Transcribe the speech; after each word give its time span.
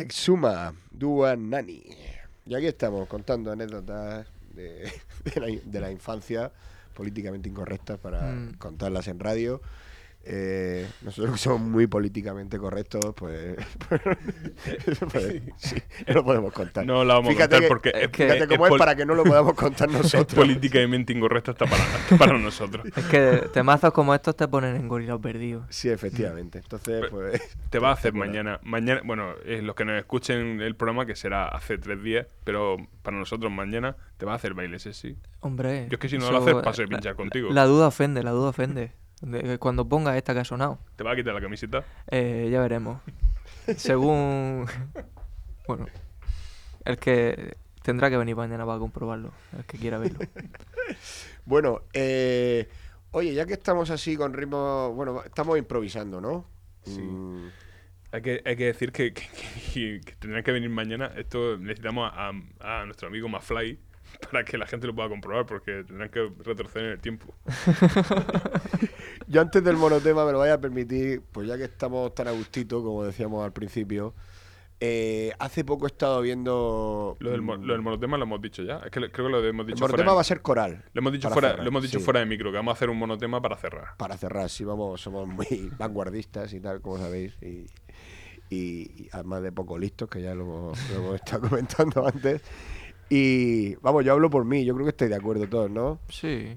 Exuma, 0.00 0.74
Dua 0.90 1.36
Nani. 1.36 1.82
Y 2.46 2.54
aquí 2.54 2.66
estamos 2.66 3.08
contando 3.08 3.50
anécdotas 3.52 4.26
de, 4.54 4.90
de 5.24 5.40
la, 5.40 5.46
de 5.64 5.80
la 5.80 5.90
infancia 5.90 6.52
políticamente 6.94 7.48
incorrectas 7.48 7.98
para 7.98 8.22
Mm. 8.32 8.54
contarlas 8.58 9.08
en 9.08 9.18
radio. 9.18 9.60
Eh, 10.24 10.86
nosotros 11.02 11.32
que 11.32 11.38
somos 11.38 11.60
muy 11.62 11.86
políticamente 11.86 12.58
correctos, 12.58 13.14
pues, 13.16 13.56
pues, 15.10 15.42
sí, 15.56 15.76
no 16.06 16.14
lo 16.14 16.24
podemos 16.24 16.52
contar. 16.52 16.84
No 16.86 17.04
la 17.04 17.14
vamos 17.14 17.30
a 17.30 17.32
Fíjate 17.32 17.48
contar 17.56 17.60
que- 17.62 17.68
porque 17.68 17.88
es 17.90 17.94
es, 18.02 18.08
que- 18.10 18.24
Fíjate 18.24 18.42
es 18.44 18.48
cómo 18.58 18.66
es 18.66 18.78
para 18.78 18.94
que 18.94 19.06
no 19.06 19.14
lo 19.14 19.24
podamos 19.24 19.54
contar 19.54 19.88
es 19.90 19.94
nosotros. 19.96 20.34
políticamente 20.34 21.12
incorrecta 21.12 21.52
hasta 21.52 21.66
para, 21.66 21.82
hasta 21.82 22.16
para 22.18 22.38
nosotros. 22.38 22.86
Es 22.94 23.04
que 23.06 23.48
temazos 23.52 23.92
como 23.92 24.14
estos 24.14 24.36
te 24.36 24.46
ponen 24.48 24.76
en 24.76 24.88
gorilas 24.88 25.18
perdidos. 25.20 25.64
Sí, 25.70 25.88
efectivamente. 25.88 26.58
Entonces, 26.58 27.06
pues. 27.10 27.40
Te 27.70 27.78
va 27.78 27.90
a 27.90 27.92
hacer 27.94 28.12
Bueno. 28.12 28.26
mañana. 28.30 28.60
Mañana, 28.64 29.00
bueno, 29.04 29.32
eh, 29.44 29.62
los 29.62 29.74
que 29.74 29.84
nos 29.84 29.98
escuchen 29.98 30.60
el 30.60 30.76
programa, 30.76 31.06
que 31.06 31.16
será 31.16 31.48
hace 31.48 31.78
tres 31.78 32.02
días, 32.02 32.26
pero 32.44 32.76
para 33.02 33.16
nosotros 33.16 33.50
mañana 33.50 33.96
te 34.18 34.26
va 34.26 34.32
a 34.32 34.36
hacer 34.36 34.52
baile 34.54 34.78
sí. 34.78 35.16
Hombre. 35.40 35.86
Yo 35.88 35.94
es 35.94 35.98
que 36.00 36.08
si 36.08 36.18
no 36.18 36.24
eso- 36.24 36.32
lo 36.32 36.38
haces, 36.38 36.54
paso 36.62 36.82
de 36.82 36.88
la- 36.88 36.96
pinchar 36.98 37.16
contigo. 37.16 37.50
La 37.50 37.64
duda 37.64 37.86
ofende, 37.86 38.22
la 38.22 38.30
duda 38.32 38.50
ofende. 38.50 38.92
De- 39.22 39.58
cuando 39.58 39.88
pongas 39.88 40.16
esta 40.16 40.32
que 40.34 40.40
ha 40.40 40.44
sonado, 40.44 40.78
¿Te 40.96 41.02
va 41.04 41.12
a 41.12 41.16
quitar 41.16 41.34
la 41.34 41.40
camiseta? 41.40 41.84
eh, 42.10 42.48
ya 42.52 42.60
veremos. 42.60 43.00
Según. 43.76 44.66
Bueno, 45.66 45.86
el 46.84 46.98
que 46.98 47.56
tendrá 47.82 48.10
que 48.10 48.16
venir 48.16 48.36
mañana 48.36 48.64
para 48.64 48.78
comprobarlo, 48.78 49.32
el 49.56 49.64
que 49.64 49.78
quiera 49.78 49.98
verlo. 49.98 50.18
Bueno, 51.44 51.82
eh, 51.92 52.68
oye, 53.10 53.34
ya 53.34 53.44
que 53.46 53.54
estamos 53.54 53.90
así 53.90 54.16
con 54.16 54.32
ritmo. 54.34 54.92
Bueno, 54.94 55.22
estamos 55.22 55.58
improvisando, 55.58 56.20
¿no? 56.20 56.46
Sí. 56.84 57.00
Mm, 57.02 57.48
Hay 58.12 58.22
que, 58.22 58.42
hay 58.44 58.56
que 58.56 58.64
decir 58.66 58.92
que, 58.92 59.12
que, 59.12 59.22
que- 59.74 60.00
que 60.04 60.12
tendrán 60.18 60.42
que 60.42 60.52
venir 60.52 60.70
mañana. 60.70 61.12
Esto 61.16 61.58
necesitamos 61.58 62.10
a, 62.14 62.32
a 62.60 62.84
nuestro 62.86 63.08
amigo 63.08 63.28
Mafly 63.28 63.78
para 64.30 64.44
que 64.44 64.58
la 64.58 64.66
gente 64.66 64.86
lo 64.86 64.94
pueda 64.94 65.08
comprobar, 65.08 65.46
porque 65.46 65.84
tendrán 65.84 66.08
que 66.10 66.30
retroceder 66.44 66.86
en 66.86 66.92
el 66.92 67.00
tiempo. 67.00 67.34
Yo 69.26 69.40
antes 69.40 69.62
del 69.62 69.76
monotema 69.76 70.24
me 70.24 70.32
lo 70.32 70.38
voy 70.38 70.48
a 70.48 70.60
permitir, 70.60 71.22
pues 71.32 71.46
ya 71.48 71.56
que 71.56 71.64
estamos 71.64 72.14
tan 72.14 72.28
a 72.28 72.30
gustito, 72.32 72.82
como 72.82 73.04
decíamos 73.04 73.44
al 73.44 73.52
principio. 73.52 74.14
eh, 74.80 75.32
hace 75.38 75.64
poco 75.64 75.86
he 75.86 75.88
estado 75.88 76.20
viendo. 76.22 77.16
Lo 77.20 77.30
del, 77.30 77.40
lo 77.44 77.72
del 77.72 77.82
monotema 77.82 78.16
lo 78.16 78.24
hemos 78.24 78.40
dicho 78.40 78.62
ya. 78.62 78.78
Es 78.78 78.90
que 78.90 79.00
lo- 79.00 79.10
creo 79.10 79.26
que 79.26 79.32
lo 79.32 79.44
hemos 79.44 79.66
El 79.66 79.74
dicho 79.74 79.80
monotema 79.84 80.04
fuera. 80.04 80.14
va 80.14 80.20
a 80.20 80.24
ser 80.24 80.40
coral. 80.40 80.84
Lo 80.92 81.00
hemos 81.00 81.12
dicho, 81.12 81.28
fuera, 81.30 81.48
cerrar, 81.50 81.64
lo 81.64 81.68
hemos 81.68 81.82
dicho 81.82 81.98
sí. 81.98 82.04
fuera 82.04 82.20
de 82.20 82.26
micro, 82.26 82.50
que 82.50 82.56
vamos 82.58 82.72
a 82.72 82.76
hacer 82.76 82.88
un 82.88 82.96
monotema 82.98 83.42
para 83.42 83.56
cerrar. 83.56 83.96
Para 83.96 84.16
cerrar, 84.16 84.48
sí, 84.48 84.64
vamos, 84.64 85.00
somos 85.00 85.26
muy 85.26 85.70
vanguardistas 85.78 86.52
y 86.54 86.60
tal, 86.60 86.80
como 86.80 86.98
sabéis. 86.98 87.36
Y, 87.42 87.66
y- 88.50 89.02
y 89.04 89.08
además 89.12 89.42
de 89.42 89.52
poco 89.52 89.76
listos, 89.78 90.08
que 90.08 90.22
ya 90.22 90.34
lo 90.34 90.44
hemos, 90.44 90.90
lo 90.90 90.96
hemos 90.96 91.14
estado 91.16 91.48
comentando 91.48 92.06
antes. 92.06 92.40
Y 93.08 93.74
vamos, 93.76 94.04
yo 94.04 94.12
hablo 94.12 94.28
por 94.28 94.44
mí, 94.44 94.64
yo 94.64 94.74
creo 94.74 94.84
que 94.84 94.90
estáis 94.90 95.10
de 95.10 95.16
acuerdo 95.16 95.48
todos, 95.48 95.70
¿no? 95.70 95.98
Sí. 96.08 96.54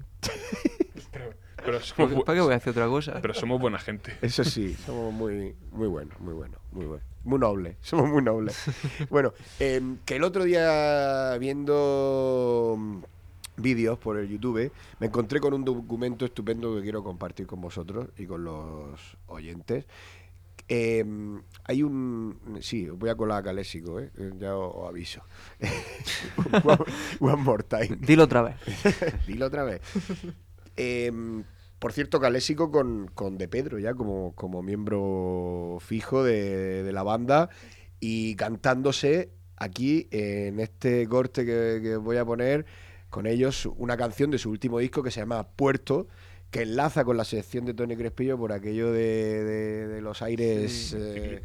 Pero 1.56 1.80
somos, 1.82 2.24
¿Para 2.24 2.36
qué 2.36 2.42
voy 2.42 2.52
a 2.52 2.56
hacer 2.56 2.70
otra 2.70 2.86
cosa? 2.86 3.18
pero 3.22 3.34
somos 3.34 3.60
buena 3.60 3.78
gente. 3.78 4.12
Eso 4.20 4.44
sí, 4.44 4.74
somos 4.86 5.12
muy, 5.12 5.54
muy 5.70 5.88
buenos, 5.88 6.18
muy 6.20 6.34
buenos, 6.34 6.60
muy 6.72 6.86
buenos. 6.86 7.06
Muy 7.24 7.38
nobles, 7.38 7.76
somos 7.82 8.10
muy 8.10 8.22
nobles. 8.22 8.56
Bueno, 9.08 9.32
em, 9.60 9.98
que 10.04 10.16
el 10.16 10.24
otro 10.24 10.44
día 10.44 11.38
viendo 11.38 12.74
mm, 12.78 12.98
vídeos 13.56 13.98
por 13.98 14.18
el 14.18 14.28
YouTube, 14.28 14.72
me 14.98 15.06
encontré 15.06 15.40
con 15.40 15.54
un 15.54 15.64
documento 15.64 16.26
estupendo 16.26 16.74
que 16.76 16.82
quiero 16.82 17.02
compartir 17.02 17.46
con 17.46 17.60
vosotros 17.60 18.08
y 18.18 18.26
con 18.26 18.44
los 18.44 19.16
oyentes. 19.26 19.86
Em, 20.68 21.42
hay 21.64 21.82
un... 21.82 22.58
Sí, 22.60 22.88
os 22.88 22.98
voy 22.98 23.10
a 23.10 23.14
colar 23.14 23.38
acá 23.38 23.52
léxico, 23.52 24.00
¿eh? 24.00 24.10
Ya 24.38 24.56
os, 24.56 24.88
aviso. 24.88 25.22
one, 26.64 26.78
one 27.20 27.42
more 27.42 27.62
time. 27.62 27.96
Dilo 28.00 28.24
otra 28.24 28.42
vez. 28.42 28.56
Dilo 29.26 29.46
otra 29.46 29.64
vez. 29.64 29.80
Em, 30.76 31.44
por 31.78 31.92
cierto, 31.92 32.20
Calésico 32.20 32.70
con, 32.70 33.10
con 33.14 33.36
De 33.38 33.48
Pedro 33.48 33.78
ya 33.78 33.94
como, 33.94 34.34
como 34.34 34.62
miembro 34.62 35.78
fijo 35.80 36.22
de, 36.22 36.82
de 36.82 36.92
la 36.92 37.02
banda 37.02 37.50
y 38.00 38.36
cantándose 38.36 39.30
aquí 39.56 40.08
en 40.10 40.60
este 40.60 41.06
corte 41.08 41.44
que, 41.44 41.80
que 41.82 41.96
voy 41.96 42.16
a 42.16 42.24
poner 42.24 42.66
con 43.10 43.26
ellos 43.26 43.66
una 43.76 43.96
canción 43.96 44.30
de 44.30 44.38
su 44.38 44.50
último 44.50 44.78
disco 44.78 45.02
que 45.02 45.10
se 45.10 45.20
llama 45.20 45.48
Puerto 45.48 46.08
que 46.52 46.62
enlaza 46.62 47.04
con 47.04 47.16
la 47.16 47.24
sección 47.24 47.64
de 47.64 47.74
Tony 47.74 47.96
Crespillo 47.96 48.38
por 48.38 48.52
aquello 48.52 48.92
de, 48.92 49.42
de- 49.42 49.88
de 49.88 50.00
los 50.02 50.22
aires 50.22 50.94
eh, 50.96 51.40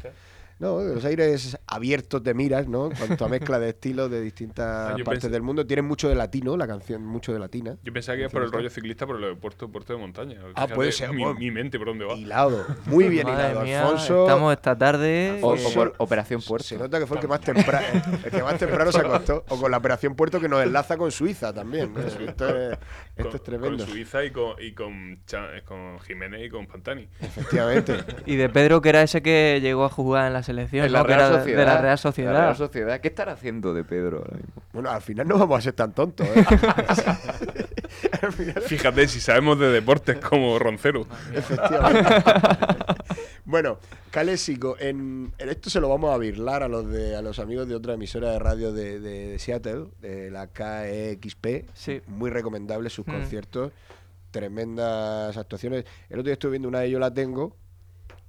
no, 0.58 0.78
de 0.78 0.94
los 0.94 1.04
aires 1.04 1.56
abiertos 1.66 2.22
de 2.22 2.34
miras, 2.34 2.66
¿no? 2.68 2.86
En 2.90 2.96
cuanto 2.96 3.24
a 3.24 3.28
mezcla 3.28 3.58
de 3.58 3.68
estilos 3.70 4.10
de 4.10 4.20
distintas 4.20 4.92
Ah, 4.92 4.94
yo 4.98 5.04
partes 5.04 5.24
pensé- 5.24 5.30
del 5.32 5.42
mundo. 5.42 5.66
Tienen 5.66 5.84
mucho 5.84 6.08
de 6.08 6.14
latino, 6.14 6.56
la 6.56 6.66
canción, 6.66 7.04
mucho 7.04 7.32
de 7.32 7.38
latina. 7.38 7.76
Yo 7.84 7.92
pensaba 7.92 8.16
que 8.16 8.22
era 8.22 8.30
por 8.30 8.42
el 8.42 8.50
rollo 8.50 8.68
ciclista, 8.70 9.06
por 9.06 9.22
el 9.22 9.36
puerto, 9.36 9.68
puerto 9.70 9.92
de 9.92 9.98
montaña. 9.98 10.40
Ah, 10.54 10.66
puede 10.66 10.92
ser, 10.92 11.12
Mi, 11.12 11.22
bueno. 11.22 11.38
mi 11.38 11.50
mente, 11.50 11.78
¿por 11.78 11.88
dónde 11.88 12.04
va? 12.04 12.14
Hilado, 12.14 12.64
muy 12.86 13.08
bien 13.08 13.26
Madre 13.26 13.50
hilado. 13.50 13.62
mía, 13.64 13.82
Alfonso. 13.82 14.22
estamos 14.26 14.52
esta 14.52 14.76
tarde. 14.76 15.38
O, 15.42 15.54
eh, 15.54 15.64
o 15.66 15.72
por 15.74 15.94
Operación 15.98 16.42
Puerto. 16.42 16.66
Se 16.66 16.76
nota 16.78 16.98
que 16.98 17.06
fue 17.06 17.16
el 17.18 17.20
que 17.20 17.28
más 17.28 17.40
temprano, 17.40 17.86
el 18.24 18.30
que 18.30 18.42
más 18.42 18.58
temprano 18.58 18.90
se 18.92 18.98
acostó. 19.00 19.44
O 19.48 19.60
con 19.60 19.70
la 19.70 19.76
operación 19.78 20.14
Puerto 20.14 20.40
que 20.40 20.48
nos 20.48 20.62
enlaza 20.62 20.96
con 20.96 21.10
Suiza 21.12 21.52
también. 21.52 21.92
¿no? 21.94 22.00
Esto, 22.00 22.48
es, 22.48 22.78
esto 23.16 23.28
con, 23.30 23.34
es 23.36 23.42
tremendo. 23.42 23.84
Con 23.84 23.92
Suiza 23.94 24.24
y 24.24 24.30
con, 24.32 24.54
y 24.60 24.68
eh, 24.68 25.62
con 25.64 26.00
Jiménez 26.00 26.46
y 26.46 26.48
con 26.50 26.66
Pantani. 26.66 27.08
Efectivamente. 27.20 27.96
Y 28.26 28.36
de 28.36 28.48
Pedro, 28.48 28.80
que 28.80 28.88
era 28.88 29.02
ese 29.02 29.22
que 29.22 29.60
llegó 29.62 29.84
a 29.84 29.88
jugar 29.88 30.26
en 30.26 30.32
la 30.32 30.42
selección, 30.48 30.86
En 30.86 30.92
¿no? 30.92 30.98
la 30.98 31.04
Que 31.04 31.08
Real 31.14 31.20
era 31.30 31.38
Sociedad. 31.38 31.58
de 31.60 31.66
la 31.66 31.80
Real 31.80 31.98
Sociedad. 31.98 32.32
La 32.32 32.40
Real 32.40 32.56
Sociedad. 32.56 33.00
¿Qué 33.00 33.08
estará 33.08 33.32
haciendo 33.32 33.74
de 33.74 33.84
Pedro 33.84 34.18
ahora 34.18 34.36
mismo? 34.36 34.62
Bueno, 34.72 34.90
al 34.90 35.02
final 35.02 35.28
no 35.28 35.38
vamos 35.38 35.58
a 35.58 35.62
ser 35.62 35.74
tan 35.74 35.92
tontos. 35.92 36.26
¿eh? 36.26 36.44
Fíjate, 38.66 39.08
si 39.08 39.20
sabemos 39.20 39.58
de 39.58 39.70
deportes 39.70 40.18
como 40.18 40.58
Roncero. 40.58 41.06
efectivamente. 41.34 42.14
bueno, 43.44 43.78
Calésico, 44.10 44.76
en, 44.78 45.32
en 45.38 45.48
esto 45.48 45.70
se 45.70 45.80
lo 45.80 45.88
vamos 45.88 46.14
a 46.14 46.18
virlar 46.18 46.62
a 46.62 46.68
los 46.68 46.88
de 46.90 47.16
a 47.16 47.22
los 47.22 47.38
amigos 47.38 47.68
de 47.68 47.74
otra 47.74 47.94
emisora 47.94 48.30
de 48.32 48.38
radio 48.38 48.72
de, 48.72 49.00
de- 49.00 49.28
de 49.28 49.38
Seattle, 49.38 49.86
de 50.00 50.30
la 50.30 50.48
KXP. 50.48 51.46
Sí. 51.74 52.00
Muy 52.06 52.30
recomendable 52.30 52.90
sus 52.90 53.06
Mm. 53.06 53.10
conciertos. 53.12 53.72
Tremendas 54.30 55.36
actuaciones. 55.36 55.84
El 56.10 56.16
otro 56.18 56.24
día 56.24 56.32
estuve 56.34 56.52
viendo 56.52 56.68
una 56.68 56.80
de 56.80 56.90
Yo 56.90 56.98
la 56.98 57.12
tengo. 57.12 57.56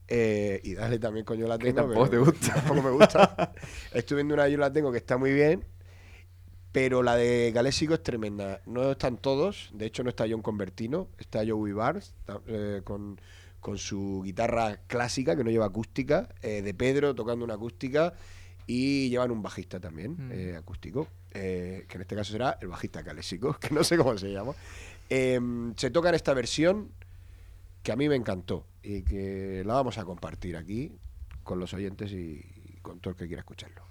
Eh, 0.09 0.59
y 0.63 0.73
dale 0.75 0.97
también 0.99 1.25
con 1.25 1.37
Yo 1.37 1.47
la 1.47 1.57
Que 1.57 1.65
tengo. 1.73 1.81
tampoco 1.87 2.09
pero 2.09 2.23
te 2.23 2.31
gusta. 2.31 2.53
Tampoco 2.55 2.81
me 2.81 2.91
gusta. 2.91 3.53
estuve 3.93 4.17
viendo 4.17 4.33
una 4.33 4.47
Yo 4.49 4.57
la 4.57 4.71
tengo 4.73 4.91
que 4.91 4.97
está 4.97 5.17
muy 5.17 5.31
bien. 5.31 5.63
Pero 6.71 7.01
la 7.01 7.15
de 7.15 7.51
Galésico 7.53 7.95
es 7.95 8.03
tremenda. 8.03 8.61
No 8.67 8.91
están 8.91 9.17
todos. 9.17 9.69
De 9.73 9.85
hecho, 9.87 10.03
no 10.03 10.09
está 10.09 10.25
John 10.29 10.41
Convertino. 10.41 11.07
Está 11.17 11.41
Joey 11.47 11.73
Barnes 11.73 12.13
eh, 12.47 12.81
con, 12.83 13.19
con 13.59 13.77
su 13.79 14.21
guitarra 14.23 14.79
clásica, 14.87 15.35
que 15.35 15.43
no 15.43 15.49
lleva 15.49 15.65
acústica. 15.65 16.29
eh, 16.43 16.61
de 16.61 16.73
Pedro 16.75 17.15
tocando 17.15 17.43
una 17.45 17.55
acústica. 17.55 18.13
Y 18.67 19.09
llevan 19.09 19.31
un 19.31 19.41
bajista 19.41 19.79
también, 19.79 20.11
Mm. 20.27 20.31
eh, 20.31 20.55
acústico. 20.57 21.07
eh, 21.33 21.85
que 21.87 21.95
en 21.97 22.01
este 22.01 22.15
caso 22.15 22.31
será 22.31 22.57
el 22.61 22.67
bajista 22.69 23.01
Galésico, 23.03 23.53
que 23.59 23.69
no 23.73 23.83
sé 23.83 23.97
cómo 23.97 24.15
se 24.17 24.31
llama. 24.31 24.53
Em, 25.09 25.73
se 25.75 25.89
toca 25.91 26.09
en 26.09 26.15
esta 26.15 26.33
versión 26.35 26.91
que 27.83 27.91
a 27.91 27.95
mí 27.95 28.09
me 28.09 28.15
encantó. 28.15 28.65
Y 28.81 29.03
que 29.03 29.63
la 29.65 29.73
vamos 29.73 29.97
a 29.97 30.05
compartir 30.05 30.55
aquí 30.55 30.97
con 31.43 31.59
los 31.59 31.73
oyentes 31.73 32.11
y, 32.11 32.79
con 32.81 32.99
todo 32.99 33.11
el 33.11 33.17
que 33.17 33.27
quiera 33.27 33.41
escucharlo. 33.41 33.83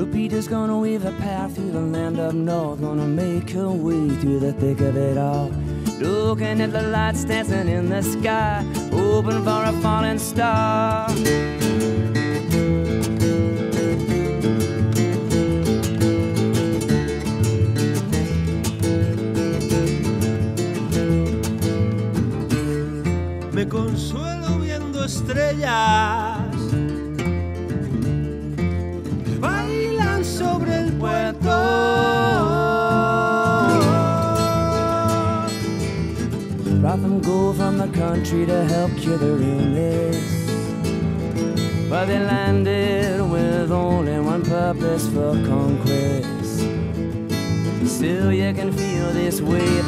Lupita's 0.00 0.48
gonna 0.48 0.78
weave 0.78 1.04
a 1.04 1.12
path 1.18 1.54
through 1.54 1.72
the 1.72 1.80
land 1.80 2.18
up 2.18 2.32
north, 2.32 2.80
gonna 2.80 3.06
make 3.06 3.50
her 3.50 3.70
way 3.70 4.08
through 4.16 4.40
the 4.40 4.50
thick 4.54 4.80
of 4.80 4.96
it 4.96 5.18
all. 5.18 5.52
Looking 5.98 6.62
at 6.62 6.72
the 6.72 6.80
lights 6.80 7.24
dancing 7.24 7.68
in 7.68 7.90
the 7.90 8.00
sky, 8.02 8.64
hoping 8.90 9.44
for 9.44 9.62
a 9.62 9.72
falling 9.82 10.18
star. 10.18 11.06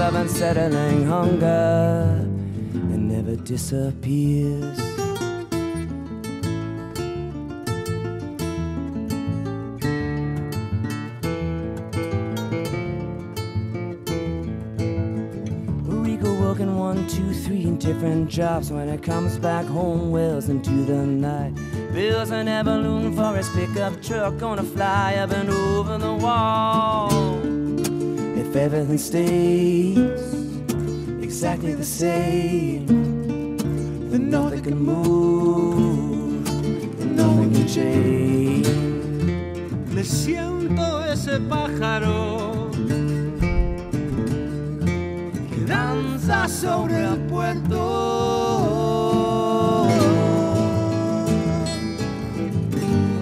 Of 0.03 0.15
unsettling 0.17 1.07
hunger. 1.07 2.27
It 2.75 2.99
never 2.99 3.37
disappears. 3.37 4.79
Working 16.53 16.77
one, 16.79 17.07
two, 17.09 17.33
three 17.33 17.63
in 17.63 17.79
different 17.79 18.29
jobs. 18.29 18.71
When 18.71 18.89
it 18.91 19.03
comes 19.03 19.39
back 19.39 19.65
home, 19.65 20.11
wells 20.11 20.51
into 20.51 20.85
the 20.85 21.07
night. 21.07 21.55
Bills 21.95 22.31
an 22.31 22.47
balloon 22.65 23.17
for 23.17 23.35
his 23.35 23.49
pickup 23.51 24.03
truck, 24.03 24.37
gonna 24.37 24.63
fly 24.63 25.15
up 25.15 25.31
and 25.31 25.49
over 25.49 25.97
the 25.97 26.13
wall. 26.13 27.22
If 28.53 28.59
everything 28.59 28.99
stays 28.99 29.97
exactly 31.23 31.73
the 31.75 31.87
same, 31.87 32.85
then 34.11 34.29
nothing 34.29 34.63
can 34.63 34.79
move, 34.79 36.47
and 37.01 37.17
nothing 37.17 37.51
can 37.55 37.67
change. 37.67 38.69
Me 39.95 40.05
siento 40.05 41.03
ese 41.11 41.41
pájaro 41.49 42.71
que 45.49 45.65
danza 45.67 46.47
sobre 46.47 47.05
el 47.05 47.17
puerto. 47.31 47.79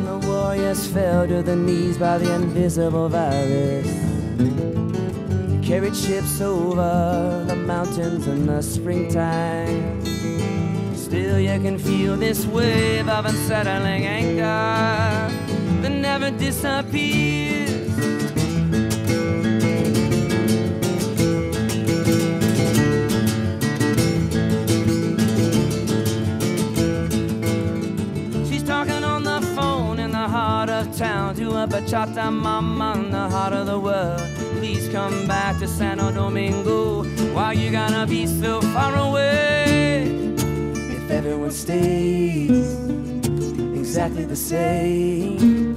The 0.06 0.26
warriors 0.26 0.88
fell 0.88 1.28
to 1.28 1.40
their 1.44 1.54
knees 1.54 1.98
by 1.98 2.18
the 2.18 2.34
invisible 2.34 3.08
virus. 3.08 3.99
Carried 5.70 5.94
ships 5.94 6.40
over 6.40 7.44
the 7.46 7.54
mountains 7.54 8.26
in 8.26 8.44
the 8.44 8.60
springtime. 8.60 10.04
Still, 10.96 11.38
you 11.38 11.60
can 11.60 11.78
feel 11.78 12.16
this 12.16 12.44
wave 12.44 13.08
of 13.08 13.24
unsettling 13.26 14.04
anger 14.04 14.42
that 15.80 15.92
never 15.92 16.32
disappears. 16.32 17.70
She's 28.48 28.64
talking 28.64 29.04
on 29.04 29.22
the 29.22 29.40
phone 29.54 30.00
in 30.00 30.10
the 30.10 30.26
heart 30.28 30.68
of 30.68 30.98
town 30.98 31.36
to 31.36 31.62
a 31.62 31.68
bachata 31.68 32.32
mama 32.32 32.94
in 32.96 33.12
the 33.12 33.28
heart 33.28 33.52
of 33.52 33.66
the 33.66 33.78
world. 33.78 34.39
Please 34.72 34.88
come 34.90 35.26
back 35.26 35.58
to 35.58 35.66
Santo 35.66 36.12
Domingo. 36.12 37.02
Why 37.34 37.54
you 37.54 37.72
gonna 37.72 38.06
be 38.06 38.24
so 38.24 38.60
far 38.72 38.94
away? 38.94 40.04
If 40.96 41.10
everyone 41.10 41.50
stays 41.50 42.76
exactly 43.74 44.26
the 44.26 44.36
same, 44.36 45.74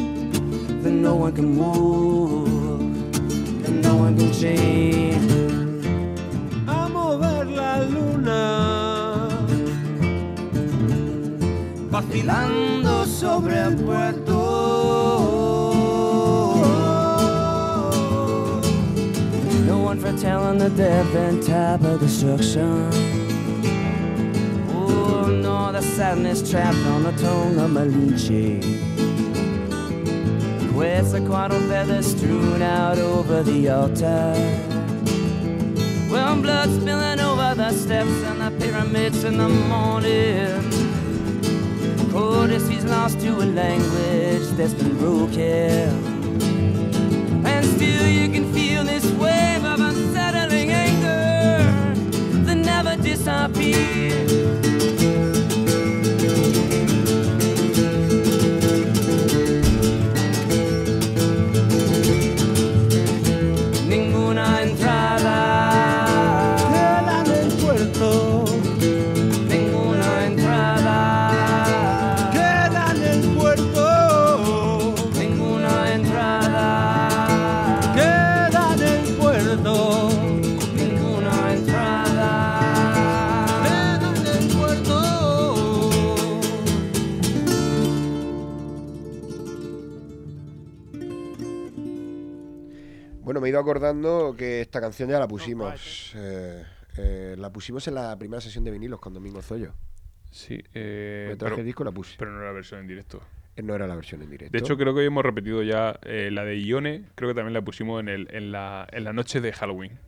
then 0.83 1.01
no 1.01 1.15
one 1.15 1.33
can 1.33 1.55
move, 1.57 2.81
and 3.65 3.81
no 3.81 3.95
one 3.95 4.15
can 4.15 4.31
change. 4.31 5.85
a 6.67 6.87
mover 6.87 7.45
la 7.45 7.79
luna. 7.93 8.41
Vacilando 11.89 13.05
sobre 13.07 13.57
el 13.57 13.75
puerto. 13.75 14.32
Foretelling 20.23 20.57
the 20.59 21.19
and 21.19 21.43
type 21.43 21.83
of 21.83 21.99
destruction. 21.99 22.89
Oh, 24.69 25.27
no, 25.27 25.73
the 25.73 25.81
sadness 25.81 26.49
trapped 26.49 26.77
on 26.77 27.03
the 27.03 27.11
tongue 27.11 27.59
of 27.59 27.71
Malinche. 27.71 28.61
Quetzalcoatl 30.71 31.59
feathers 31.67 32.15
strewn 32.15 32.61
out 32.61 32.99
over 32.99 33.43
the 33.43 33.67
altar. 33.67 34.33
Well, 36.09 36.41
blood 36.41 36.69
spilling 36.69 37.19
over 37.19 37.55
the 37.55 37.71
steps 37.73 38.23
and 38.23 38.39
the 38.39 38.65
pyramids 38.65 39.25
in 39.25 39.37
the 39.37 39.49
morning. 39.49 40.71
Oh, 42.15 42.47
Codice 42.47 42.69
he's 42.69 42.85
lost 42.85 43.19
to 43.19 43.41
a 43.41 43.47
language 43.61 44.47
that's 44.55 44.73
been 44.73 44.97
broken. 44.97 46.13
And 47.45 47.65
still 47.65 48.07
you 48.07 48.29
can 48.29 48.42
sabe 53.23 54.72
acordando 93.63 94.35
que 94.37 94.61
esta 94.61 94.79
canción 94.79 95.09
ya 95.09 95.19
la 95.19 95.27
pusimos. 95.27 96.13
eh, 96.15 96.63
eh, 96.97 97.35
la 97.37 97.51
pusimos 97.51 97.87
en 97.87 97.95
la 97.95 98.17
primera 98.17 98.39
sesión 98.41 98.63
de 98.63 98.71
vinilos 98.71 98.99
con 98.99 99.13
Domingo 99.13 99.41
Zoyo. 99.41 99.73
Sí, 100.31 100.61
eh, 100.73 101.25
Me 101.29 101.35
pero, 101.35 101.47
traje 101.47 101.63
disco 101.63 101.83
la 101.83 101.91
puse. 101.91 102.15
pero 102.17 102.31
no 102.31 102.37
era 102.39 102.47
la 102.47 102.53
versión 102.53 102.79
en 102.81 102.87
directo. 102.87 103.21
Eh, 103.55 103.61
No 103.61 103.75
era 103.75 103.85
la 103.87 103.95
versión 103.95 104.21
en 104.23 104.29
directo. 104.31 104.51
De 104.51 104.59
hecho, 104.59 104.77
creo 104.77 104.93
que 104.93 105.01
hoy 105.01 105.05
hemos 105.07 105.23
repetido 105.23 105.61
ya 105.63 105.99
eh, 106.03 106.29
la 106.31 106.43
de 106.43 106.59
Ione, 106.59 107.05
creo 107.15 107.29
que 107.29 107.35
también 107.35 107.53
la 107.53 107.61
pusimos 107.61 107.99
en, 107.99 108.09
el, 108.09 108.27
en, 108.31 108.51
la, 108.51 108.87
en 108.91 109.03
la 109.03 109.13
noche 109.13 109.41
de 109.41 109.53
Halloween. 109.53 109.99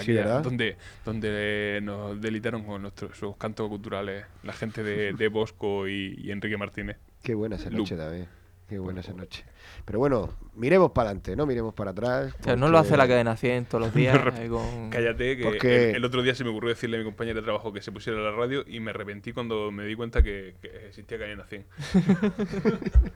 Sí, 0.00 0.12
¿verdad? 0.12 0.42
Donde, 0.44 0.76
donde 1.04 1.80
nos 1.82 2.20
delitaron 2.20 2.62
con 2.64 2.82
nuestros 2.82 3.16
sus 3.18 3.36
cantos 3.36 3.68
culturales 3.68 4.24
la 4.44 4.52
gente 4.52 4.84
de, 4.84 5.12
de 5.12 5.28
Bosco 5.28 5.88
y, 5.88 6.14
y 6.18 6.30
Enrique 6.30 6.56
Martínez. 6.56 6.98
Qué 7.22 7.34
buena 7.34 7.56
esa 7.56 7.70
noche 7.70 7.96
también. 7.96 8.28
Qué 8.68 8.78
buena 8.78 9.00
esa 9.00 9.14
noche. 9.14 9.44
Pero 9.86 9.98
bueno, 9.98 10.28
miremos 10.54 10.90
para 10.92 11.08
adelante, 11.08 11.34
no 11.34 11.46
miremos 11.46 11.72
para 11.72 11.92
atrás. 11.92 12.34
O 12.40 12.44
sea, 12.44 12.54
no 12.56 12.68
lo 12.68 12.76
hace 12.78 12.98
la 12.98 13.08
cadena 13.08 13.34
100 13.34 13.64
todos 13.64 13.84
los 13.86 13.94
días. 13.94 14.18
ahí 14.34 14.48
con... 14.48 14.90
Cállate, 14.90 15.36
que 15.38 15.42
Porque- 15.44 15.90
el, 15.90 15.96
el 15.96 16.04
otro 16.04 16.22
día 16.22 16.34
se 16.34 16.44
me 16.44 16.50
ocurrió 16.50 16.68
decirle 16.68 16.96
a 16.96 17.00
mi 17.00 17.04
compañera 17.06 17.40
de 17.40 17.44
trabajo 17.44 17.72
que 17.72 17.80
se 17.80 17.90
pusiera 17.92 18.18
la 18.20 18.30
radio 18.32 18.64
y 18.66 18.80
me 18.80 18.90
arrepentí 18.90 19.32
cuando 19.32 19.70
me 19.70 19.84
di 19.86 19.94
cuenta 19.94 20.22
que, 20.22 20.56
que 20.60 20.88
existía 20.88 21.18
Cadena 21.18 21.44
100. 21.46 21.66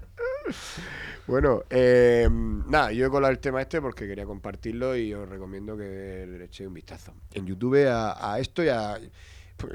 Bueno, 1.27 1.63
eh, 1.71 2.29
nada, 2.31 2.93
yo 2.93 3.07
he 3.07 3.11
colado 3.11 3.31
el 3.33 3.39
tema 3.39 3.63
este 3.63 3.81
porque 3.81 4.07
quería 4.09 4.25
compartirlo 4.25 4.97
y 4.97 5.15
os 5.15 5.29
recomiendo 5.29 5.77
que 5.77 6.27
le 6.29 6.45
echéis 6.45 6.67
un 6.67 6.75
vistazo. 6.75 7.15
En 7.33 7.47
YouTube 7.47 7.87
a, 7.89 8.33
a 8.35 8.41
esto 8.41 8.63
y, 8.65 8.69
a, 8.69 8.99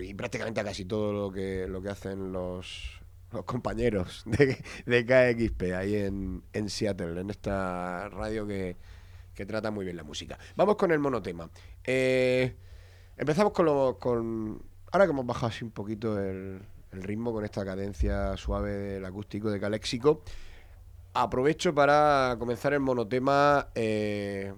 y 0.02 0.14
prácticamente 0.14 0.60
a 0.60 0.64
casi 0.66 0.86
todo 0.86 1.14
lo 1.14 1.32
que, 1.32 1.66
lo 1.68 1.82
que 1.82 1.90
hacen 1.90 2.32
los, 2.34 3.00
los 3.32 3.44
compañeros 3.46 4.24
de, 4.26 4.58
de 4.86 5.06
KXP 5.06 5.74
ahí 5.74 5.96
en, 5.96 6.44
en 6.54 6.70
Seattle, 6.70 7.20
en 7.20 7.30
esta 7.30 8.10
radio 8.10 8.48
que, 8.48 8.78
que 9.34 9.46
trata 9.46 9.72
muy 9.72 9.86
bien 9.86 9.98
la 9.98 10.04
música. 10.04 10.38
Vamos 10.56 10.76
con 10.76 10.92
el 10.92 11.00
monotema. 11.00 11.50
Eh, 11.84 12.56
empezamos 13.18 13.54
con, 13.54 13.66
lo, 13.66 13.98
con... 14.00 14.62
Ahora 14.92 15.06
que 15.06 15.12
hemos 15.12 15.26
bajado 15.26 15.48
así 15.48 15.64
un 15.64 15.72
poquito 15.72 16.20
el, 16.20 16.62
el 16.92 17.04
ritmo 17.04 17.34
con 17.34 17.44
esta 17.44 17.66
cadencia 17.66 18.36
suave 18.38 18.72
del 18.72 19.06
acústico 19.06 19.52
de 19.52 19.60
Caléxico, 19.60 20.24
aprovecho 21.14 21.74
para 21.74 22.36
comenzar 22.40 22.74
el 22.74 22.80
monotema 22.80 23.70
eh, 23.76 24.54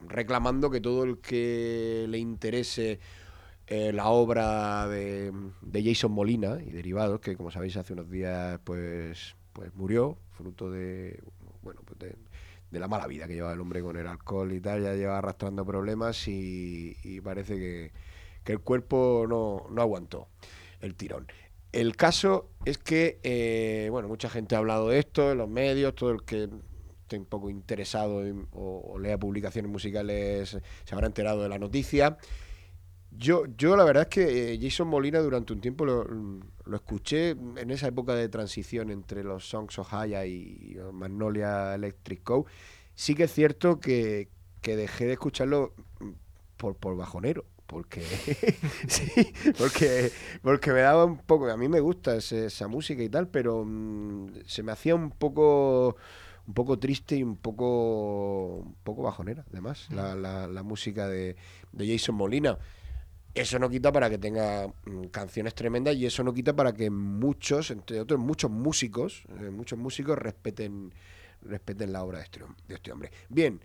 reclamando 0.00 0.70
que 0.70 0.80
todo 0.80 1.04
el 1.04 1.18
que 1.18 2.06
le 2.08 2.18
interese 2.18 3.00
eh, 3.68 3.92
la 3.92 4.08
obra 4.08 4.86
de, 4.88 5.32
de 5.60 5.84
Jason 5.84 6.12
Molina 6.12 6.58
y 6.64 6.70
derivados, 6.70 7.20
que 7.20 7.36
como 7.36 7.50
sabéis 7.50 7.76
hace 7.76 7.94
unos 7.94 8.10
días 8.10 8.60
pues, 8.62 9.34
pues 9.52 9.74
murió, 9.74 10.18
fruto 10.30 10.70
de, 10.70 11.20
bueno, 11.62 11.80
pues 11.84 11.98
de, 11.98 12.16
la 12.78 12.88
mala 12.88 13.06
vida 13.06 13.26
que 13.26 13.34
lleva 13.34 13.52
el 13.52 13.60
hombre 13.60 13.80
con 13.82 13.96
el 13.96 14.06
alcohol 14.06 14.52
y 14.52 14.60
tal, 14.60 14.82
ya 14.82 14.94
lleva 14.94 15.18
arrastrando 15.18 15.64
problemas 15.64 16.28
y, 16.28 17.20
parece 17.24 17.56
que, 17.56 17.92
que 18.44 18.52
el 18.52 18.60
cuerpo 18.60 19.24
no, 19.28 19.66
no 19.70 19.82
aguantó 19.82 20.28
el 20.80 20.94
tirón. 20.94 21.26
El 21.72 21.96
caso 21.96 22.50
es 22.64 22.78
que, 22.78 23.18
eh, 23.22 23.88
bueno, 23.90 24.08
mucha 24.08 24.28
gente 24.28 24.54
ha 24.54 24.58
hablado 24.58 24.90
de 24.90 24.98
esto 24.98 25.32
en 25.32 25.38
los 25.38 25.48
medios, 25.48 25.94
todo 25.94 26.10
el 26.10 26.22
que 26.22 26.48
esté 27.02 27.18
un 27.18 27.26
poco 27.26 27.50
interesado 27.50 28.24
en- 28.24 28.46
o 28.52 28.98
lea 28.98 29.18
publicaciones 29.18 29.70
musicales 29.70 30.58
se 30.84 30.94
habrá 30.94 31.06
enterado 31.06 31.42
de 31.42 31.48
la 31.48 31.58
noticia. 31.58 32.18
Yo, 33.18 33.44
yo 33.56 33.76
la 33.76 33.84
verdad 33.84 34.04
es 34.04 34.08
que 34.08 34.54
eh, 34.54 34.58
Jason 34.60 34.88
Molina 34.88 35.20
durante 35.20 35.52
un 35.52 35.60
tiempo 35.60 35.84
lo, 35.84 36.04
lo 36.04 36.76
escuché 36.76 37.30
en 37.30 37.70
esa 37.70 37.88
época 37.88 38.14
de 38.14 38.28
transición 38.28 38.90
entre 38.90 39.24
los 39.24 39.48
Songs 39.48 39.78
of 39.78 39.92
Haya 39.94 40.26
y 40.26 40.76
Magnolia 40.92 41.74
Electric 41.74 42.22
Co. 42.22 42.46
Sí 42.94 43.14
que 43.14 43.24
es 43.24 43.32
cierto 43.32 43.80
que, 43.80 44.28
que 44.60 44.76
dejé 44.76 45.06
de 45.06 45.12
escucharlo 45.14 45.72
mm, 46.00 46.10
por, 46.56 46.76
por 46.76 46.96
bajonero. 46.96 47.44
Porque, 47.66 48.00
sí, 48.88 49.10
porque, 49.58 50.12
porque 50.42 50.72
me 50.72 50.80
daba 50.80 51.04
un 51.04 51.18
poco, 51.18 51.50
a 51.50 51.56
mí 51.56 51.68
me 51.68 51.80
gusta 51.80 52.16
ese- 52.16 52.46
esa 52.46 52.68
música 52.68 53.02
y 53.02 53.08
tal, 53.08 53.26
pero 53.28 53.64
mm, 53.66 54.28
se 54.46 54.62
me 54.62 54.70
hacía 54.72 54.94
un 54.94 55.10
poco 55.10 55.96
un 56.46 56.54
poco 56.54 56.78
triste 56.78 57.16
y 57.16 57.24
un 57.24 57.36
poco 57.36 58.58
un 58.58 58.76
poco 58.84 59.02
bajonera, 59.02 59.44
además, 59.50 59.88
la, 59.90 60.14
la- 60.14 60.46
la 60.46 60.62
música 60.62 61.08
de, 61.08 61.34
de 61.72 61.92
Jason 61.98 62.14
Molina. 62.14 62.56
Eso 63.36 63.58
no 63.58 63.68
quita 63.68 63.92
para 63.92 64.08
que 64.08 64.16
tenga 64.18 64.66
mm, 64.86 65.04
canciones 65.12 65.54
tremendas 65.54 65.94
y 65.94 66.06
eso 66.06 66.24
no 66.24 66.32
quita 66.32 66.54
para 66.56 66.72
que 66.72 66.88
muchos, 66.90 67.70
entre 67.70 68.00
otros 68.00 68.18
muchos 68.18 68.50
músicos, 68.50 69.24
eh, 69.40 69.50
muchos 69.50 69.78
músicos 69.78 70.18
respeten 70.18 70.92
respeten 71.42 71.92
la 71.92 72.02
obra 72.02 72.18
de 72.18 72.24
este, 72.24 72.40
de 72.66 72.74
este 72.74 72.90
hombre. 72.92 73.10
Bien, 73.28 73.60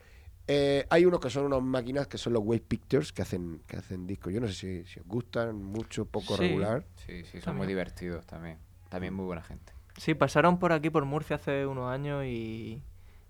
eh, 0.46 0.86
hay 0.90 1.06
unos 1.06 1.22
que 1.22 1.30
son 1.30 1.46
unas 1.46 1.62
máquinas 1.64 2.08
que 2.08 2.18
son 2.18 2.34
los 2.34 2.44
Wave 2.44 2.60
Pictures 2.68 3.14
que 3.14 3.22
hacen 3.22 3.62
que 3.66 3.78
hacen 3.78 4.06
discos. 4.06 4.34
Yo 4.34 4.42
no 4.42 4.48
sé 4.48 4.54
si, 4.54 4.84
si 4.86 5.00
os 5.00 5.06
gustan 5.08 5.56
mucho, 5.64 6.04
poco 6.06 6.36
Sí. 6.36 6.44
regular. 6.44 6.86
Sí, 7.06 7.24
sí, 7.24 7.32
son 7.40 7.42
También. 7.42 7.58
muy 7.60 7.68
divertidos 7.68 8.26
también. 8.28 8.58
También 8.90 9.14
muy 9.14 9.26
buena 9.26 9.42
gente. 9.42 9.72
Sí, 9.98 10.16
pasaron 10.16 10.60
por 10.60 10.74
aquí, 10.74 10.90
por 10.90 11.06
Murcia, 11.06 11.38
hace 11.38 11.66
unos 11.66 11.90
años 11.90 12.26
y, 12.26 12.84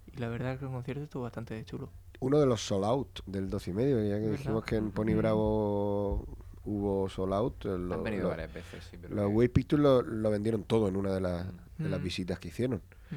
y 0.08 0.18
la 0.18 0.28
verdad 0.28 0.54
es 0.54 0.60
que 0.60 0.66
el 0.66 0.72
concierto 0.72 1.04
estuvo 1.04 1.24
bastante 1.24 1.64
chulo. 1.66 1.92
Uno 2.22 2.40
de 2.40 2.46
los 2.46 2.72
Out 2.72 3.20
del 3.26 3.50
12 3.50 3.72
y 3.72 3.74
medio, 3.74 4.04
ya 4.04 4.20
que 4.20 4.30
dijimos 4.32 4.64
que 4.64 4.76
en 4.78 4.92
Pony. 4.92 5.14
Bravo 5.16 6.26
hubo 6.64 7.08
Out. 7.34 7.66
eh, 7.66 7.78
lo- 7.78 7.96
Han 7.96 8.04
venido 8.04 8.24
lo- 8.24 8.30
varias 8.30 8.54
veces, 8.54 8.84
sí. 8.90 8.98
Pero 9.02 9.14
Los 9.16 9.26
que- 9.28 9.36
Wave 9.36 9.50
Pictures 9.50 9.82
lo, 9.84 10.02
lo 10.02 10.30
vendieron 10.30 10.64
todo 10.64 10.88
en 10.88 10.96
una 10.96 11.14
de, 11.14 11.22
las 11.22 11.48
de 11.78 11.90
las 11.90 12.00
Mm. 12.00 12.04
visitas 12.04 12.40
que 12.40 12.48
hicieron. 12.50 12.82
Mm. 13.10 13.16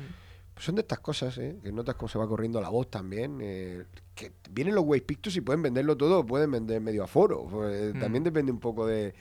Pues 0.54 0.64
son 0.66 0.76
de 0.76 0.82
estas 0.82 1.00
cosas, 1.00 1.36
¿eh? 1.38 1.56
que 1.62 1.72
notas 1.72 1.96
cómo 1.96 2.08
se 2.08 2.16
va 2.18 2.26
corriendo 2.28 2.60
la 2.60 2.68
voz 2.70 2.90
también. 2.90 3.38
eh, 3.42 3.84
que 4.14 4.32
vienen 4.50 4.74
los 4.74 4.84
Wave 4.84 5.02
Pictures 5.02 5.36
y 5.36 5.40
pueden 5.40 5.60
venderlo 5.62 5.96
todo 5.96 6.24
pueden 6.24 6.50
vender 6.52 6.80
medio 6.80 7.02
aforo. 7.04 7.44
Pues, 7.50 7.94
Mm. 7.94 8.00
También 8.00 8.24
depende 8.24 8.52
un 8.52 8.60
poco 8.60 8.86
de, 8.86 9.12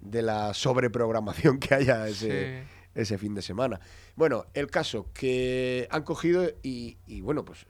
de 0.00 0.22
la 0.22 0.54
sobreprogramación 0.54 1.58
que 1.58 1.74
haya 1.74 2.08
ese, 2.08 2.62
Sí. 2.62 2.68
ese 2.94 3.18
fin 3.18 3.34
de 3.34 3.42
semana. 3.42 3.78
Bueno, 4.16 4.46
el 4.54 4.68
caso 4.68 5.08
que 5.12 5.86
han 5.90 6.04
cogido 6.04 6.48
y, 6.62 6.96
y, 7.06 7.20
bueno, 7.20 7.44
pues 7.44 7.66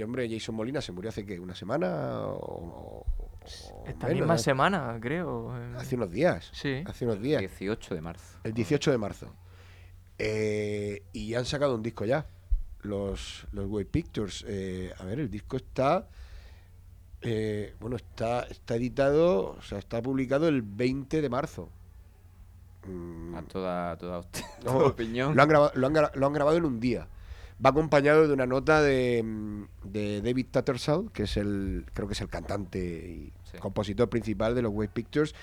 este 0.00 0.04
hombre 0.06 0.26
Jason 0.30 0.54
Molina 0.54 0.80
se 0.80 0.92
murió 0.92 1.10
hace 1.10 1.26
que 1.26 1.38
una 1.38 1.54
semana 1.54 2.20
o, 2.24 3.04
o 3.18 3.84
Esta 3.86 4.06
menos, 4.06 4.20
misma 4.22 4.38
semana, 4.38 4.96
creo. 4.98 5.54
eh. 5.54 5.74
hace 5.76 5.94
unos 5.96 6.10
días. 6.10 6.48
Sí. 6.54 6.82
Hace 6.86 7.04
unos 7.04 7.20
días. 7.20 7.40
18 7.42 7.94
de 7.94 8.00
marzo. 8.00 8.38
El 8.42 8.54
18 8.54 8.90
de 8.92 8.96
marzo. 8.98 9.26
Eh, 10.18 11.02
y 11.12 11.34
han 11.34 11.44
sacado 11.44 11.74
un 11.74 11.82
disco 11.82 12.06
ya. 12.06 12.24
Los, 12.80 13.46
los 13.52 13.66
Wave 13.66 13.84
Pictures. 13.84 14.42
Eh, 14.48 14.90
a 14.98 15.04
ver, 15.04 15.20
el 15.20 15.30
disco 15.30 15.58
está. 15.58 16.08
eh, 17.20 17.74
bueno, 17.78 17.96
está, 17.96 18.44
está 18.44 18.76
editado, 18.76 19.50
o 19.50 19.60
sea, 19.60 19.78
está 19.78 20.00
publicado 20.00 20.48
el 20.48 20.62
20 20.62 21.20
de 21.20 21.28
marzo. 21.28 21.68
Mm, 22.88 23.34
A 23.34 23.42
toda, 23.42 23.98
toda, 23.98 24.20
usted- 24.20 24.40
no, 24.64 24.72
toda 24.78 24.86
opinión. 24.86 25.36
lo, 25.36 25.42
han 25.42 25.48
grabado, 25.50 25.72
lo, 25.74 25.86
han 25.88 25.92
gra- 25.94 26.14
lo 26.14 26.26
han 26.26 26.32
grabado 26.32 26.56
en 26.56 26.64
un 26.64 26.80
día. 26.80 27.06
Va 27.64 27.70
acompañado 27.70 28.26
de 28.26 28.32
una 28.32 28.46
nota 28.46 28.80
de, 28.82 29.22
mm, 29.22 29.64
de 29.84 30.22
David 30.22 30.46
Tattersall, 30.50 31.10
que 31.12 31.24
es 31.24 31.36
el, 31.36 31.84
creo 31.92 32.08
que 32.08 32.14
es 32.14 32.20
el 32.20 32.28
cantante 32.28 32.78
y 32.78 33.32
Sí. 33.50 33.58
compositor 33.58 34.08
principal 34.08 34.54
de 34.54 34.62
los 34.62 34.72
Wave 34.72 34.88
Pictures, 34.88 35.34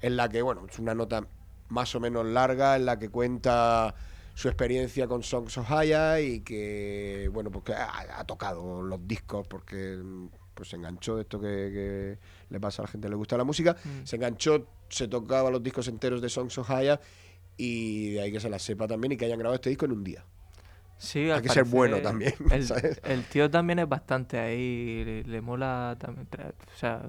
en 0.00 0.16
la 0.16 0.28
que, 0.28 0.42
bueno, 0.42 0.66
es 0.70 0.78
una 0.78 0.94
nota 0.94 1.26
más 1.68 1.94
o 1.94 2.00
menos 2.00 2.24
larga, 2.26 2.76
en 2.76 2.86
la 2.86 2.98
que 2.98 3.08
cuenta 3.08 3.94
su 4.34 4.46
experiencia 4.48 5.08
con 5.08 5.22
Songs 5.24 5.58
of 5.58 5.68
Haya 5.72 6.20
y 6.20 6.40
que, 6.40 7.28
bueno, 7.32 7.50
porque 7.50 7.72
ha, 7.74 8.20
ha 8.20 8.24
tocado 8.24 8.80
los 8.82 9.06
discos 9.08 9.46
porque 9.48 9.96
mm, 10.00 10.28
pues 10.54 10.68
se 10.70 10.76
enganchó 10.76 11.16
de 11.16 11.22
esto 11.22 11.40
que, 11.40 11.46
que 11.46 12.18
le 12.50 12.60
pasa 12.60 12.82
a 12.82 12.84
la 12.84 12.88
gente 12.92 13.06
que 13.06 13.10
le 13.10 13.16
gusta 13.16 13.36
la 13.36 13.44
música, 13.44 13.76
Mm. 13.84 14.04
se 14.06 14.16
enganchó, 14.16 14.66
se 14.88 15.08
tocaba 15.08 15.50
los 15.50 15.62
discos 15.62 15.88
enteros 15.88 16.20
de 16.22 16.28
Songs 16.28 16.56
of 16.58 16.70
Haya 16.70 17.00
y 17.56 18.12
de 18.12 18.20
ahí 18.22 18.30
que 18.32 18.38
se 18.40 18.48
la 18.48 18.58
sepa 18.60 18.86
también 18.86 19.12
y 19.12 19.16
que 19.16 19.24
hayan 19.24 19.38
grabado 19.38 19.56
este 19.56 19.70
disco 19.70 19.86
en 19.86 19.92
un 19.92 20.04
día. 20.04 20.24
Sí, 20.98 21.30
Hay 21.30 21.42
que 21.42 21.48
ser 21.48 21.64
bueno 21.64 21.98
también, 22.00 22.34
El, 22.50 22.64
¿sabes? 22.64 23.00
el 23.04 23.22
tío 23.24 23.48
también 23.50 23.78
es 23.78 23.88
bastante 23.88 24.38
ahí, 24.38 25.04
le, 25.04 25.22
le 25.24 25.40
mola 25.40 25.96
también. 25.98 26.28
tra- 26.28 26.50
O 26.52 26.76
sea, 26.76 27.02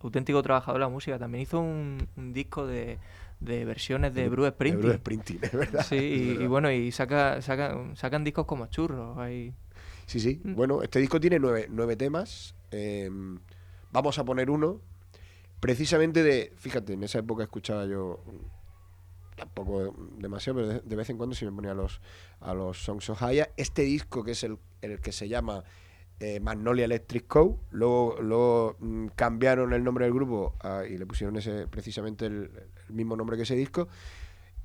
auténtico 0.00 0.42
trabajador 0.42 0.78
de 0.80 0.84
la 0.84 0.88
música. 0.90 1.18
También 1.18 1.42
hizo 1.42 1.58
un, 1.58 2.06
un 2.16 2.32
disco 2.34 2.66
de, 2.66 2.98
de 3.40 3.64
versiones 3.64 4.14
de 4.14 4.28
Bruce 4.28 4.50
De. 4.58 4.76
Bruce 4.76 4.98
Springsteen, 4.98 5.40
es 5.42 5.52
verdad. 5.52 5.86
Sí, 5.88 6.36
y, 6.40 6.46
bueno, 6.46 6.70
y 6.70 6.92
saca, 6.92 7.40
saca, 7.42 7.74
sacan 7.94 8.22
discos 8.22 8.44
como 8.46 8.66
churros. 8.66 9.16
Ahí. 9.18 9.54
Sí, 10.04 10.20
sí. 10.20 10.40
Mm. 10.44 10.54
Bueno, 10.54 10.82
este 10.82 10.98
disco 11.00 11.18
tiene 11.18 11.38
nueve, 11.38 11.66
nueve 11.70 11.96
temas. 11.96 12.54
eh, 12.70 13.10
vamos 13.92 14.18
a 14.18 14.24
poner 14.24 14.50
uno. 14.50 14.80
Precisamente 15.58 16.22
de. 16.22 16.52
Fíjate, 16.56 16.92
en 16.92 17.02
esa 17.02 17.18
época 17.20 17.42
escuchaba 17.44 17.86
yo. 17.86 18.22
Tampoco 19.36 19.94
demasiado, 20.18 20.58
pero 20.58 20.80
de, 20.80 20.96
vez 20.96 21.10
en 21.10 21.18
cuando 21.18 21.36
sí 21.36 21.44
me 21.44 21.52
ponía 21.52 21.72
a 21.72 21.74
los, 21.74 22.00
a 22.40 22.54
los 22.54 22.82
Songs 22.82 23.08
of 23.10 23.22
Haya. 23.22 23.50
Este 23.56 23.82
disco, 23.82 24.24
que 24.24 24.32
es 24.32 24.42
el, 24.42 24.58
el 24.80 25.00
que 25.00 25.12
se 25.12 25.28
llama 25.28 25.62
eh, 26.18 26.40
Magnolia 26.40 26.86
Electric 26.86 27.26
Co. 27.26 27.60
Luego, 27.70 28.16
luego 28.20 28.76
mm, 28.80 29.08
cambiaron 29.14 29.72
el 29.72 29.84
nombre 29.84 30.06
del 30.06 30.14
grupo 30.14 30.54
y 30.88 30.96
le 30.96 31.06
pusieron 31.06 31.36
ese 31.36 31.68
precisamente 31.68 32.26
el, 32.26 32.50
el 32.88 32.94
mismo 32.94 33.14
nombre 33.16 33.36
que 33.36 33.44
ese 33.44 33.54
disco. 33.54 33.88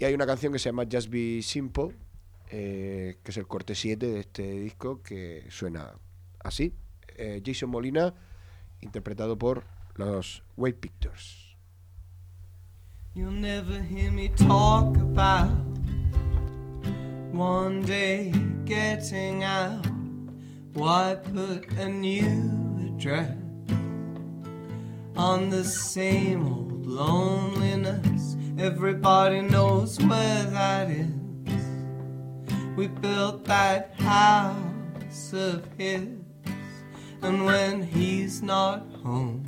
Y 0.01 0.05
hay 0.05 0.15
una 0.15 0.25
canción 0.25 0.51
que 0.51 0.57
se 0.57 0.69
llama 0.69 0.85
Just 0.91 1.09
Be 1.09 1.41
Simple, 1.43 1.89
eh, 2.49 3.17
que 3.23 3.31
es 3.31 3.37
el 3.37 3.45
corte 3.47 3.75
7 3.75 4.05
de 4.07 4.19
este 4.19 4.59
disco, 4.59 5.01
que 5.03 5.45
suena 5.49 5.93
así. 6.39 6.73
Eh, 7.17 7.41
Jason 7.45 7.69
Molina, 7.69 8.13
interpretado 8.81 9.37
por 9.37 9.63
los 9.95 10.43
Wave 10.57 10.73
Pictures. 10.73 11.40
You'll 13.13 13.32
never 13.32 13.82
hear 13.82 14.10
me 14.10 14.30
talk 14.30 14.96
about 14.96 15.50
one 17.34 17.82
day 17.82 18.32
getting 18.63 19.44
out. 19.44 19.86
Why 20.72 21.18
put 21.34 21.70
a 21.74 21.89
new 21.89 22.88
address 22.88 23.36
on 25.18 25.50
the 25.50 25.65
same 25.65 26.48
old 26.48 26.86
loneliness? 26.86 28.38
Everybody 28.58 29.41
knows 29.41 30.00
where 30.00 30.44
that 30.46 30.89
is. 30.89 31.65
We 32.77 32.88
built 32.88 33.44
that 33.44 33.94
house 33.96 35.34
of 35.34 35.68
his, 35.77 36.08
and 37.22 37.46
when 37.46 37.84
he's 37.84 38.41
not 38.41 38.86
home, 39.03 39.44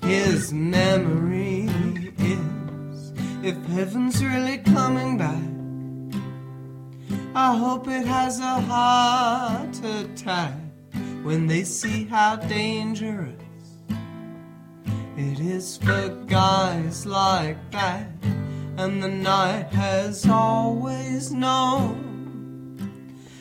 his 0.00 0.54
memory 0.54 1.68
if 3.42 3.56
heaven's 3.66 4.24
really 4.24 4.58
coming 4.58 5.18
back. 5.18 5.42
I 7.34 7.56
hope 7.56 7.88
it 7.88 8.06
has 8.06 8.38
a 8.38 8.60
heart 8.60 9.78
attack 9.84 10.54
when 11.22 11.46
they 11.46 11.64
see 11.64 12.04
how 12.04 12.36
dangerous 12.36 13.34
it 15.16 15.40
is 15.40 15.76
for 15.78 16.08
guys 16.26 17.04
like 17.04 17.58
that. 17.72 18.08
And 18.76 19.02
the 19.02 19.08
night 19.08 19.68
has 19.72 20.26
always 20.28 21.32
known 21.32 22.12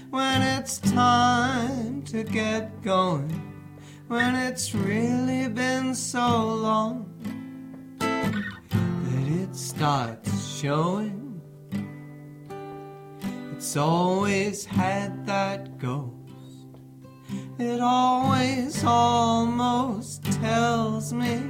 when 0.09 0.41
it's 0.41 0.79
time 0.79 2.01
to 2.03 2.23
get 2.23 2.81
going 2.81 3.51
when 4.07 4.35
it's 4.35 4.75
really 4.75 5.47
been 5.47 5.95
so 5.95 6.53
long 6.53 7.10
starts 9.61 10.57
showing. 10.57 11.39
It's 13.51 13.77
always 13.77 14.65
had 14.65 15.25
that 15.27 15.77
ghost. 15.77 16.11
It 17.59 17.79
always 17.79 18.83
almost 18.83 20.23
tells 20.23 21.13
me 21.13 21.43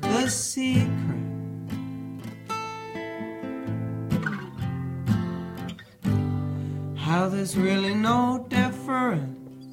the 0.00 0.28
secret. 0.28 0.92
How 6.96 7.28
there's 7.28 7.56
really 7.56 7.94
no 7.94 8.46
difference 8.48 9.66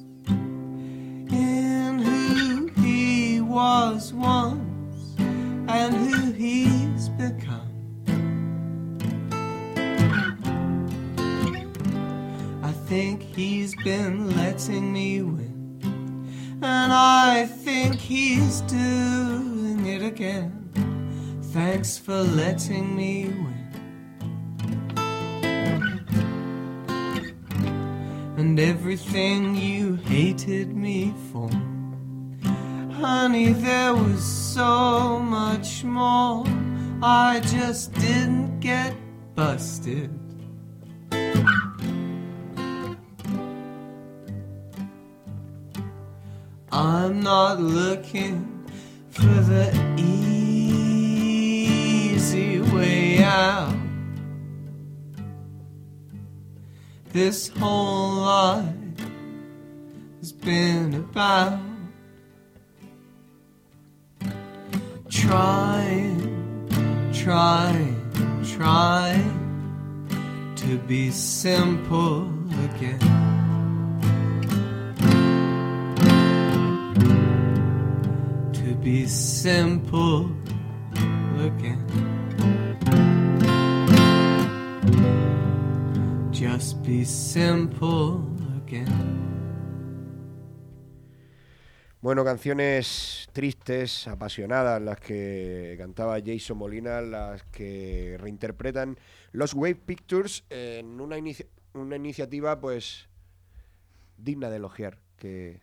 in 1.32 2.00
who 2.00 2.66
he 2.82 3.40
was 3.40 4.12
once 4.12 5.14
and 5.68 5.94
who 5.94 6.13
think 12.96 13.22
he's 13.22 13.74
been 13.82 14.36
letting 14.36 14.92
me 14.92 15.20
win, 15.20 15.80
and 16.62 16.92
I 16.92 17.44
think 17.44 17.96
he's 17.96 18.60
doing 18.60 19.84
it 19.84 20.00
again. 20.00 20.70
Thanks 21.52 21.98
for 21.98 22.22
letting 22.22 22.94
me 22.94 23.34
win. 23.42 23.68
And 28.36 28.60
everything 28.60 29.56
you 29.56 29.96
hated 29.96 30.68
me 30.76 31.12
for. 31.32 31.50
Honey, 32.92 33.54
there 33.54 33.92
was 33.92 34.22
so 34.22 35.18
much 35.18 35.82
more. 35.82 36.44
I 37.02 37.40
just 37.40 37.92
didn't 37.94 38.60
get 38.60 38.94
busted. 39.34 40.23
I'm 46.76 47.22
not 47.22 47.60
looking 47.60 48.68
for 49.10 49.22
the 49.22 49.72
easy 49.96 51.30
way 52.60 53.22
out. 53.22 53.76
This 57.12 57.46
whole 57.46 58.14
life 58.14 58.74
has 60.18 60.32
been 60.32 60.94
about 60.94 61.60
trying, 65.08 66.18
trying, 67.14 68.42
trying 68.42 69.30
to 70.56 70.78
be 70.78 71.12
simple 71.12 72.28
again. 72.64 73.33
Be 78.84 79.08
simple 79.08 80.28
again. 81.40 81.80
Just 86.30 86.82
be 86.82 87.02
simple 87.06 88.20
again. 88.62 89.24
Bueno, 92.02 92.22
canciones 92.26 93.26
tristes, 93.32 94.06
apasionadas, 94.06 94.82
las 94.82 95.00
que 95.00 95.76
cantaba 95.78 96.18
Jason 96.22 96.58
Molina, 96.58 97.00
las 97.00 97.42
que 97.44 98.18
reinterpretan 98.20 98.98
los 99.32 99.54
Wave 99.54 99.76
Pictures 99.76 100.44
en 100.50 101.00
una, 101.00 101.16
una 101.72 101.96
iniciativa, 101.96 102.60
pues, 102.60 103.08
digna 104.18 104.50
de 104.50 104.56
elogiar, 104.56 104.98
que, 105.16 105.62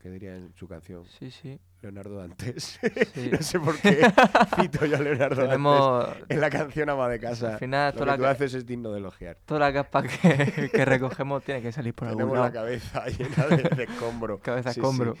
que 0.00 0.10
diría 0.10 0.36
en 0.36 0.52
su 0.54 0.68
canción 0.68 1.06
Sí, 1.18 1.30
sí. 1.30 1.58
Leonardo 1.80 2.16
Dantes. 2.16 2.78
Sí. 3.14 3.30
no 3.32 3.40
sé 3.42 3.60
por 3.60 3.78
qué 3.80 4.00
cito 4.60 4.84
yo 4.86 4.96
a 4.96 5.00
Leonardo 5.00 5.36
Dantes 5.36 5.48
Tenemos 5.50 6.08
en 6.28 6.40
la 6.40 6.50
canción 6.50 6.90
Ama 6.90 7.08
de 7.08 7.18
Casa. 7.20 7.52
Al 7.54 7.58
final, 7.58 7.94
Lo 7.96 8.04
que 8.06 8.16
tú 8.18 8.26
haces 8.26 8.54
es 8.54 8.66
digno 8.66 8.90
de 8.92 8.98
elogiar. 8.98 9.38
toda 9.44 9.60
la 9.60 9.72
capa 9.72 10.02
que, 10.02 10.70
que 10.72 10.84
recogemos 10.84 11.42
tiene 11.44 11.62
que 11.62 11.70
salir 11.72 11.94
por 11.94 12.08
algún 12.08 12.22
Tenemos 12.24 12.38
la 12.38 12.42
lado. 12.44 12.54
cabeza 12.54 13.06
llena 13.06 13.46
de, 13.46 13.62
de 13.76 13.84
escombro. 13.84 14.38
Cabeza 14.42 14.72
Sí, 14.72 14.80
escombro. 14.80 15.14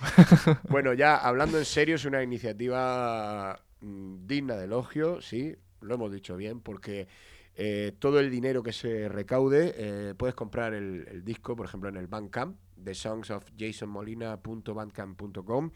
sí. 0.44 0.50
Bueno, 0.68 0.92
ya 0.94 1.16
hablando 1.16 1.58
en 1.58 1.64
serio, 1.64 1.94
es 1.94 2.04
una 2.04 2.20
iniciativa 2.22 3.60
mm, 3.80 4.26
digna 4.26 4.56
de 4.56 4.64
elogio, 4.64 5.20
sí, 5.20 5.54
lo 5.80 5.94
hemos 5.94 6.10
dicho 6.12 6.36
bien, 6.36 6.60
porque 6.60 7.06
eh, 7.54 7.92
todo 7.98 8.18
el 8.20 8.30
dinero 8.30 8.62
que 8.62 8.72
se 8.72 9.08
recaude, 9.08 9.74
eh, 9.76 10.14
puedes 10.16 10.34
comprar 10.34 10.74
el, 10.74 11.06
el 11.10 11.24
disco, 11.24 11.54
por 11.56 11.66
ejemplo, 11.66 11.88
en 11.88 11.96
el 11.96 12.06
Bandcamp, 12.08 12.56
de 12.76 12.94
songsofjasonmolina.bandcamp.com. 12.94 15.70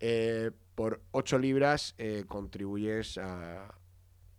Eh, 0.00 0.50
por 0.74 1.02
8 1.12 1.38
libras 1.38 1.94
eh, 1.98 2.24
contribuyes 2.26 3.18
a, 3.18 3.74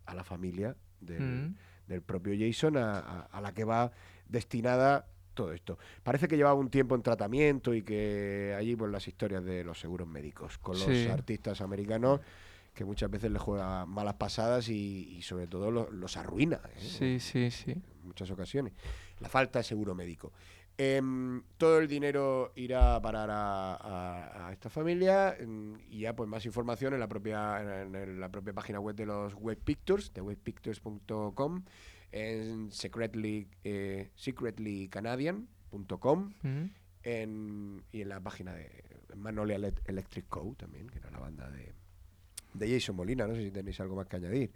a 0.06 0.16
la 0.16 0.24
familia 0.24 0.76
del, 1.00 1.22
Mm. 1.22 1.56
del 1.88 2.02
propio 2.02 2.34
Jason, 2.38 2.78
a, 2.78 2.98
a- 3.00 3.22
a 3.32 3.42
la 3.42 3.54
que 3.54 3.64
va 3.64 3.92
destinada 4.28 5.06
todo 5.34 5.54
esto. 5.54 5.78
Parece 6.04 6.28
que 6.28 6.36
llevaba 6.38 6.56
un 6.56 6.70
tiempo 6.70 6.96
en 6.96 7.04
tratamiento 7.04 7.74
y 7.74 7.84
que 7.84 8.56
allí 8.58 8.76
pues 8.76 8.92
las 8.92 9.08
historias 9.08 9.44
de 9.46 9.64
los 9.64 9.80
seguros 9.80 10.08
médicos 10.08 10.58
con 10.58 10.74
los 10.80 10.86
Sí. 10.88 11.08
artistas 11.08 11.62
americanos 11.62 12.20
que 12.74 12.86
muchas 12.86 13.10
veces 13.12 13.30
les 13.32 13.42
juega 13.42 13.86
malas 13.86 14.16
pasadas 14.16 14.68
y, 14.70 15.16
y 15.18 15.22
sobre 15.22 15.46
todo 15.48 15.70
lo- 15.72 15.92
los 15.92 16.16
arruina 16.18 16.62
¿eh? 16.76 16.80
Sí, 16.80 17.20
sí, 17.20 17.52
sí. 17.52 17.72
en 17.72 17.84
muchas 18.08 18.32
ocasiones. 18.32 18.74
La 19.20 19.30
falta 19.30 19.60
de 19.60 19.64
seguro 19.64 19.94
médico. 19.94 20.32
Em, 20.78 21.44
todo 21.58 21.80
el 21.80 21.88
dinero 21.88 22.52
irá 22.56 22.96
a 22.96 23.02
parar 23.02 23.30
a, 23.30 23.76
a- 23.76 24.48
a 24.48 24.54
esta 24.54 24.70
familia 24.70 25.36
em, 25.38 25.76
y 25.90 26.00
ya 26.02 26.16
pues 26.16 26.28
más 26.28 26.46
información 26.46 26.94
en 26.94 27.00
la 27.00 27.08
propia 27.08 27.82
en, 27.84 27.96
en 27.96 28.20
la 28.20 28.30
propia 28.30 28.54
página 28.54 28.80
web 28.80 28.96
de 28.96 29.06
los 29.06 29.36
Web 29.36 29.60
Pictures, 29.64 30.12
de 30.14 30.22
webpictures.com, 30.22 31.64
en 32.12 32.72
secretly, 32.72 33.48
eh, 33.64 34.10
secretlycanadian.com 34.16 36.34
Mm. 36.44 36.64
en, 37.04 37.84
y 37.92 38.02
en 38.02 38.10
la 38.10 38.20
página 38.20 38.54
de 38.54 38.70
Magnolia 39.16 39.56
Ele- 39.58 39.74
Electric 39.86 40.28
Co. 40.30 40.56
también, 40.58 40.88
que 40.90 41.00
era 41.00 41.12
la 41.12 41.20
banda 41.20 41.50
de, 41.50 41.74
de 42.54 42.74
Jason 42.74 42.96
Molina. 42.96 43.28
No 43.28 43.36
sé 43.36 43.44
si 43.44 43.52
tenéis 43.52 43.80
algo 43.80 43.96
más 43.96 44.08
que 44.08 44.16
añadir. 44.18 44.52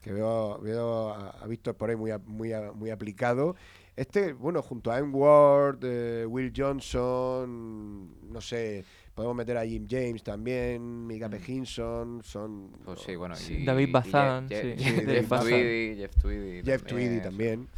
Que 0.00 0.12
veo, 0.12 0.58
veo 0.60 1.10
a, 1.12 1.46
Víctor 1.46 1.76
por 1.76 1.90
ahí 1.90 1.96
muy, 1.96 2.10
a- 2.10 2.18
muy, 2.18 2.52
a- 2.52 2.72
muy 2.72 2.90
aplicado. 2.90 3.56
Este, 3.98 4.32
bueno, 4.32 4.62
junto 4.62 4.90
a 4.92 4.98
M. 4.98 5.10
Ward, 5.12 5.80
eh, 5.82 6.24
Will 6.26 6.52
Johnson, 6.56 8.30
no 8.32 8.40
sé, 8.40 8.84
podemos 9.14 9.36
meter 9.36 9.56
a 9.56 9.64
Jim 9.66 9.86
James 9.90 10.22
también, 10.22 11.06
Mika 11.06 11.28
Hinson, 11.46 12.20
son... 12.22 12.70
Pues 12.84 13.00
sí, 13.00 13.16
bueno. 13.16 13.34
Y- 13.48 13.64
David 13.64 13.88
y 13.88 13.92
Bazán, 13.92 14.48
Jeff, 14.48 14.62
sí, 14.62 14.84
Jeff- 14.84 14.96
David 14.98 15.08
Jeff 15.20 15.28
Bazán. 15.28 15.48
Tweedy, 15.48 15.96
Jeff 15.96 16.16
Tweedy. 16.16 16.62
Jeff 16.62 16.82
Tweedy 16.84 17.20
también. 17.20 17.68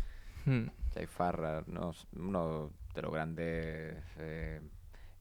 Mm. 0.45 0.65
Jay 0.95 1.07
Farrar, 1.07 1.69
¿no? 1.69 1.93
uno 2.17 2.71
de 2.95 3.03
los 3.03 3.13
grandes 3.13 3.97
eh, 4.19 4.61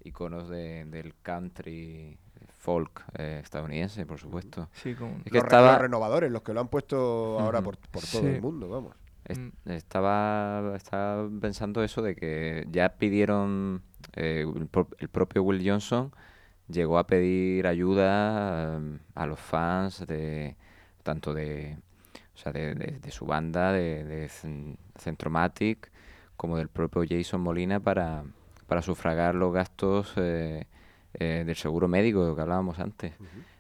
iconos 0.03 0.49
de- 0.49 0.83
del 0.85 1.13
country 1.21 2.17
folk 2.57 3.05
eh, 3.17 3.39
estadounidense, 3.41 4.05
por 4.05 4.17
supuesto. 4.19 4.67
Sí, 4.73 4.95
con... 4.95 5.21
Es 5.25 5.31
que 5.31 5.38
los, 5.38 5.43
re- 5.43 5.47
estaba- 5.47 5.71
los 5.73 5.81
renovadores, 5.81 6.29
los 6.31 6.41
que 6.41 6.53
lo 6.53 6.59
han 6.59 6.67
puesto 6.67 7.39
ahora 7.39 7.62
por, 7.62 7.77
por 7.77 8.01
todo 8.03 8.21
Sí. 8.21 8.27
el 8.27 8.41
mundo, 8.41 8.67
vamos. 8.67 8.95
Mm. 9.38 9.70
Estaba, 9.72 10.74
estaba 10.76 11.30
pensando 11.39 11.84
eso 11.84 12.02
de 12.02 12.15
que 12.15 12.65
ya 12.72 12.89
pidieron, 12.98 13.82
eh, 14.15 14.46
el, 14.56 14.68
pro- 14.68 14.89
el 14.98 15.10
propio 15.10 15.44
Will 15.44 15.62
Johnson 15.68 16.12
llegó 16.68 16.98
a 16.98 17.06
pedir 17.08 17.68
ayuda 17.68 18.78
um, 18.78 19.00
a 19.15 19.26
los 19.26 19.39
fans 19.39 20.06
de 20.08 20.56
tanto 21.04 21.34
de, 21.34 21.78
o 22.34 22.38
sea, 22.38 22.52
de, 22.52 22.74
de- 22.76 23.00
de 23.00 23.12
su 23.12 23.26
banda, 23.26 23.72
de, 23.72 24.04
de 24.04 24.28
Cen- 24.30 24.78
Centromatic, 24.98 25.92
como 26.38 26.58
del 26.58 26.70
propio 26.70 27.04
Jason 27.08 27.42
Molina 27.42 27.80
para, 27.80 28.24
para 28.68 28.82
sufragar 28.82 29.36
los 29.36 29.52
gastos 29.54 30.13
eh, 30.15 30.65
eh, 31.15 31.44
del 31.46 31.56
seguro 31.56 31.88
médico 31.88 32.36
que 32.36 32.42
hablábamos 32.42 32.80
antes 32.80 33.13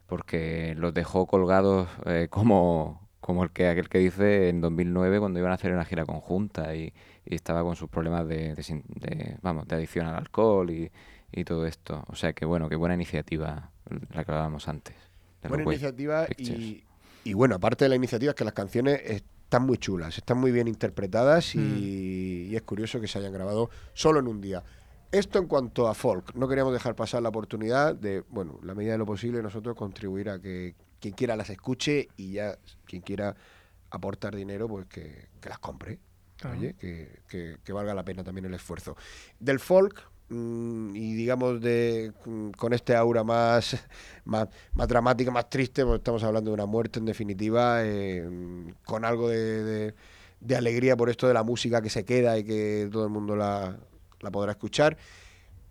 porque 0.07 0.73
los 0.77 0.93
dejó 0.93 1.27
colgados 1.27 1.87
eh, 2.05 2.27
como, 2.29 3.07
como 3.29 3.43
el 3.43 3.51
que 3.51 3.67
aquel 3.67 3.89
que 3.89 3.99
dice 3.99 4.49
en 4.49 4.59
2009 4.59 5.19
cuando 5.19 5.37
iban 5.37 5.51
a 5.51 5.53
hacer 5.53 5.71
una 5.71 5.85
gira 5.85 6.03
conjunta 6.03 6.73
y, 6.75 6.91
y 7.27 7.35
estaba 7.35 7.61
con 7.61 7.75
sus 7.75 7.87
problemas 7.87 8.27
de, 8.27 8.55
de 8.55 8.63
sin- 8.63 8.83
de, 8.87 9.37
vamos, 9.43 9.67
de 9.67 9.75
adicción 9.75 10.07
al 10.07 10.15
alcohol 10.15 10.71
y, 10.71 10.91
y 11.31 11.43
todo 11.43 11.67
esto. 11.67 12.03
O 12.07 12.15
sea 12.15 12.33
que 12.33 12.45
bueno, 12.45 12.69
qué 12.69 12.75
buena 12.75 12.95
iniciativa 12.95 13.69
la 14.15 14.23
que 14.25 14.31
hablábamos 14.31 14.67
antes. 14.67 14.95
Buena 15.43 15.63
iniciativa 15.75 16.25
y, 16.55 16.83
y 17.23 17.33
bueno, 17.33 17.53
aparte 17.53 17.85
de 17.85 17.89
la 17.89 17.95
iniciativa 17.97 18.31
es 18.31 18.35
que 18.35 18.45
las 18.45 18.53
canciones 18.55 18.99
están 19.05 19.63
muy 19.63 19.77
chulas, 19.77 20.17
están 20.17 20.39
muy 20.39 20.51
bien 20.51 20.67
interpretadas 20.67 21.53
y, 21.53 22.47
y 22.49 22.55
es 22.55 22.63
curioso 22.63 22.99
que 22.99 23.07
se 23.07 23.19
hayan 23.19 23.31
grabado 23.31 23.69
solo 23.93 24.19
en 24.21 24.27
un 24.27 24.41
día. 24.41 24.63
Esto 25.11 25.37
en 25.37 25.45
cuanto 25.45 25.87
a 25.87 25.93
folk, 25.93 26.33
no 26.33 26.47
queríamos 26.47 26.73
dejar 26.73 26.95
pasar 26.95 27.21
la 27.21 27.29
oportunidad 27.29 27.93
de, 27.93 28.23
bueno, 28.29 28.59
la 28.63 28.73
medida 28.73 28.93
de 28.93 28.97
lo 28.97 29.05
posible 29.05 29.43
nosotros 29.43 29.75
contribuir 29.75 30.29
a 30.31 30.39
que 30.39 30.73
quien 30.99 31.13
quiera 31.13 31.35
las 31.35 31.49
escuche 31.49 32.09
y 32.17 32.33
ya 32.33 32.57
quien 32.85 33.01
quiera 33.01 33.35
aportar 33.91 34.35
dinero, 34.35 34.67
pues 34.67 34.85
que, 34.87 35.27
que 35.41 35.49
las 35.49 35.59
compre. 35.59 35.99
Claro. 36.37 36.57
Oye, 36.57 36.73
que, 36.75 37.19
que- 37.27 37.57
que 37.63 37.73
valga 37.73 37.93
la 37.93 38.03
pena 38.05 38.23
también 38.23 38.45
el 38.45 38.53
esfuerzo. 38.53 38.95
Del 39.39 39.59
folk, 39.59 40.09
mm, 40.29 40.95
y 40.95 41.13
digamos 41.15 41.59
de 41.59 42.13
mm, 42.25 42.51
con 42.51 42.71
este 42.73 42.95
aura 42.95 43.23
más, 43.23 43.75
más, 44.25 44.47
más 44.73 44.87
dramática, 44.87 45.31
más 45.31 45.49
triste, 45.49 45.83
porque 45.83 45.97
estamos 45.97 46.23
hablando 46.23 46.51
de 46.51 46.53
una 46.55 46.65
muerte 46.65 46.99
en 46.99 47.05
definitiva, 47.05 47.79
eh, 47.83 48.71
con 48.85 49.03
algo 49.05 49.27
de, 49.29 49.63
de- 49.63 49.95
de 50.39 50.55
alegría 50.55 50.95
por 50.95 51.09
esto 51.09 51.27
de 51.27 51.33
la 51.33 51.43
música 51.43 51.81
que 51.81 51.89
se 51.89 52.05
queda 52.05 52.37
y 52.37 52.45
que 52.45 52.87
todo 52.89 53.03
el 53.03 53.09
mundo 53.09 53.35
la, 53.35 53.77
la 54.21 54.31
podrá 54.31 54.51
escuchar. 54.53 54.95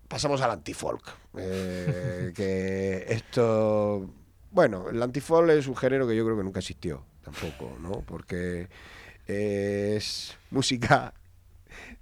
Pasamos 0.07 0.41
al 0.41 0.51
antifolk, 0.51 1.03
eh, 1.37 2.31
que 2.35 3.05
esto 3.07 4.07
bueno, 4.51 4.89
el 4.89 5.01
antifolk 5.01 5.49
es 5.51 5.67
un 5.67 5.75
género 5.75 6.07
que 6.07 6.15
yo 6.15 6.25
creo 6.25 6.37
que 6.37 6.43
nunca 6.43 6.59
existió, 6.59 7.03
tampoco, 7.23 7.77
¿no? 7.79 8.01
Porque 8.05 8.67
es 9.27 10.37
música 10.51 11.13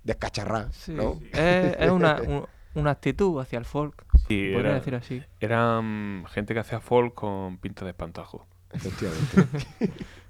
descacharrada, 0.04 0.72
Sí. 0.72 0.94
¿no? 0.94 1.20
Es, 1.34 1.76
es 1.80 1.90
una, 1.92 2.22
un- 2.22 2.46
una 2.76 2.92
actitud 2.92 3.40
hacia 3.42 3.60
el 3.60 3.66
folk, 3.66 4.06
Sí, 4.28 4.52
podría 4.54 4.60
era- 4.60 4.74
decir 4.76 4.96
así. 4.96 5.24
eran 5.40 6.24
gente 6.30 6.54
que 6.54 6.60
hacía 6.60 6.80
folk 6.80 7.14
con 7.14 7.58
pinta 7.58 7.84
de 7.86 7.92
espantajo. 7.92 8.46
Efectivamente. 8.72 9.66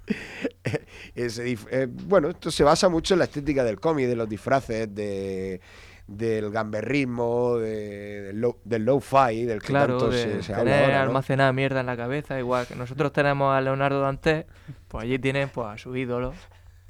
Eh, 1.14 1.86
bueno, 1.90 2.30
esto 2.30 2.50
se 2.50 2.62
basa 2.64 2.88
mucho 2.88 3.14
en 3.14 3.18
la 3.18 3.24
estética 3.26 3.62
del 3.64 3.78
cómic, 3.80 4.06
de 4.06 4.16
los 4.16 4.28
disfraces, 4.28 4.94
de, 4.94 5.60
del 6.08 6.50
gamberrismo, 6.50 7.58
de, 7.58 8.22
del, 8.22 8.40
low, 8.40 8.56
del 8.64 8.84
lo-fi, 8.84 9.44
del 9.44 9.60
que 9.60 9.68
Claro, 9.68 9.98
tanto 9.98 10.10
de 10.10 10.22
se, 10.22 10.42
se 10.42 10.52
tener 10.54 10.58
habla 10.60 10.80
ahora, 10.80 10.96
¿no? 10.96 11.02
almacenada 11.02 11.52
mierda 11.52 11.80
en 11.80 11.86
la 11.86 11.96
cabeza, 11.96 12.38
igual 12.38 12.66
que 12.66 12.74
nosotros 12.74 13.12
tenemos 13.12 13.54
a 13.54 13.60
Leonardo 13.60 14.00
Dantes, 14.00 14.46
pues 14.88 15.04
allí 15.04 15.18
tienen 15.18 15.48
pues, 15.50 15.66
a 15.68 15.78
su 15.78 15.94
ídolo, 15.94 16.32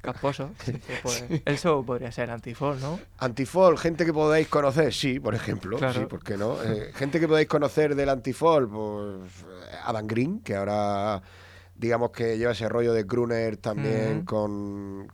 Casposo. 0.01 0.51
Pues, 1.03 1.25
Eso 1.45 1.83
podría 1.85 2.11
ser 2.13 2.31
antifolk, 2.31 2.79
¿no? 2.79 2.97
Antifol, 3.17 3.77
gente 3.77 4.05
que 4.05 4.13
podáis 4.13 4.47
conocer, 4.47 4.93
sí, 4.93 5.19
por 5.19 5.35
ejemplo, 5.35 5.77
Claro. 5.77 5.99
sí, 5.99 6.05
¿por 6.05 6.23
qué 6.23 6.37
no? 6.37 6.55
Eh, 6.63 6.91
gente 6.95 7.19
que 7.19 7.27
podáis 7.27 7.47
conocer 7.49 7.95
del 7.95 8.07
Antifol, 8.07 8.69
pues 8.69 9.45
Adam 9.83 10.07
Green, 10.07 10.39
que 10.39 10.55
ahora 10.55 11.21
digamos 11.75 12.11
que 12.11 12.37
lleva 12.37 12.53
ese 12.53 12.67
rollo 12.69 12.93
de 12.93 13.05
crooner 13.05 13.57
también 13.57 14.23
con, 14.23 15.11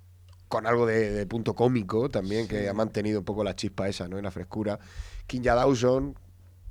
con 0.48 0.68
algo 0.68 0.86
de, 0.86 1.12
de 1.12 1.26
punto 1.26 1.54
cómico 1.56 2.10
también, 2.10 2.48
que 2.48 2.70
ha 2.70 2.74
mantenido 2.74 3.20
un 3.20 3.26
poco 3.26 3.44
la 3.44 3.56
chispa 3.56 3.88
esa, 3.88 4.08
¿no? 4.08 4.18
Y 4.20 4.22
la 4.22 4.32
frescura. 4.32 4.80
Kinja 5.28 5.56
Dawson, 5.56 6.16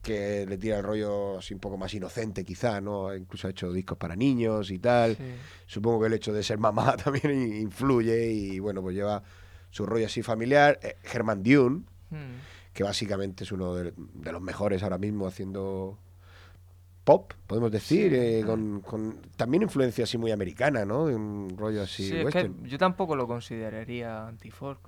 que 0.02 0.44
le 0.46 0.58
tira 0.58 0.78
el 0.78 0.84
rollo 0.84 1.38
así 1.38 1.54
un 1.54 1.60
poco 1.60 1.76
más 1.76 1.92
inocente 1.94 2.44
quizá, 2.44 2.80
¿no? 2.80 3.14
Incluso 3.14 3.46
ha 3.48 3.50
hecho 3.50 3.72
discos 3.72 3.96
para 3.98 4.14
niños 4.14 4.70
y 4.70 4.78
tal. 4.78 5.16
Sí. 5.16 5.22
Supongo 5.66 6.00
que 6.02 6.06
el 6.08 6.12
hecho 6.14 6.32
de 6.32 6.42
ser 6.42 6.58
mamá 6.58 6.96
también 7.04 7.56
influye 7.56 8.30
y 8.30 8.58
bueno, 8.58 8.82
pues 8.82 8.94
lleva 8.94 9.22
su 9.70 9.86
rollo 9.86 10.06
así 10.06 10.22
familiar. 10.22 10.78
Eh, 10.82 10.96
Herman 11.12 11.42
Dune, 11.42 11.84
Mm. 12.10 12.36
que 12.74 12.84
básicamente 12.84 13.44
es 13.44 13.50
uno 13.50 13.74
de, 13.74 13.92
de 13.96 14.30
los 14.32 14.40
mejores 14.42 14.82
ahora 14.84 14.98
mismo 14.98 15.26
haciendo 15.26 15.98
pop, 17.04 17.32
podemos 17.46 17.70
decir, 17.70 18.10
Sí. 18.12 18.16
eh, 18.18 18.42
con, 18.46 18.80
con 18.80 19.18
también 19.36 19.62
influencia 19.62 20.04
así 20.04 20.16
muy 20.18 20.30
americana, 20.30 20.84
¿no? 20.84 21.06
De 21.06 21.14
Un 21.14 21.54
rollo 21.56 21.82
así 21.82 22.08
Sí, 22.08 22.16
es 22.16 22.32
que 22.32 22.50
yo 22.64 22.78
tampoco 22.78 23.14
lo 23.14 23.26
consideraría 23.26 24.26
antifolk. 24.26 24.80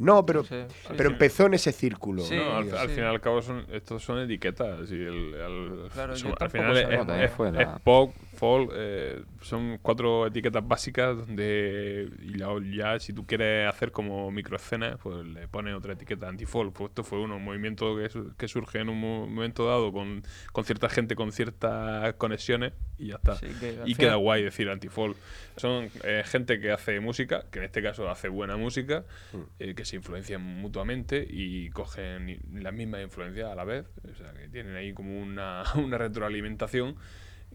No, 0.00 0.24
pero, 0.26 0.42
sí, 0.44 0.56
pero 0.96 1.08
sí. 1.10 1.12
empezó 1.12 1.46
en 1.46 1.54
ese 1.54 1.72
círculo. 1.72 2.22
Sí, 2.22 2.36
No, 2.36 2.56
al, 2.56 2.74
al 2.76 2.88
sí. 2.88 2.94
fin 2.94 3.04
y 3.04 3.06
al 3.06 3.20
cabo 3.20 3.42
son, 3.42 3.64
estos 3.70 4.02
son 4.02 4.18
etiquetas 4.20 4.90
y 4.90 4.94
el, 4.94 5.34
el- 5.34 5.88
Claro, 5.92 6.16
son- 6.16 6.34
al 6.40 6.50
final 6.50 6.76
es, 7.22 7.30
fue 7.32 7.48
es 7.48 7.54
la- 7.54 7.78
pop, 7.78 8.14
folk, 8.34 8.70
eh, 8.74 9.22
son 9.42 9.78
cuatro 9.82 10.26
etiquetas 10.26 10.66
básicas 10.66 11.16
donde 11.16 12.08
y 12.22 12.34
la- 12.34 12.48
ya 12.72 12.98
si 12.98 13.12
tú 13.12 13.26
quieres 13.26 13.68
hacer 13.68 13.92
como 13.92 14.30
microescenas 14.30 14.98
pues 15.02 15.24
le 15.26 15.46
pones 15.48 15.74
otra 15.74 15.92
etiqueta 15.92 16.28
anti-folk, 16.28 16.72
pues 16.72 16.90
esto 16.90 17.04
fue 17.04 17.18
uno, 17.20 17.36
un 17.36 17.44
movimiento 17.44 17.96
que, 17.96 18.08
su- 18.08 18.34
que 18.36 18.48
surge 18.48 18.80
en 18.80 18.88
un 18.88 18.98
mo- 19.00 19.26
momento 19.26 19.66
dado 19.66 19.92
con, 19.92 20.22
con 20.52 20.64
cierta 20.64 20.88
gente 20.88 21.14
con 21.14 21.32
ciertas 21.32 22.14
conexiones 22.14 22.72
y 22.98 23.08
ya 23.08 23.16
está. 23.16 23.36
Sí, 23.36 23.46
que 23.60 23.68
al 23.68 23.88
y 23.88 23.94
final- 23.94 23.96
queda 23.96 24.14
guay 24.16 24.42
decir 24.44 24.68
anti-folk. 24.70 25.16
Son 25.56 25.88
eh, 26.04 26.22
gente 26.24 26.58
que 26.60 26.70
hace 26.72 27.00
música, 27.00 27.44
que 27.50 27.58
en 27.58 27.66
este 27.66 27.82
caso 27.82 28.08
hace 28.08 28.28
buena 28.28 28.56
música, 28.56 29.04
eh, 29.58 29.74
que 29.74 29.84
se 29.90 29.96
influencian 29.96 30.40
mutuamente 30.42 31.26
y 31.28 31.68
cogen 31.70 32.28
i- 32.30 32.38
las 32.60 32.72
mismas 32.72 33.02
influencias 33.02 33.50
a 33.50 33.54
la 33.54 33.64
vez. 33.64 33.86
O 34.10 34.14
sea, 34.14 34.32
que 34.32 34.48
tienen 34.48 34.74
ahí 34.76 34.92
como 34.92 35.20
una, 35.20 35.64
una 35.76 35.98
retroalimentación 35.98 36.96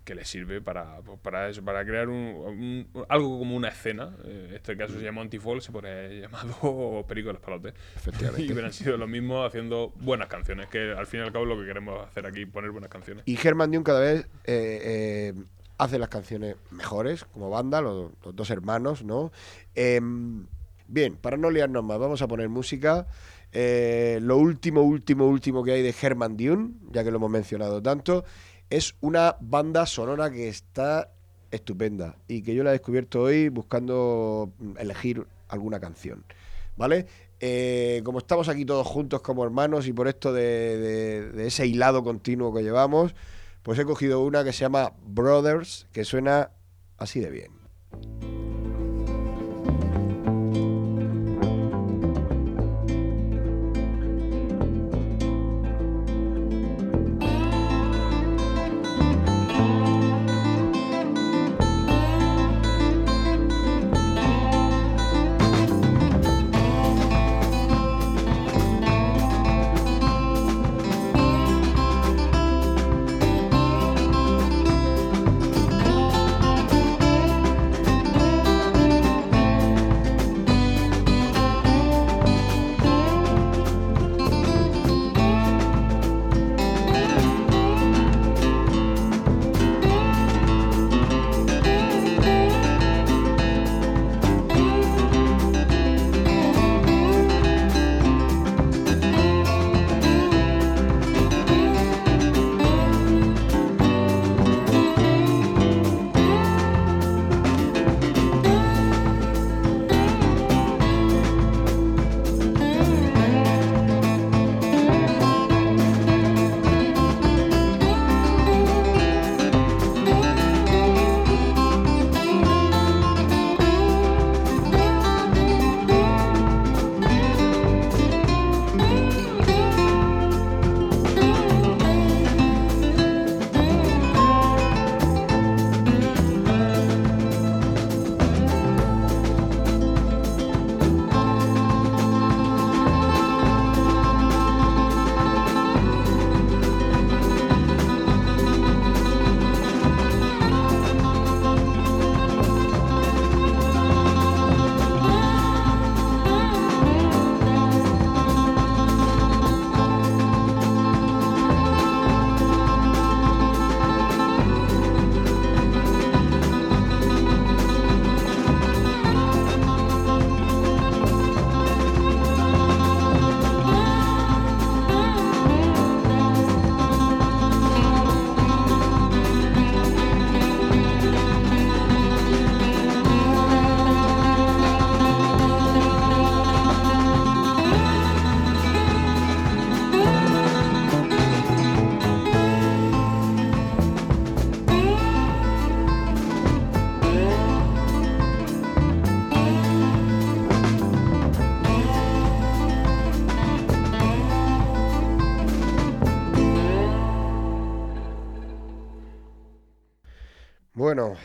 que 0.04 0.14
les 0.14 0.28
sirve 0.28 0.62
para, 0.62 1.02
pues, 1.02 1.18
para 1.20 1.50
eso, 1.50 1.64
para 1.64 1.84
crear 1.84 2.10
un, 2.10 2.88
un- 2.94 3.06
algo 3.10 3.40
como 3.40 3.56
una 3.56 3.70
escena. 3.70 4.16
Eh, 4.26 4.52
este 4.56 4.78
caso 4.78 4.94
se 4.94 5.02
llama 5.04 5.22
Antifol, 5.22 5.62
se 5.62 5.72
pone 5.72 6.20
llamado 6.22 7.04
Perico 7.08 7.30
de 7.30 7.34
los 7.34 7.42
Palotes. 7.42 7.74
Efectivamente. 7.96 8.44
Y 8.48 8.52
hubieran 8.52 8.72
sido 8.74 8.98
los 8.98 9.10
mismos 9.10 9.48
haciendo 9.48 9.94
buenas 10.02 10.28
canciones, 10.28 10.68
que 10.68 10.92
al 10.92 11.08
fin 11.08 11.22
y 11.22 11.24
al 11.24 11.32
cabo 11.32 11.46
es 11.46 11.50
lo 11.50 11.60
que 11.60 11.66
queremos 11.68 12.06
hacer 12.06 12.26
aquí, 12.28 12.46
poner 12.46 12.70
buenas 12.72 12.90
canciones. 12.92 13.24
Y 13.26 13.36
Herman 13.42 13.72
Dune 13.72 13.84
cada 13.84 14.02
vez 14.02 14.26
eh, 14.44 15.34
eh, 15.34 15.34
hace 15.80 15.98
las 15.98 16.10
canciones 16.10 16.56
mejores 16.70 17.24
como 17.26 17.50
banda, 17.50 17.82
los, 17.82 18.12
los 18.24 18.36
dos 18.36 18.50
hermanos, 18.52 19.04
¿no? 19.04 19.32
Em, 19.74 20.46
bien, 20.88 21.16
para 21.18 21.38
no 21.38 21.50
liarnos 21.52 21.84
más, 21.84 22.00
vamos 22.00 22.22
a 22.22 22.28
poner 22.28 22.50
música. 22.50 23.08
Eh, 23.52 24.20
lo 24.22 24.38
último, 24.38 24.82
último, 24.82 25.28
último 25.28 25.64
que 25.64 25.72
hay 25.74 25.82
de 25.82 25.96
Herman 26.00 26.36
Dune, 26.38 26.72
ya 26.92 27.04
que 27.04 27.12
lo 27.12 27.18
hemos 27.18 27.32
mencionado 27.32 27.82
tanto, 27.82 28.26
es 28.70 28.96
una 29.02 29.38
banda 29.40 29.86
sonora 29.86 30.30
que 30.32 30.48
está 30.50 31.12
estupenda 31.52 32.18
y 32.28 32.42
que 32.42 32.54
yo 32.56 32.64
la 32.64 32.72
he 32.72 32.74
descubierto 32.74 33.22
hoy 33.22 33.50
buscando 33.50 34.52
mm, 34.60 34.72
elegir 34.80 35.26
alguna 35.48 35.80
canción. 35.80 36.24
¿Vale? 36.76 37.06
Eh, 37.40 38.02
como 38.04 38.18
estamos 38.20 38.50
aquí 38.50 38.66
todos 38.66 38.86
juntos 38.88 39.22
como 39.22 39.44
hermanos 39.46 39.88
y 39.88 39.94
por 39.94 40.08
esto 40.10 40.34
de, 40.34 40.78
de- 40.78 41.32
de 41.32 41.48
ese 41.48 41.66
hilado 41.68 42.04
continuo 42.04 42.54
que 42.54 42.64
llevamos, 42.64 43.16
pues 43.64 43.80
he 43.80 43.86
cogido 43.86 44.22
una 44.24 44.44
que 44.44 44.52
se 44.52 44.60
llama 44.62 44.94
Brothers, 45.06 45.88
que 45.94 46.04
suena 46.04 46.52
así 46.98 47.20
de 47.22 47.30
bien. 47.32 48.35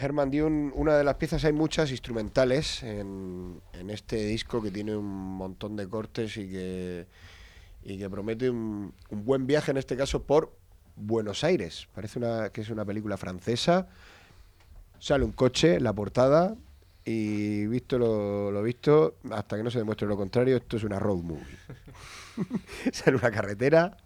Herman 0.01 0.31
Dune, 0.31 0.73
una 0.75 0.97
de 0.97 1.05
las 1.05 1.17
piezas, 1.17 1.45
hay 1.45 1.53
muchas 1.53 1.91
instrumentales 1.91 2.83
en, 2.83 3.61
en 3.73 3.91
este 3.91 4.17
disco 4.17 4.63
que 4.63 4.71
tiene 4.71 4.97
un 4.97 5.37
montón 5.37 5.77
de 5.77 5.89
cortes 5.89 6.37
y 6.37 6.49
que, 6.49 7.07
y 7.83 7.99
que 7.99 8.09
promete 8.09 8.49
un, 8.51 8.95
un 9.11 9.25
buen 9.25 9.47
viaje, 9.47 9.71
en 9.71 9.77
este 9.77 9.97
caso, 9.97 10.23
por 10.23 10.53
Buenos 10.97 11.45
Aires. 11.45 11.89
Parece 11.95 12.19
una, 12.19 12.51
que 12.51 12.63
es 12.63 12.71
una 12.71 12.85
película 12.85 13.17
francesa. 13.17 13.89
Sale 14.99 15.25
un 15.25 15.33
coche, 15.33 15.81
la 15.81 15.93
portada, 15.93 16.57
y 17.05 17.67
visto 17.67 17.99
lo, 17.99 18.51
lo 18.51 18.63
visto, 18.63 19.17
hasta 19.31 19.57
que 19.57 19.63
no 19.63 19.71
se 19.71 19.79
demuestre 19.79 20.07
lo 20.07 20.17
contrario, 20.17 20.57
esto 20.57 20.77
es 20.77 20.85
una 20.85 20.99
road 20.99 21.23
movie. 21.23 21.45
sale 22.93 23.17
una 23.17 23.31
carretera, 23.31 23.97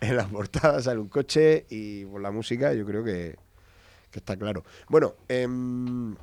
en 0.00 0.16
la 0.16 0.26
portada 0.26 0.80
sale 0.80 1.00
un 1.00 1.08
coche 1.08 1.66
y 1.68 2.04
por 2.04 2.20
la 2.20 2.30
música 2.30 2.72
yo 2.74 2.86
creo 2.86 3.02
que, 3.02 3.36
que 4.16 4.20
está 4.20 4.34
claro. 4.38 4.64
Bueno, 4.88 5.14
em, 5.28 6.16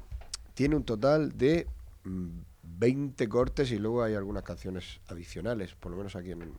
tiene 0.56 0.75
un 0.75 0.84
total 0.84 1.38
de 1.38 1.67
mm, 2.03 2.27
20 2.63 3.29
cortes 3.29 3.71
y 3.71 3.77
luego 3.77 4.01
hay 4.01 4.15
algunas 4.15 4.41
canciones 4.41 4.99
adicionales, 5.10 5.75
por 5.75 5.91
lo 5.91 5.97
menos 5.99 6.15
aquí 6.15 6.32
en, 6.32 6.51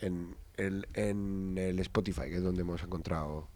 en, 0.00 0.34
el, 0.56 0.88
en 0.94 1.54
el 1.56 1.78
Spotify, 1.78 2.22
que 2.22 2.36
es 2.38 2.42
donde 2.42 2.62
hemos 2.62 2.82
encontrado 2.82 3.46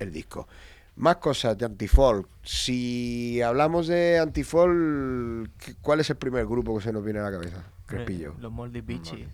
el 0.00 0.10
disco. 0.10 0.48
Más 0.96 1.16
cosas 1.18 1.56
de 1.56 1.64
Antifolk. 1.66 2.28
Si 2.42 3.40
hablamos 3.40 3.86
de 3.86 4.18
Antifolk, 4.18 5.50
¿qué- 5.58 5.74
¿cuál 5.80 6.00
es 6.00 6.10
el 6.10 6.16
primer 6.16 6.44
grupo 6.46 6.76
que 6.76 6.82
se 6.82 6.92
nos 6.92 7.04
viene 7.04 7.20
a 7.20 7.24
la 7.24 7.30
cabeza? 7.30 7.62
Crespillo. 7.86 8.34
Los 8.40 8.50
Moldy 8.50 8.80
Beachy. 8.80 9.28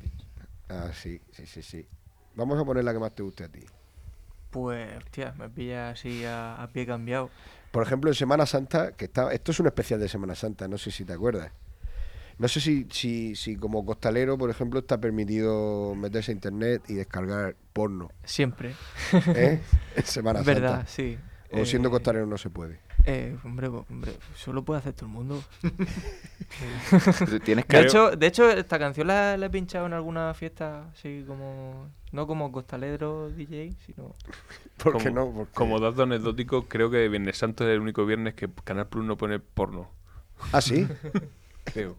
Ah, 0.68 0.90
sí, 0.92 1.18
sí, 1.30 1.46
sí, 1.46 1.62
sí. 1.62 1.86
Vamos 2.34 2.60
a 2.60 2.64
poner 2.66 2.84
la 2.84 2.92
que 2.92 2.98
más 2.98 3.14
te 3.14 3.22
guste 3.22 3.44
a 3.44 3.48
ti. 3.48 3.60
Pues, 4.52 4.96
hostia, 4.98 5.34
me 5.36 5.48
pilla 5.48 5.90
así 5.90 6.24
a, 6.24 6.62
a 6.62 6.68
pie 6.68 6.86
cambiado. 6.86 7.30
Por 7.72 7.82
ejemplo, 7.82 8.10
en 8.10 8.14
Semana 8.14 8.46
Santa, 8.46 8.92
que 8.92 9.06
está, 9.06 9.32
esto 9.32 9.50
es 9.50 9.58
un 9.58 9.66
especial 9.66 9.98
de 9.98 10.08
Semana 10.08 10.34
Santa, 10.36 10.68
no 10.68 10.78
sé 10.78 10.90
si 10.92 11.04
te 11.04 11.12
acuerdas. 11.14 11.50
No 12.38 12.48
sé 12.48 12.60
si, 12.60 12.86
si, 12.90 13.34
si 13.34 13.56
como 13.56 13.84
costalero, 13.84 14.36
por 14.38 14.50
ejemplo, 14.50 14.80
está 14.80 14.98
permitido 15.00 15.94
meterse 15.94 16.32
a 16.32 16.34
internet 16.34 16.82
y 16.88 16.94
descargar 16.94 17.56
porno. 17.72 18.10
Siempre. 18.24 18.74
¿eh? 19.34 19.60
en 19.96 20.04
Semana 20.04 20.42
verdad, 20.42 20.70
Santa. 20.76 20.86
sí. 20.86 21.18
O 21.52 21.64
siendo 21.66 21.88
Eh, 21.88 21.92
costalero 21.92 22.26
no 22.26 22.38
se 22.38 22.48
puede. 22.50 22.80
eh, 23.04 23.36
hombre, 23.44 23.68
bo- 23.68 23.84
hombre, 23.90 24.12
eso 24.34 24.52
lo 24.54 24.64
puede 24.64 24.80
hacer 24.80 24.92
todo 24.94 25.06
el 25.06 25.12
mundo. 25.12 25.42
Tienes 27.44 27.64
que... 27.66 27.76
De 27.76 27.82
hecho, 27.84 28.10
de 28.16 28.26
hecho, 28.26 28.50
esta 28.50 28.78
canción 28.78 29.06
la, 29.06 29.36
la 29.36 29.46
he 29.46 29.50
pinchado 29.50 29.86
en 29.86 29.92
alguna 29.92 30.32
fiesta, 30.34 30.88
así 30.92 31.24
como. 31.26 31.90
No 32.12 32.26
como 32.26 32.52
costalero 32.52 33.30
DJ, 33.30 33.72
sino. 33.86 34.14
¿Por 34.82 34.98
qué 34.98 35.04
como, 35.10 35.14
no? 35.14 35.32
Porque- 35.32 35.52
como 35.54 35.80
dato 35.80 36.02
anecdótico, 36.02 36.64
creo 36.68 36.90
que 36.90 37.08
Viernes 37.08 37.38
Santo 37.38 37.64
es 37.66 37.74
el 37.74 37.80
único 37.80 38.04
viernes 38.06 38.34
que 38.34 38.48
Canal 38.64 38.86
Plus 38.88 39.04
no 39.04 39.16
pone 39.16 39.38
porno. 39.38 39.90
Ah, 40.52 40.60
sí, 40.60 40.86
Creo. 41.64 41.96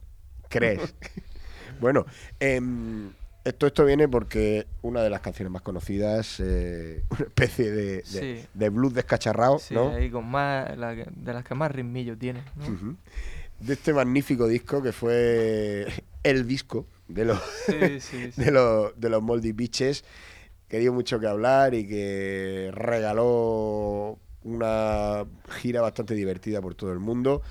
crees. 0.50 0.94
bueno, 1.80 2.06
em, 2.40 3.10
esto, 3.46 3.66
esto 3.68 3.86
viene 3.86 4.08
porque 4.08 4.68
una 4.84 5.02
de 5.02 5.10
las 5.10 5.22
canciones 5.22 5.52
más 5.52 5.62
conocidas, 5.64 6.40
eh, 6.40 7.04
una 7.10 7.22
especie 7.26 7.72
de, 7.72 7.86
de, 7.98 8.04
Sí. 8.06 8.46
de 8.54 8.70
blues 8.70 8.94
descacharrado, 8.94 9.60
Sí, 9.60 9.74
¿no? 9.74 9.90
ahí 9.90 10.10
con 10.12 10.30
más. 10.30 10.78
la 10.78 10.96
que- 10.96 11.08
de 11.10 11.34
las 11.34 11.44
que 11.44 11.56
más 11.56 11.72
ritmillo 11.72 12.18
tiene, 12.18 12.44
de 13.60 13.74
este 13.74 13.94
magnífico 13.94 14.48
disco 14.48 14.82
que 14.84 14.92
fue 14.92 15.88
el 16.24 16.46
disco 16.48 16.86
de 17.08 17.26
los, 17.26 17.40
Sí, 17.68 18.00
sí, 18.00 18.32
sí. 18.32 18.42
de 18.42 18.52
los, 18.52 19.00
de 19.00 19.10
los 19.10 19.22
Moldy 19.22 19.52
Beaches, 19.52 20.04
que 20.68 20.80
dio 20.80 20.94
mucho 20.94 21.20
que 21.20 21.28
hablar 21.28 21.74
y 21.74 21.88
que 21.88 22.70
regaló 22.74 24.18
una 24.44 25.26
gira 25.60 25.82
bastante 25.82 26.14
divertida 26.16 26.62
por 26.62 26.76
todo 26.76 26.92
el 26.92 27.00
mundo. 27.00 27.42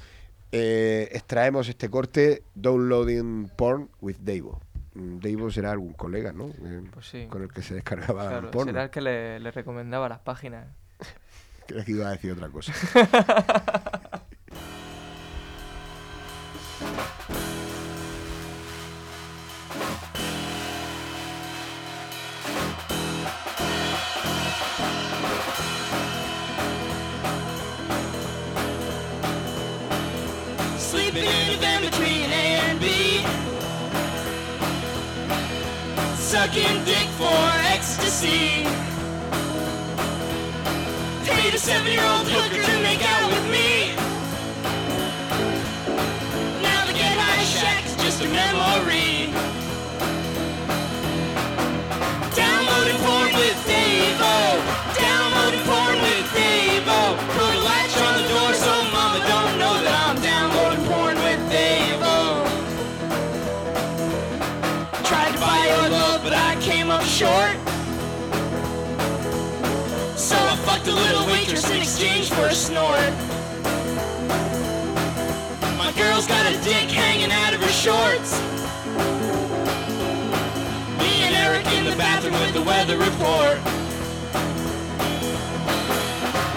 Eh, 0.50 1.08
extraemos 1.12 1.68
este 1.68 1.88
corte, 1.88 2.42
Downloading 2.54 3.50
Porn 3.56 3.88
with 4.00 4.16
Davo. 4.20 4.60
Mm, 4.94 5.18
Davo 5.20 5.50
será 5.50 5.70
algún 5.70 5.94
colega, 5.94 6.32
¿no? 6.32 6.48
Eh, 6.48 6.82
Pues 6.92 7.06
sí. 7.06 7.26
Con 7.30 7.42
el 7.42 7.48
que 7.50 7.62
se 7.62 7.74
descargaba 7.74 8.28
Claro, 8.28 8.50
porno. 8.50 8.72
será 8.72 8.84
el 8.84 8.90
que 8.90 9.00
le, 9.00 9.40
le 9.40 9.50
recomendaba 9.50 10.08
las 10.10 10.18
páginas. 10.18 10.66
Creía 11.66 11.84
que 11.84 11.92
iba 11.92 12.08
a 12.08 12.10
decir 12.10 12.32
otra 12.32 12.48
cosa. 12.50 12.72
Sleeping 31.12 31.28
in 31.28 31.52
a 31.52 31.56
van 31.58 31.82
between 31.82 32.30
A 32.30 32.44
and 32.64 32.80
B. 32.80 32.86
Sucking 36.16 36.84
dick 36.86 37.06
for 37.20 37.44
ecstasy. 37.68 38.64
Paid 41.28 41.52
a 41.52 41.58
seven-year-old 41.58 42.26
hooker 42.28 42.62
to 42.62 42.80
make 42.80 43.04
out 43.04 43.28
with 43.28 43.46
me. 43.52 43.94
Now 46.62 46.86
the 46.86 46.94
get 46.94 47.12
high 47.12 47.44
shack's 47.44 47.94
just 48.02 48.22
a 48.22 48.28
memory. 48.28 49.28
Downloading 52.34 52.96
porn 53.04 53.34
with 53.34 53.51
short. 67.12 67.52
So 70.16 70.34
I 70.34 70.56
fucked 70.64 70.88
a 70.88 70.94
little 70.94 71.26
waitress 71.26 71.68
in 71.68 71.76
exchange 71.76 72.30
for 72.30 72.46
a 72.46 72.54
snort. 72.54 73.12
My 75.76 75.92
girl's 75.92 76.26
got 76.26 76.46
a 76.48 76.56
dick 76.64 76.88
hanging 76.88 77.30
out 77.30 77.52
of 77.52 77.60
her 77.60 77.68
shorts. 77.68 78.40
Me 80.96 81.12
and 81.28 81.36
Eric 81.36 81.66
in 81.76 81.84
the 81.84 81.96
bathroom 82.00 82.32
with 82.40 82.54
the 82.54 82.62
weather 82.62 82.96
report. 82.96 83.60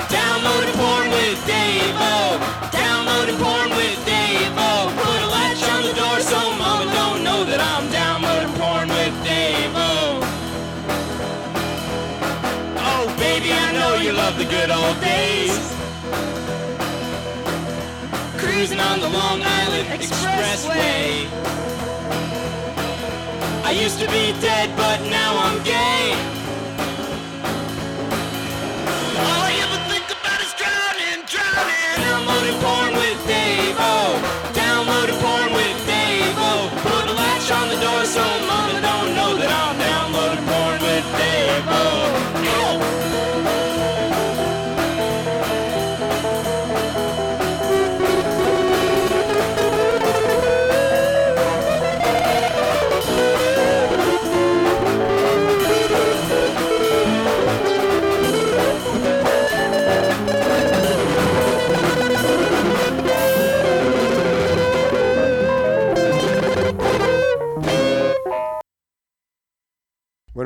Downloading 0.07 0.75
porn 0.79 1.11
with 1.11 1.37
Davo. 1.43 2.39
Downloading 2.71 3.37
porn 3.43 3.69
with 3.75 3.99
Davo. 4.07 4.87
Put 5.03 5.19
a 5.19 5.29
latch 5.35 5.63
on 5.67 5.83
the 5.83 5.93
door 5.99 6.21
so 6.21 6.39
mama 6.55 6.85
don't 6.93 7.25
know 7.25 7.43
that 7.43 7.59
I'm 7.59 7.91
downloading 7.91 8.04
love 14.25 14.37
the 14.39 14.45
good 14.45 14.71
old 14.71 14.99
days. 15.01 15.55
Cruising 18.41 18.79
on 18.79 18.99
the 18.99 19.09
Long 19.09 19.39
Island 19.43 19.87
Expressway. 19.89 21.29
I 23.63 23.71
used 23.83 23.99
to 23.99 24.07
be 24.07 24.33
dead, 24.41 24.75
but 24.75 24.99
now 25.11 25.31
I'm 25.45 25.63
gay. 25.63 26.44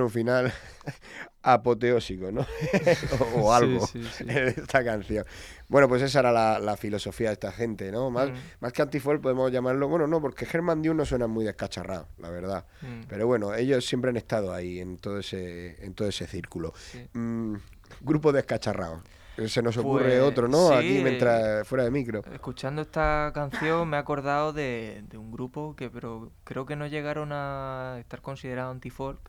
Un 0.10 0.14
final 0.14 0.52
apoteósico, 1.44 2.32
¿no? 2.32 2.42
o, 3.36 3.42
o 3.42 3.54
algo 3.54 3.86
Sí, 3.88 4.04
sí, 4.04 4.10
sí. 4.12 4.24
en 4.28 4.48
esta 4.50 4.84
canción. 4.84 5.26
Bueno, 5.68 5.88
pues 5.88 6.02
esa 6.02 6.20
era 6.20 6.32
la, 6.32 6.60
la 6.60 6.76
filosofía 6.78 7.28
de 7.30 7.34
esta 7.34 7.52
gente, 7.52 7.92
¿no? 7.92 8.10
Más, 8.10 8.30
Mm. 8.30 8.34
más 8.60 8.74
que 8.74 8.82
antifolk 8.82 9.22
podemos 9.22 9.52
llamarlo, 9.52 9.88
bueno, 9.88 10.08
no, 10.08 10.20
porque 10.22 10.46
Herman 10.52 10.82
Dune 10.82 10.96
no 10.96 11.06
suena 11.06 11.28
muy 11.28 11.46
descacharrado, 11.46 12.08
la 12.18 12.30
verdad. 12.30 12.66
Mm, 12.82 13.02
Pero 13.08 13.28
bueno, 13.28 13.54
ellos 13.54 13.86
siempre 13.86 14.10
han 14.10 14.18
estado 14.18 14.54
ahí 14.54 14.80
en 14.80 14.98
todo 14.98 15.20
ese, 15.20 15.84
en 15.86 15.94
todo 15.94 16.08
ese 16.08 16.28
círculo. 16.28 16.74
Mm, 17.14 17.56
grupo 18.02 18.32
descacharrado. 18.32 19.02
se 19.48 19.62
nos 19.62 19.78
ocurre 19.78 20.18
Pues, 20.20 20.22
otro, 20.22 20.48
¿no? 20.50 20.74
Aquí 20.74 21.00
mientras 21.02 21.66
fuera 21.68 21.86
de 21.86 21.92
micro. 21.92 22.22
Escuchando 22.34 22.82
esta 22.82 23.32
canción 23.34 23.88
me 23.90 23.96
he 23.96 24.00
acordado 24.02 24.52
de, 24.52 25.04
de 25.08 25.18
un 25.18 25.32
grupo 25.32 25.76
que 25.78 25.90
pero 25.90 26.32
creo 26.44 26.66
que 26.66 26.76
no 26.76 26.88
llegaron 26.88 27.30
a 27.32 27.98
estar 28.02 28.22
considerados 28.22 28.74
anti-folk. 28.76 29.20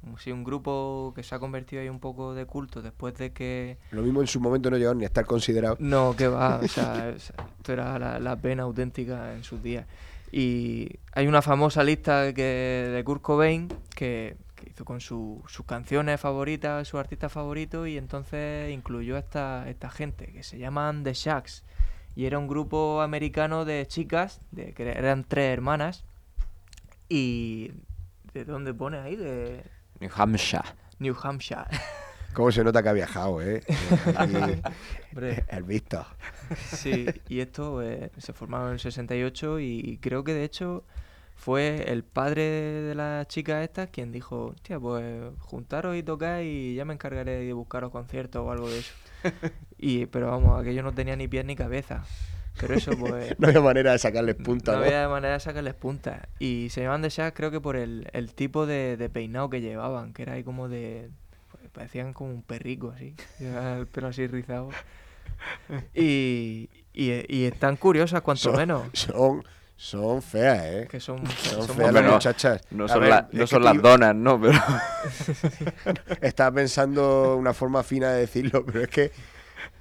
Como 0.00 0.16
si 0.18 0.30
un 0.30 0.44
grupo 0.44 1.12
que 1.16 1.22
se 1.24 1.34
ha 1.34 1.38
convertido 1.40 1.82
ahí 1.82 1.88
un 1.88 1.98
poco 1.98 2.32
de 2.34 2.46
culto 2.46 2.82
después 2.82 3.14
de 3.16 3.32
que... 3.32 3.78
Lo 3.90 4.02
mismo 4.02 4.20
en 4.20 4.28
su 4.28 4.38
momento 4.40 4.70
no 4.70 4.76
llegaron 4.76 4.98
ni 4.98 5.04
a 5.04 5.08
estar 5.08 5.26
considerados. 5.26 5.80
No, 5.80 6.14
que 6.16 6.28
va, 6.28 6.60
o 6.62 6.68
sea, 6.68 7.08
es- 7.10 7.32
esto 7.58 7.72
era 7.72 7.98
la, 7.98 8.18
la 8.20 8.36
pena 8.36 8.62
auténtica 8.62 9.34
en 9.34 9.42
sus 9.42 9.60
días. 9.62 9.86
Y 10.30 10.88
hay 11.12 11.26
una 11.26 11.42
famosa 11.42 11.82
lista 11.82 12.32
que, 12.32 12.42
de 12.94 13.02
Kurt 13.04 13.22
Cobain 13.22 13.68
que, 13.96 14.36
que 14.54 14.70
hizo 14.70 14.84
con 14.84 15.00
su- 15.00 15.42
sus 15.48 15.66
canciones 15.66 16.20
favoritas, 16.20 16.86
sus 16.86 17.00
artistas 17.00 17.32
favoritos, 17.32 17.88
y 17.88 17.98
entonces 17.98 18.70
incluyó 18.72 19.16
a 19.16 19.18
esta, 19.18 19.68
esta 19.68 19.90
gente 19.90 20.26
que 20.32 20.42
se 20.44 20.58
llaman 20.58 21.02
The 21.02 21.14
Shacks. 21.14 21.64
Y 22.14 22.26
era 22.26 22.38
un 22.38 22.46
grupo 22.46 23.00
americano 23.00 23.64
de 23.64 23.86
chicas, 23.88 24.40
de, 24.52 24.72
que 24.74 24.88
eran 24.90 25.24
tres 25.24 25.52
hermanas. 25.52 26.04
Y. 27.08 27.72
¿De 28.34 28.44
dónde 28.44 28.74
pone 28.74 28.98
ahí? 28.98 29.16
De 29.16 29.62
New 30.00 30.10
Hampshire. 30.14 30.64
New 30.98 31.14
Hampshire. 31.22 31.64
¿Cómo 32.34 32.52
se 32.52 32.62
nota 32.62 32.82
que 32.82 32.88
ha 32.90 32.92
viajado, 32.92 33.40
eh? 33.42 33.62
El 35.48 35.64
visto. 35.64 36.06
Sí, 36.70 37.06
y 37.28 37.40
esto 37.40 37.82
eh, 37.82 38.10
se 38.18 38.32
formaron 38.32 38.68
en 38.68 38.72
el 38.74 38.80
68 38.80 39.60
y 39.60 39.98
creo 40.00 40.22
que 40.22 40.34
de 40.34 40.44
hecho 40.44 40.84
fue 41.38 41.84
el 41.92 42.02
padre 42.02 42.42
de 42.42 42.94
las 42.96 43.28
chicas 43.28 43.62
estas 43.62 43.90
quien 43.90 44.10
dijo, 44.10 44.46
hostia, 44.46 44.80
pues 44.80 45.32
juntaros 45.38 45.96
y 45.96 46.02
tocar 46.02 46.42
y 46.42 46.74
ya 46.74 46.84
me 46.84 46.94
encargaré 46.94 47.38
de 47.38 47.52
buscaros 47.52 47.92
conciertos 47.92 48.44
o 48.44 48.50
algo 48.50 48.68
de 48.68 48.80
eso. 48.80 48.92
Y, 49.80 50.06
pero 50.06 50.32
vamos, 50.32 50.60
aquello 50.60 50.82
no 50.82 50.92
tenía 50.92 51.14
ni 51.14 51.28
pies 51.28 51.44
ni 51.44 51.54
cabeza. 51.54 52.02
Pero 52.60 52.74
eso 52.74 52.90
pues... 52.98 53.34
No 53.38 53.48
había 53.48 53.60
manera 53.60 53.92
de 53.92 53.98
sacarles 53.98 54.34
punta, 54.36 54.72
no 54.72 54.78
¿no? 54.78 54.84
había 54.84 55.08
manera 55.08 55.34
de 55.34 55.40
sacarles 55.40 55.74
punta. 55.74 56.28
Y 56.38 56.68
se 56.70 56.80
llamaban 56.82 57.02
de 57.02 57.10
Shaq 57.10 57.34
creo 57.34 57.50
que 57.50 57.60
por 57.60 57.76
el, 57.76 58.08
el 58.12 58.32
tipo 58.34 58.66
de, 58.66 58.96
de 58.96 59.08
peinado 59.08 59.48
que 59.50 59.60
llevaban, 59.60 60.12
que 60.12 60.22
era 60.22 60.34
ahí 60.34 60.42
como 60.44 60.68
de... 60.68 61.10
pues, 61.50 61.64
parecían 61.72 62.12
como 62.12 62.30
un 62.30 62.42
perrico 62.42 62.90
así, 62.94 63.14
llevaban 63.38 63.78
el 63.78 63.86
pelo 63.86 64.08
así 64.08 64.26
rizado. 64.26 64.70
Y, 65.94 66.68
y, 66.92 67.24
y 67.28 67.44
están 67.44 67.76
curiosas 67.76 68.22
cuanto 68.22 68.42
Son- 68.42 68.56
menos. 68.56 68.82
Son, 68.92 69.44
son 69.76 70.20
feas, 70.22 70.64
¿eh? 70.64 70.88
Que 70.90 70.98
son, 70.98 71.24
Son 71.28 71.64
son 71.66 71.76
feas 71.76 71.92
las 71.92 72.02
no, 72.04 72.12
muchachas. 72.14 72.62
No 72.72 72.88
son, 72.88 73.00
ver, 73.00 73.10
la- 73.10 73.28
no 73.30 73.46
son 73.46 73.62
las 73.62 73.80
donas, 73.80 74.14
no, 74.16 74.40
pero... 74.40 74.58
Estaba 76.20 76.50
pensando 76.52 77.36
una 77.36 77.54
forma 77.54 77.82
fina 77.84 78.10
de 78.12 78.20
decirlo, 78.20 78.64
pero 78.66 78.82
es 78.82 78.88
que 78.88 79.12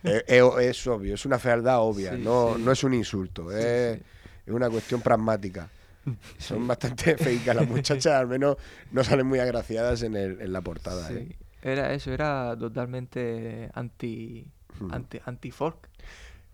es, 0.07 0.23
es- 0.27 0.65
es 0.77 0.87
obvio, 0.87 1.13
es 1.15 1.25
una 1.25 1.39
fealdad 1.39 1.79
obvia, 1.81 2.15
Sí, 2.15 2.21
no, 2.23 2.53
sí. 2.55 2.61
no 2.63 2.71
es 2.71 2.83
un 2.83 2.93
insulto, 2.93 3.51
es, 3.51 3.99
es 4.45 4.53
una 4.53 4.69
cuestión 4.69 5.01
pragmática. 5.01 5.69
Son 6.37 6.65
bastante 6.67 7.17
feicas 7.17 7.55
las 7.55 7.67
muchachas, 7.67 8.13
al 8.13 8.27
menos 8.27 8.55
no 8.91 9.03
salen 9.03 9.27
muy 9.27 9.39
agraciadas 9.39 10.03
en, 10.03 10.15
el, 10.15 10.41
en 10.41 10.53
la 10.53 10.61
portada. 10.61 11.11
¿eh? 11.11 11.27
Sí, 11.29 11.35
Era 11.61 11.93
eso, 11.93 12.11
era 12.13 12.55
totalmente 12.57 13.69
anti, 13.73 14.45
anti, 14.89 15.19
anti-folk, 15.25 15.75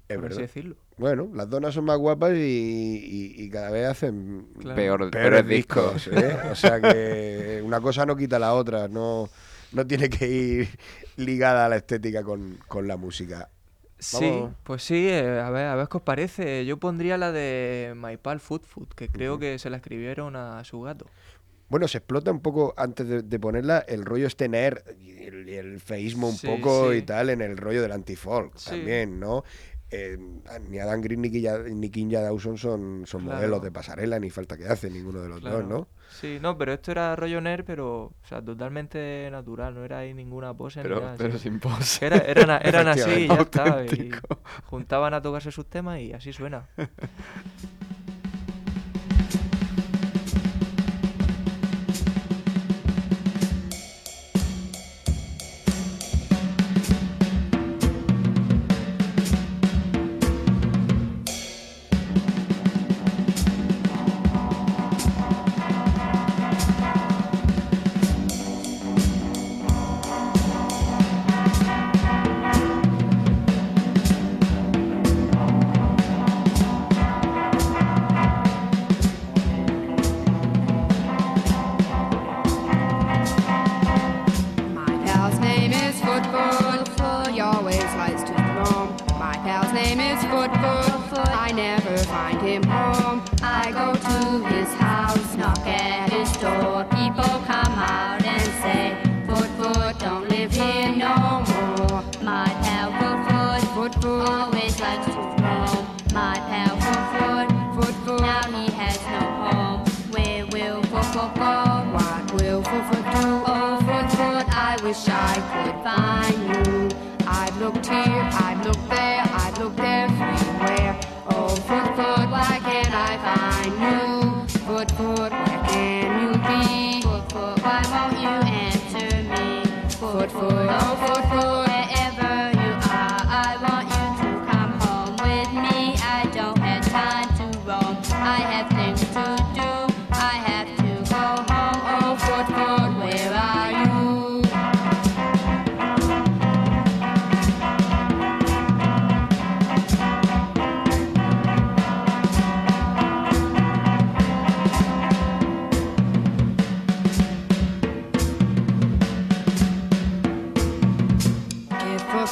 Es 0.07 0.15
por 0.17 0.25
así 0.25 0.35
verdad. 0.35 0.37
decirlo. 0.41 0.75
Bueno, 0.97 1.29
las 1.33 1.49
donas 1.49 1.73
son 1.73 1.85
más 1.85 1.97
guapas 1.97 2.33
y, 2.33 2.37
y- 2.37 3.43
y 3.43 3.49
cada 3.49 3.69
vez 3.71 3.87
hacen 3.87 4.47
Claro. 4.59 4.75
Peor, 4.75 5.09
peores 5.11 5.43
peores 5.43 5.47
discos. 5.47 5.93
discos. 6.05 6.23
¿eh? 6.23 6.37
O 6.51 6.55
sea 6.55 6.79
que 6.81 7.61
una 7.65 7.79
cosa 7.81 8.05
no 8.05 8.15
quita 8.15 8.37
la 8.39 8.53
otra, 8.53 8.87
no, 8.87 9.29
no 9.71 9.85
tiene 9.87 10.09
que 10.09 10.27
ir 10.27 10.69
ligada 11.17 11.65
a 11.65 11.69
la 11.69 11.78
estética 11.78 12.23
con, 12.23 12.58
con 12.67 12.88
la 12.88 12.97
música. 12.97 13.49
Sí, 13.99 14.43
pues 14.63 14.84
sí, 14.84 15.08
eh, 15.08 15.39
a 15.39 15.49
ver, 15.49 15.67
a 15.67 15.76
ver 15.76 15.88
qué 15.88 15.97
os 15.97 16.04
parece. 16.04 16.65
Yo 16.65 16.78
pondría 16.78 17.17
la 17.17 17.32
de 17.32 17.93
My 17.95 18.17
Pal 18.17 18.41
Food 18.41 18.63
Food, 18.63 18.89
que 18.95 19.08
creo 19.08 19.39
que 19.39 19.58
se 19.60 19.69
la 19.69 19.78
escribieron 19.78 20.36
a 20.36 20.62
su 20.65 20.82
gato. 20.82 21.06
Bueno, 21.69 21.88
se 21.88 21.99
explota 21.99 22.30
un 22.30 22.41
poco 22.41 22.73
antes 22.78 23.08
de, 23.08 23.21
de 23.21 23.39
ponerla 23.39 23.80
el 23.88 24.04
rollo 24.06 24.28
este 24.28 24.49
nerd 24.49 24.80
y 25.02 25.23
el, 25.23 25.47
el 25.49 25.80
feísmo 25.80 26.28
un 26.30 26.36
Sí, 26.36 26.45
poco 26.47 26.91
sí. 26.91 26.97
y 26.97 27.02
tal 27.04 27.30
en 27.30 27.41
el 27.41 27.56
rollo 27.58 27.82
del 27.82 27.93
antifolk 27.93 28.58
Sí. 28.58 28.71
también, 28.71 29.19
¿no? 29.19 29.43
Eh, 29.95 30.17
ni 30.69 30.79
Adam 30.79 31.01
Green 31.01 31.21
ni, 31.21 31.29
Killa- 31.29 31.60
ni 31.69 31.89
Kinja 31.91 32.19
Dawson 32.21 32.58
son, 32.58 33.03
son 33.06 33.21
Claro. 33.23 33.38
modelos 33.38 33.62
de 33.62 33.71
pasarela, 33.71 34.19
ni 34.19 34.32
falta 34.32 34.58
que 34.58 34.65
hace 34.67 34.89
ninguno 34.89 35.21
de 35.21 35.29
los 35.29 35.39
Claro. 35.39 35.58
dos, 35.60 35.67
¿no? 35.67 35.88
Sí, 36.10 36.39
no, 36.41 36.58
pero 36.58 36.73
esto 36.73 36.91
era 36.91 37.15
rollo 37.15 37.39
nerd, 37.41 37.63
pero, 37.63 38.06
o 38.06 38.13
sea, 38.27 38.41
totalmente 38.41 39.29
natural, 39.32 39.75
no 39.75 39.84
era 39.86 39.99
ahí 39.99 40.13
ninguna 40.15 40.53
pose 40.56 40.79
ni 40.79 40.84
Pero, 40.84 40.99
nada. 41.01 41.15
pero 41.17 41.38
sin 41.38 41.60
pose. 41.60 42.06
Era- 42.06 42.17
eran, 42.17 42.49
eran 42.65 42.88
así 42.88 43.12
y 43.12 43.27
ya 43.27 43.36
está. 43.36 43.86
Y 43.86 44.12
juntaban 44.65 45.13
a 45.13 45.21
tocarse 45.21 45.51
sus 45.51 45.67
temas 45.69 45.99
y 45.99 46.12
así 46.13 46.34
suena. 46.34 46.67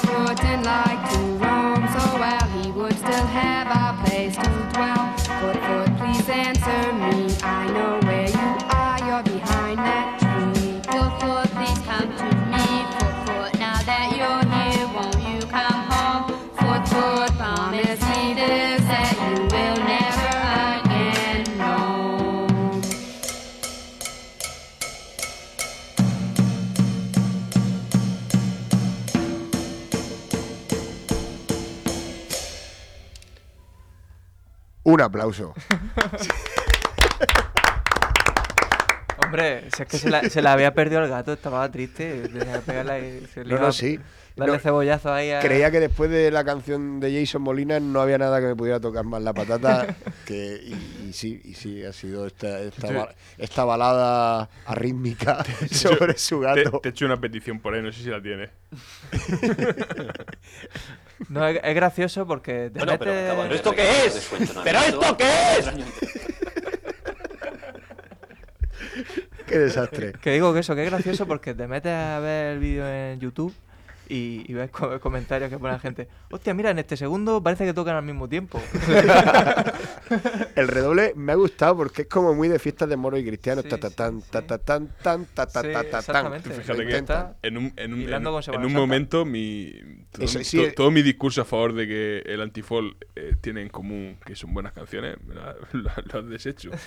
snorting 0.01 0.63
like 0.63 1.00
Un 34.91 34.99
aplauso. 34.99 35.53
Hombre, 39.23 39.69
si 39.73 39.83
es 39.83 39.87
que 39.87 39.97
se 39.97 40.09
la, 40.09 40.29
se 40.29 40.41
la 40.41 40.51
había 40.51 40.73
perdido 40.73 41.01
el 41.01 41.09
gato, 41.09 41.31
estaba 41.31 41.69
triste. 41.71 42.27
Tenía 42.27 42.55
que 42.55 42.59
pegarle, 42.59 43.25
se 43.27 43.45
le 43.45 43.51
No, 43.51 43.55
iba 43.57 43.67
no, 43.67 43.71
sí. 43.71 43.97
Darle 44.41 44.55
No, 44.57 44.59
cebollazo 44.59 45.13
ahí 45.13 45.31
a... 45.31 45.39
Creía 45.39 45.71
que 45.71 45.79
después 45.79 46.09
de 46.11 46.29
la 46.31 46.43
canción 46.43 46.99
de 46.99 47.19
Jason 47.19 47.41
Molina 47.41 47.79
no 47.79 48.01
había 48.01 48.17
nada 48.17 48.39
que 48.41 48.47
me 48.47 48.55
pudiera 48.55 48.79
tocar 48.79 49.05
más 49.05 49.21
la 49.21 49.33
patata. 49.33 49.95
Que, 50.25 50.61
y, 50.63 51.07
y 51.09 51.13
sí, 51.13 51.41
y 51.43 51.53
sí, 51.55 51.83
ha 51.83 51.91
sido 51.93 52.25
esta, 52.27 52.59
esta, 52.59 52.87
Sí. 52.87 52.93
ba- 52.93 53.13
esta 53.37 53.63
balada 53.65 54.49
arrítmica 54.65 55.43
sobre 55.71 56.17
su 56.17 56.39
Te, 56.41 56.45
gato. 56.63 56.79
te 56.79 56.89
he 56.89 56.91
hecho 56.91 57.05
una 57.05 57.19
petición 57.19 57.59
por 57.59 57.73
ahí, 57.73 57.81
no 57.81 57.91
sé 57.91 58.03
si 58.03 58.09
la 58.09 58.21
tienes. 58.21 58.49
No, 61.29 61.47
es, 61.47 61.59
es 61.63 61.75
gracioso 61.75 62.25
porque 62.25 62.71
te 62.73 62.79
Bueno, 62.79 62.97
pero, 62.97 63.11
metes- 63.11 63.27
caballero, 63.29 63.55
¿esto 63.55 63.71
qué 63.73 64.05
es? 64.07 64.31
¿Pero 64.63 64.79
esto 64.79 65.17
qué 65.17 65.29
es? 65.59 65.71
Qué 69.45 69.59
desastre. 69.59 70.13
Que 70.13 70.31
digo 70.31 70.53
que 70.53 70.59
eso, 70.61 70.75
que 70.75 70.83
es 70.85 70.89
gracioso 70.91 71.27
porque 71.27 71.53
te 71.53 71.67
metes 71.67 71.91
a 71.91 72.19
ver 72.19 72.53
el 72.53 72.59
vídeo 72.59 72.87
en 72.87 73.19
YouTube 73.19 73.53
y, 74.11 74.43
y 74.47 74.53
ves 74.53 74.69
co- 74.71 74.99
comentarios 74.99 75.49
que 75.49 75.57
pone 75.57 75.73
la 75.73 75.79
gente. 75.79 76.07
Hostia, 76.29 76.53
mira, 76.53 76.71
en 76.71 76.79
este 76.79 76.97
segundo 76.97 77.41
parece 77.41 77.65
que 77.65 77.73
tocan 77.73 77.95
al 77.95 78.03
mismo 78.03 78.27
tiempo. 78.27 78.61
El 80.55 80.67
redoble 80.67 81.13
me 81.15 81.31
ha 81.31 81.35
gustado 81.35 81.77
porque 81.77 82.01
es 82.03 82.07
como 82.07 82.33
muy 82.33 82.47
de 82.49 82.59
fiestas 82.59 82.89
de 82.89 82.97
moro 82.97 83.17
y 83.17 83.25
cristianos. 83.25 83.63
Sí, 83.63 83.69
ta, 83.69 83.77
ta, 83.77 83.89
sí, 83.89 83.95
tan, 83.95 84.21
sí. 84.21 84.27
ta, 84.29 84.41
ta, 84.41 84.57
tan, 84.57 84.87
tan, 85.01 85.25
ta, 85.25 85.45
ta, 85.47 85.61
Sí, 85.61 85.67
ta, 85.71 85.83
ta, 85.83 86.01
tan. 86.03 86.41
Fíjate 86.41 86.77
que 86.77 86.83
intentan. 86.83 87.35
en 87.41 87.57
un, 87.57 87.73
en 87.77 87.93
un, 87.93 88.01
en- 88.01 88.13
en 88.53 88.65
un 88.65 88.73
momento 88.73 89.23
mi, 89.25 89.71
todo, 90.11 90.25
Eso 90.25 90.39
mi- 90.39 90.43
sí, 90.45 90.57
to- 90.57 90.73
todo 90.75 90.91
mi 90.91 91.01
discurso 91.01 91.41
a 91.41 91.45
favor 91.45 91.73
de 91.73 91.87
que 91.87 92.19
el 92.25 92.41
antifol 92.41 92.97
eh, 93.15 93.35
tiene 93.41 93.61
en 93.61 93.69
común 93.69 94.17
que 94.25 94.35
son 94.35 94.53
buenas 94.53 94.73
canciones, 94.73 95.15
me 95.25 95.35
la- 95.35 95.55
lo, 95.71 95.89
has 95.89 96.27
deshecho. 96.29 96.71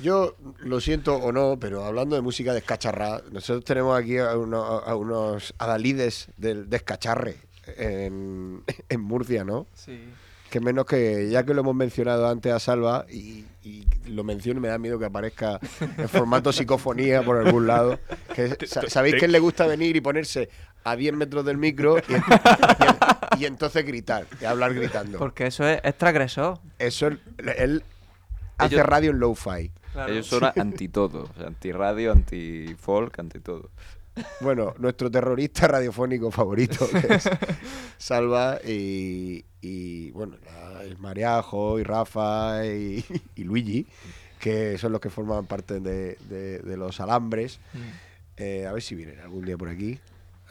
Yo 0.00 0.36
lo 0.58 0.80
siento 0.80 1.16
o 1.16 1.32
no, 1.32 1.56
pero 1.58 1.84
hablando 1.84 2.14
de 2.16 2.22
música 2.22 2.52
descacharrada, 2.52 3.22
nosotros 3.30 3.64
tenemos 3.64 3.98
aquí 3.98 4.18
a, 4.18 4.36
uno- 4.36 4.62
a 4.64 4.94
unos 4.96 5.51
adalides 5.58 6.28
del 6.36 6.68
descacharre 6.70 7.36
en, 7.78 8.62
en 8.88 9.00
Murcia, 9.00 9.44
¿no? 9.44 9.66
sí. 9.74 9.98
Que 10.50 10.60
menos 10.60 10.84
que, 10.84 11.30
ya 11.30 11.44
que 11.46 11.54
lo 11.54 11.62
hemos 11.62 11.74
mencionado 11.74 12.28
antes 12.28 12.52
a 12.52 12.58
Salva, 12.60 13.06
y, 13.10 13.46
y 13.64 13.86
lo 14.08 14.22
menciono 14.22 14.58
y 14.58 14.60
me 14.60 14.68
da 14.68 14.76
miedo 14.76 14.98
que 14.98 15.06
aparezca 15.06 15.58
en 15.96 16.06
formato 16.10 16.52
psicofonía 16.52 17.22
por 17.22 17.38
algún 17.38 17.66
lado. 17.66 17.98
Que, 18.34 18.58
¿Sabéis 18.66 19.14
que 19.14 19.28
le 19.28 19.38
gusta 19.38 19.66
venir 19.66 19.96
y 19.96 20.02
ponerse 20.02 20.50
a 20.84 20.94
10 20.94 21.14
metros 21.14 21.46
del 21.46 21.56
micro 21.56 21.96
y, 22.06 22.12
y- 22.12 23.40
y 23.40 23.46
entonces 23.46 23.82
gritar, 23.86 24.26
y 24.42 24.44
hablar 24.44 24.74
gritando? 24.74 25.18
Porque 25.18 25.46
eso 25.46 25.66
es, 25.66 25.80
es 25.82 25.96
transgresor. 25.96 26.58
Eso 26.78 27.06
él, 27.06 27.18
él 27.56 27.82
hace 28.58 28.74
Ellos- 28.74 28.86
radio 28.86 29.10
en 29.12 29.20
lo-fi. 29.20 29.70
Claro. 29.94 30.12
Ellos 30.12 30.26
son 30.26 30.44
anti 30.56 30.88
todo, 30.88 31.30
o 31.34 31.34
sea, 31.38 31.46
anti 31.46 31.72
radio, 31.72 32.12
anti 32.12 32.74
folk, 32.78 33.18
anti 33.18 33.40
todo. 33.40 33.70
Bueno, 34.40 34.74
nuestro 34.78 35.10
terrorista 35.10 35.66
radiofónico 35.68 36.30
favorito, 36.30 36.88
que 36.90 37.14
es 37.14 37.28
Salva, 37.98 38.58
y, 38.64 39.44
y, 39.60 40.10
bueno, 40.10 40.36
el 40.82 40.98
Mariajo, 40.98 41.78
y 41.78 41.82
Rafa, 41.82 42.66
y, 42.66 43.04
y 43.36 43.44
Luigi, 43.44 43.86
que 44.38 44.76
son 44.78 44.92
los 44.92 45.00
que 45.00 45.08
forman 45.10 45.46
parte 45.46 45.80
de, 45.80 46.16
de- 46.28 46.58
de 46.58 46.76
los 46.76 47.00
alambres. 47.00 47.58
Mm. 47.72 47.78
Eh, 48.38 48.66
a 48.66 48.72
ver 48.72 48.82
si 48.82 48.94
vienen 48.94 49.20
algún 49.20 49.44
día 49.44 49.56
por 49.56 49.68
aquí, 49.68 49.98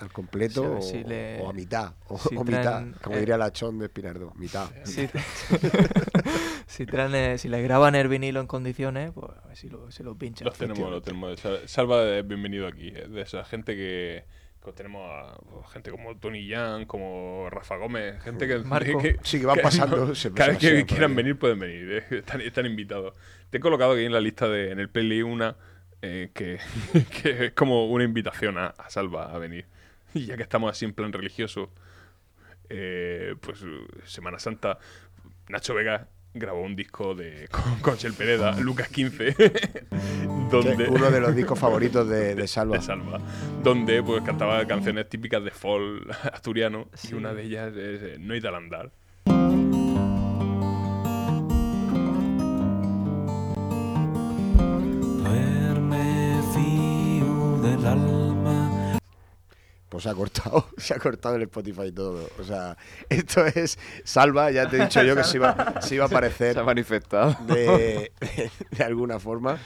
al 0.01 0.11
completo, 0.11 0.77
o, 0.77 0.81
si 0.81 1.03
le- 1.03 1.39
o 1.41 1.49
a 1.49 1.53
mitad, 1.53 1.93
o, 2.07 2.17
si 2.17 2.35
o 2.35 2.43
mitad, 2.43 2.61
traen, 2.61 2.95
como 3.01 3.15
eh, 3.15 3.19
diría 3.19 3.37
la 3.37 3.51
chón 3.51 3.79
de 3.79 3.85
Espinardo, 3.85 4.33
mitad. 4.35 4.69
Si, 4.85 5.07
si, 6.67 6.85
traen, 6.85 7.15
eh, 7.15 7.37
si 7.37 7.47
le 7.49 7.61
graban 7.61 7.95
el 7.95 8.07
vinilo 8.07 8.39
en 8.39 8.47
condiciones, 8.47 9.11
pues 9.13 9.27
a 9.43 9.47
ver 9.47 9.57
si 9.57 9.69
lo, 9.69 9.91
si 9.91 10.03
lo 10.03 10.15
pinchan. 10.17 10.45
Los 10.45 10.57
tenemos, 10.57 10.89
los 10.89 11.03
tenemos. 11.03 11.39
Sal- 11.39 11.67
Salva 11.67 12.03
es 12.17 12.27
bienvenido 12.27 12.67
aquí. 12.67 12.89
Es 12.95 13.09
de 13.11 13.21
esa 13.21 13.43
gente 13.43 13.75
que, 13.75 14.23
que 14.63 14.71
tenemos 14.73 15.01
a 15.09 15.37
pues, 15.49 15.67
gente 15.71 15.91
como 15.91 16.15
Tony 16.17 16.45
Young, 16.47 16.85
como 16.87 17.47
Rafa 17.49 17.75
Gómez, 17.77 18.21
gente 18.23 18.47
que, 18.47 18.57
Marco. 18.59 18.99
que- 18.99 19.17
Sí, 19.23 19.39
que 19.39 19.45
van 19.45 19.59
pasando, 19.61 20.15
se 20.15 20.31
cada 20.31 20.49
vez 20.49 20.57
que 20.59 20.85
quieran 20.85 21.15
venir 21.15 21.37
pueden 21.37 21.59
venir, 21.59 21.91
eh, 22.09 22.17
están, 22.17 22.41
están 22.41 22.65
invitados. 22.65 23.13
Te 23.49 23.57
he 23.57 23.59
colocado 23.59 23.93
aquí 23.93 24.05
en 24.05 24.13
la 24.13 24.21
lista 24.21 24.47
de 24.47 24.71
en 24.71 24.79
el 24.79 24.89
playlist 24.89 25.25
una 25.27 25.55
eh, 26.01 26.31
que, 26.33 26.57
que 27.21 27.45
es 27.47 27.51
como 27.53 27.87
una 27.87 28.03
invitación 28.03 28.57
a, 28.57 28.67
a 28.67 28.89
Salva 28.89 29.33
a 29.33 29.37
venir. 29.37 29.65
Y 30.13 30.25
ya 30.25 30.37
que 30.37 30.43
estamos 30.43 30.71
así 30.71 30.85
en 30.85 30.93
plan 30.93 31.11
religioso, 31.13 31.69
eh, 32.69 33.35
pues 33.41 33.63
Semana 34.05 34.39
Santa, 34.39 34.77
Nacho 35.49 35.73
Vega 35.73 36.07
grabó 36.33 36.61
un 36.61 36.75
disco 36.75 37.13
de 37.13 37.47
con, 37.51 37.79
con 37.81 37.97
Chel 37.97 38.13
Pereda, 38.13 38.51
Lucas 38.59 38.87
15, 38.89 39.35
Que 39.35 39.85
donde 40.49 40.83
es 40.85 40.89
uno 40.89 41.11
de 41.11 41.19
los 41.19 41.35
discos 41.35 41.59
favoritos 41.59 42.07
de, 42.07 42.35
de 42.35 42.47
Salva. 42.47 42.77
de 42.77 42.83
Salva, 42.83 43.19
donde 43.63 44.01
pues 44.03 44.21
cantaba 44.23 44.65
canciones 44.65 45.09
típicas 45.09 45.43
de 45.43 45.51
folk 45.51 46.09
asturiano 46.31 46.87
Sí. 46.93 47.09
y 47.11 47.13
una 47.15 47.33
de 47.33 47.43
ellas 47.43 47.75
es 47.75 48.01
eh, 48.03 48.15
No 48.19 48.33
hay 48.33 48.41
tal 48.41 48.55
andar. 48.55 48.91
Pues 59.91 60.05
se 60.05 60.09
ha 60.09 60.13
cortado, 60.13 60.69
se 60.77 60.93
ha 60.93 60.99
cortado 60.99 61.35
el 61.35 61.41
Spotify 61.41 61.87
y 61.87 61.91
todo. 61.91 62.29
O 62.39 62.43
sea, 62.45 62.77
esto 63.09 63.45
es 63.45 63.77
Salva, 64.05 64.49
ya 64.49 64.69
te 64.69 64.77
he 64.77 64.83
dicho 64.83 65.03
yo 65.03 65.17
que 65.17 65.25
se 65.25 65.35
iba, 65.35 65.81
se 65.81 65.95
iba 65.95 66.05
a 66.05 66.07
aparecer 66.07 66.53
Se 66.53 66.61
ha 66.61 66.63
manifestado. 66.63 67.35
de, 67.45 68.09
de 68.71 68.83
alguna 68.85 69.19
forma. 69.19 69.59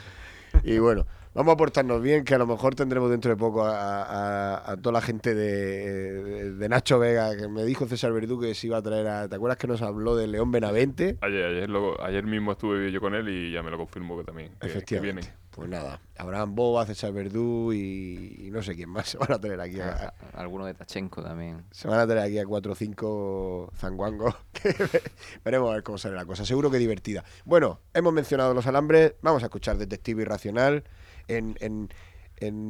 Y 0.63 0.79
bueno, 0.79 1.05
vamos 1.35 1.53
a 1.53 1.57
portarnos 1.57 2.01
bien, 2.01 2.23
que 2.23 2.33
a 2.33 2.37
lo 2.39 2.47
mejor 2.47 2.73
tendremos 2.73 3.11
dentro 3.11 3.29
de 3.29 3.37
poco 3.37 3.63
a, 3.63 4.01
a- 4.03 4.71
a 4.71 4.77
toda 4.77 4.93
la 4.93 5.01
gente 5.01 5.35
de, 5.35 6.67
Nacho 6.69 6.97
Vega, 6.97 7.35
que 7.37 7.47
me 7.47 7.63
dijo 7.63 7.85
César 7.87 8.11
Verdú 8.11 8.39
que 8.39 8.55
se 8.55 8.67
iba 8.67 8.77
a 8.77 8.81
traer 8.81 9.07
a... 9.07 9.27
¿Te 9.29 9.35
acuerdas 9.35 9.57
que 9.59 9.67
nos 9.67 9.81
habló 9.83 10.15
de 10.15 10.25
León 10.27 10.51
Benavente? 10.51 11.17
Ayer, 11.21 11.45
ayer, 11.45 11.69
luego- 11.69 12.01
ayer 12.01 12.23
mismo 12.25 12.53
estuve 12.53 12.91
yo 12.91 12.99
con 12.99 13.13
él 13.13 13.29
y 13.29 13.51
ya 13.51 13.61
me 13.61 13.69
lo 13.69 13.77
confirmó 13.77 14.17
que 14.17 14.23
también 14.23 14.49
que, 14.53 14.59
que 14.59 14.67
Efectivamente. 14.67 15.21
vienen. 15.21 15.45
Pues 15.51 15.69
nada, 15.69 16.01
Abraham 16.17 16.53
Boba, 16.53 16.85
César 16.85 17.13
Verdú 17.13 17.71
y, 17.71 18.35
y 18.47 18.51
no 18.51 18.61
sé 18.61 18.75
quién 18.75 18.89
más 18.89 19.07
se 19.11 19.17
van 19.17 19.31
a 19.31 19.39
tener 19.39 19.61
aquí. 19.61 19.79
A, 19.79 20.13
Alguno 20.33 20.65
de 20.65 20.73
Tachenko 20.73 21.21
también. 21.23 21.63
se 21.71 21.87
van 21.87 21.99
a 21.99 22.07
tener 22.07 22.23
aquí 22.23 22.37
a 22.39 22.45
4 22.45 22.71
o 22.73 22.75
5 22.75 23.71
zanguangos. 23.77 24.35
Veremos 25.45 25.69
a 25.71 25.75
ver 25.75 25.83
cómo 25.83 25.97
sale 25.97 26.15
la 26.15 26.25
cosa. 26.25 26.45
Seguro 26.45 26.69
que 26.71 26.77
divertida. 26.77 27.23
Bueno, 27.45 27.79
hemos 27.93 28.11
mencionado 28.13 28.53
los 28.53 28.67
alambres. 28.67 29.13
Vamos 29.21 29.43
a 29.43 29.45
escuchar 29.45 29.77
Detective 29.77 30.23
Irracional 30.23 30.83
en, 31.27 31.55
en, 31.59 31.89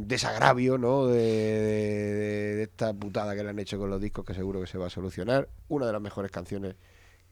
desagravio 0.07 0.77
¿no? 0.77 1.07
de, 1.07 1.17
de- 1.21 2.55
de 2.55 2.63
esta 2.63 2.93
putada 2.93 3.35
que 3.35 3.43
le 3.43 3.49
han 3.49 3.59
hecho 3.59 3.77
con 3.79 3.89
los 3.89 4.01
discos, 4.01 4.25
que 4.25 4.33
seguro 4.33 4.61
que 4.61 4.67
se 4.67 4.77
va 4.77 4.87
a 4.87 4.89
solucionar. 4.89 5.49
Una 5.67 5.87
de 5.87 5.93
las 5.93 6.01
mejores 6.01 6.31
canciones 6.31 6.75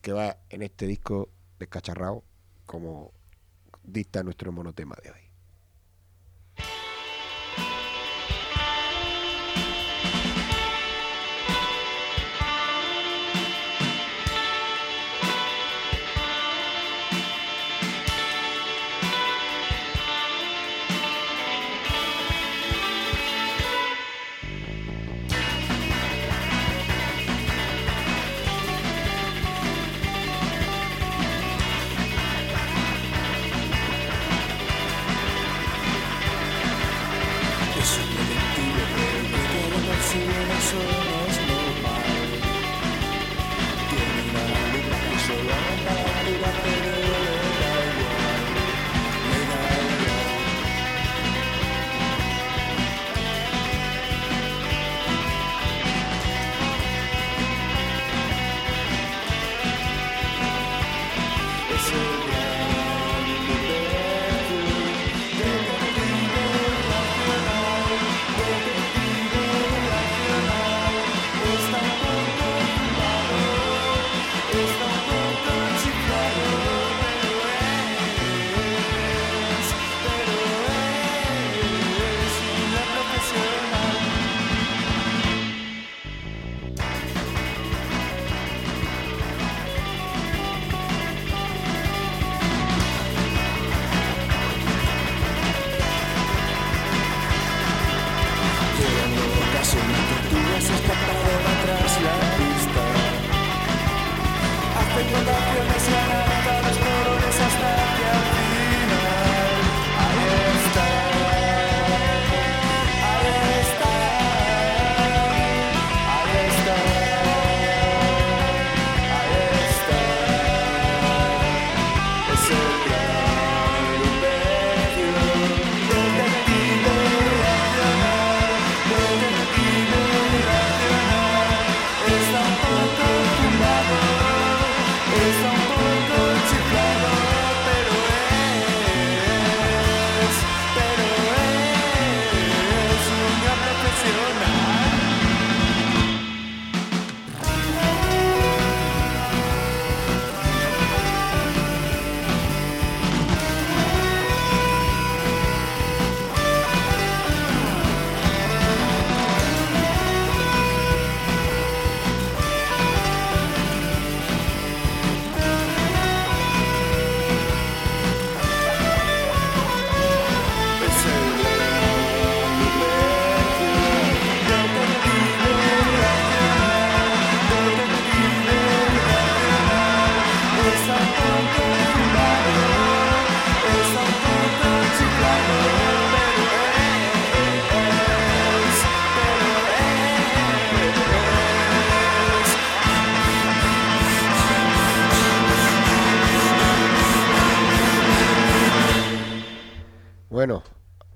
que 0.02 0.14
va 0.14 0.38
en 0.50 0.64
este 0.64 0.88
disco 0.88 1.30
descacharrado, 1.60 2.24
como 2.66 3.14
dicta 3.84 4.24
nuestro 4.24 4.52
monotema 4.54 4.98
de 5.04 5.12
hoy. 5.12 5.23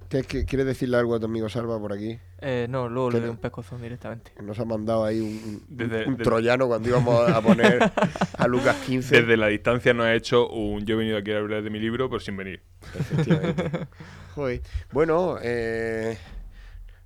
¿Quieres 0.10 0.66
decirle 0.66 0.98
algo 0.98 1.16
a 1.16 1.20
tu 1.20 1.26
amigo 1.26 1.50
Salva 1.50 1.80
por 1.80 1.94
aquí? 1.94 2.20
Eh, 2.40 2.68
no, 2.70 2.88
luego 2.88 3.10
le 3.12 3.18
¿Qué 3.18 3.22
doy 3.22 3.30
un 3.32 3.38
pescozón 3.38 3.82
directamente. 3.82 4.32
Nos 4.42 4.60
ha 4.60 4.66
mandado 4.66 5.04
ahí 5.06 5.20
un, 5.20 5.28
un- 5.28 5.64
Desde- 5.70 6.06
un 6.08 6.14
desde- 6.14 6.24
troyano 6.24 6.68
cuando 6.68 6.90
íbamos 6.90 7.30
a 7.30 7.42
poner 7.42 7.92
a 8.38 8.48
Lucas 8.48 8.76
15. 8.86 9.22
Desde 9.22 9.38
la 9.38 9.48
distancia 9.48 9.94
nos 9.94 10.06
ha 10.06 10.14
hecho 10.16 10.48
un 10.50 10.86
yo 10.86 10.96
he 10.96 10.98
venido 10.98 11.18
aquí 11.18 11.32
a 11.32 11.38
hablar 11.40 11.62
de 11.64 11.70
mi 11.70 11.80
libro, 11.80 12.10
pero 12.10 12.20
sin 12.20 12.38
venir. 12.38 12.62
Efectivamente. 12.98 13.88
Joder. 14.36 14.62
Bueno, 14.92 15.38
eh, 15.42 16.18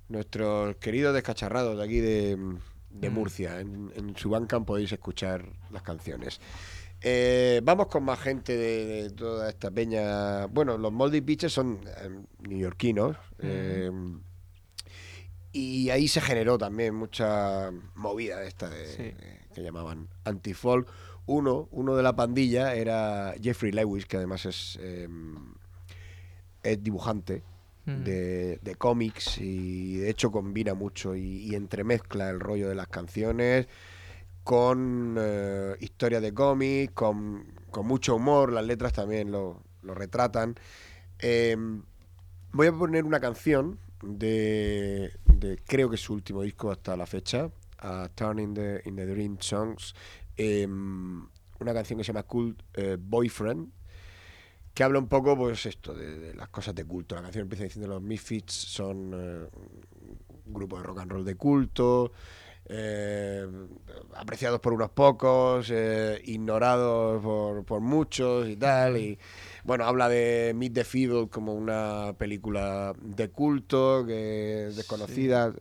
nuestros 0.08 0.76
queridos 0.76 1.14
descacharrados 1.14 1.78
de 1.78 1.84
aquí 1.84 1.98
de, 2.00 2.36
de 2.90 3.10
Mm. 3.10 3.14
Murcia, 3.14 3.60
en, 3.60 3.90
en 3.96 4.16
su 4.16 4.28
Bandcamp 4.30 4.66
podéis 4.66 4.92
escuchar 4.92 5.46
las 5.70 5.82
canciones. 5.82 6.40
Eh, 7.04 7.60
vamos 7.64 7.88
con 7.88 8.04
más 8.04 8.20
gente 8.20 8.56
de, 8.56 9.02
de 9.04 9.10
toda 9.10 9.48
esta 9.48 9.70
peña. 9.70 10.46
Bueno, 10.46 10.78
los 10.78 10.92
Moldy 10.92 11.20
Beaches 11.20 11.52
son 11.52 11.80
eh, 11.84 12.08
neoyorquinos. 12.48 13.16
eh, 13.40 13.90
y 15.54 15.90
ahí 15.90 16.08
se 16.08 16.20
generó 16.22 16.56
también 16.56 16.94
mucha 16.94 17.70
movida 17.94 18.40
de 18.40 18.48
esta 18.48 18.70
de, 18.70 18.86
Sí. 18.86 19.14
que 19.54 19.62
llamaban 19.62 20.08
anti-folk. 20.24 20.88
Uno, 21.26 21.68
uno 21.72 21.94
de 21.94 22.02
la 22.02 22.16
pandilla 22.16 22.74
era 22.74 23.34
Jeffrey 23.40 23.70
Lewis, 23.70 24.06
que 24.06 24.16
además 24.16 24.46
es, 24.46 24.78
eh, 24.80 25.08
es 26.62 26.82
dibujante 26.82 27.42
Mm. 27.84 28.04
de, 28.04 28.58
de 28.62 28.74
cómics 28.76 29.38
y 29.38 29.96
de 29.96 30.08
hecho 30.08 30.30
combina 30.30 30.72
mucho 30.72 31.16
y, 31.16 31.50
y 31.50 31.56
entremezcla 31.56 32.30
el 32.30 32.38
rollo 32.38 32.68
de 32.68 32.76
las 32.76 32.86
canciones 32.86 33.66
con 34.44 35.16
eh, 35.18 35.76
historia 35.80 36.20
de 36.20 36.34
cómics, 36.34 36.92
con, 36.94 37.44
con 37.70 37.86
mucho 37.86 38.16
humor, 38.16 38.52
las 38.52 38.64
letras 38.64 38.92
también 38.92 39.30
lo, 39.30 39.62
lo 39.82 39.94
retratan. 39.94 40.56
Eh, 41.18 41.56
voy 42.52 42.66
a 42.66 42.72
poner 42.72 43.04
una 43.04 43.20
canción 43.20 43.78
de, 44.02 45.12
de 45.26 45.58
creo 45.66 45.88
que 45.88 45.96
es 45.96 46.02
su 46.02 46.12
último 46.12 46.42
disco 46.42 46.70
hasta 46.70 46.96
la 46.96 47.06
fecha, 47.06 47.50
a 47.78 48.08
the, 48.14 48.82
in 48.84 48.96
the 48.96 49.06
Dream 49.06 49.36
Songs, 49.40 49.94
eh, 50.36 50.66
una 50.66 51.72
canción 51.72 51.98
que 51.98 52.04
se 52.04 52.12
llama 52.12 52.24
Cool 52.24 52.56
eh, 52.74 52.96
Boyfriend, 53.00 53.70
que 54.74 54.82
habla 54.84 54.98
un 54.98 55.08
poco, 55.08 55.36
pues 55.36 55.66
esto, 55.66 55.94
de, 55.94 56.18
de 56.18 56.34
las 56.34 56.48
cosas 56.48 56.74
de 56.74 56.84
culto. 56.84 57.14
La 57.14 57.22
canción 57.22 57.42
empieza 57.42 57.64
diciendo 57.64 57.88
los 57.88 58.02
Misfits 58.02 58.52
son 58.52 59.12
eh, 59.14 59.48
un 60.46 60.52
grupo 60.52 60.78
de 60.78 60.82
rock 60.82 61.00
and 61.00 61.12
roll 61.12 61.24
de 61.24 61.34
culto, 61.34 62.12
eh, 62.74 63.46
apreciados 64.16 64.60
por 64.60 64.72
unos 64.72 64.90
pocos, 64.90 65.70
eh, 65.70 66.20
ignorados 66.24 67.22
por, 67.22 67.64
por 67.64 67.80
muchos 67.80 68.48
y 68.48 68.56
tal. 68.56 68.96
Y 68.96 69.18
bueno, 69.64 69.84
habla 69.84 70.08
de 70.08 70.52
Meet 70.56 70.72
the 70.72 70.84
Feeble 70.84 71.28
como 71.28 71.54
una 71.54 72.14
película 72.16 72.94
de 73.00 73.28
culto, 73.28 74.04
que 74.06 74.68
es 74.68 74.76
desconocida. 74.76 75.52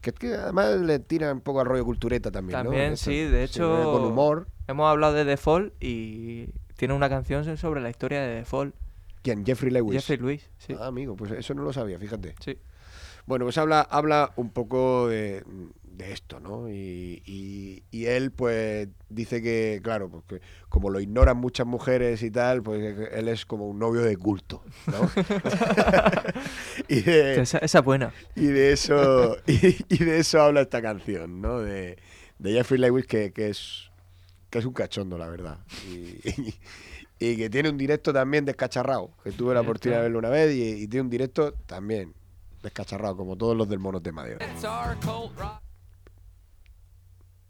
Que, 0.00 0.12
que 0.12 0.34
además 0.34 0.80
le 0.80 0.98
tira 0.98 1.32
un 1.32 1.40
poco 1.40 1.60
al 1.60 1.66
rollo 1.66 1.84
cultureta 1.84 2.32
también. 2.32 2.60
También, 2.60 2.96
sí, 2.96 3.22
de 3.22 3.44
hecho. 3.44 3.92
Con 3.92 4.04
humor. 4.04 4.48
Hemos 4.66 4.90
hablado 4.90 5.14
de 5.14 5.24
The 5.24 5.36
Fall 5.36 5.72
y 5.80 6.48
tiene 6.76 6.94
una 6.94 7.08
canción 7.08 7.56
sobre 7.56 7.80
la 7.80 7.88
historia 7.88 8.20
de 8.20 8.40
The 8.40 8.44
Fall. 8.44 8.74
¿Quién? 9.22 9.46
Jeffrey 9.46 9.70
Lewis. 9.70 9.94
Jeffrey 9.94 10.18
Lewis, 10.18 10.50
sí. 10.58 10.74
Ah, 10.76 10.88
amigo, 10.88 11.14
pues 11.14 11.30
eso 11.30 11.54
no 11.54 11.62
lo 11.62 11.72
sabía, 11.72 11.98
fíjate. 12.00 12.34
Sí. 12.40 12.58
Bueno, 13.26 13.44
pues 13.44 13.56
habla, 13.58 13.80
habla 13.82 14.32
un 14.36 14.50
poco 14.50 15.08
de, 15.08 15.44
de 15.84 16.12
esto, 16.12 16.40
¿no? 16.40 16.68
Y, 16.68 17.22
y- 17.24 17.82
y 17.90 18.06
él, 18.06 18.32
pues, 18.32 18.88
dice 19.08 19.40
que, 19.42 19.80
claro, 19.82 20.08
porque 20.10 20.40
como 20.68 20.90
lo 20.90 20.98
ignoran 21.00 21.36
muchas 21.36 21.66
mujeres 21.66 22.22
y 22.22 22.30
tal, 22.30 22.62
pues 22.62 22.96
él 23.12 23.28
es 23.28 23.46
como 23.46 23.68
un 23.68 23.78
novio 23.78 24.00
de 24.02 24.16
culto, 24.16 24.62
¿no? 24.86 25.08
y, 26.88 27.00
de, 27.02 27.40
Esa, 27.42 27.58
esa 27.58 27.78
es 27.78 27.84
buena. 27.84 28.12
y 28.34 28.46
de 28.46 28.72
eso 28.72 29.36
y, 29.46 29.76
y 29.88 29.98
de 30.04 30.18
eso 30.18 30.40
habla 30.40 30.62
esta 30.62 30.82
canción, 30.82 31.40
¿no? 31.40 31.60
De, 31.60 31.98
de 32.38 32.52
Jeffrey 32.52 32.80
Lewis, 32.80 33.06
que, 33.06 33.32
que 33.32 33.48
es 33.50 33.90
que 34.50 34.58
es 34.58 34.66
un 34.66 34.74
cachondo, 34.74 35.16
la 35.16 35.28
verdad. 35.28 35.58
Y, 37.18 37.36
que 37.36 37.48
tiene 37.48 37.68
un 37.70 37.78
directo 37.78 38.12
también 38.12 38.44
descacharrado, 38.44 39.12
que 39.22 39.30
tuve 39.30 39.54
la 39.54 39.60
oportunidad 39.60 39.98
de 40.00 40.02
verlo 40.04 40.18
una 40.18 40.28
vez, 40.28 40.52
y, 40.54 40.82
y 40.82 40.88
tiene 40.88 41.02
un 41.02 41.10
directo 41.10 41.54
también 41.66 42.14
descacharrado, 42.62 43.16
como 43.16 43.36
todos 43.36 43.56
los 43.56 43.68
del 43.68 43.78
Monos 43.78 44.02
de 44.02 44.12
rock. 44.12 44.38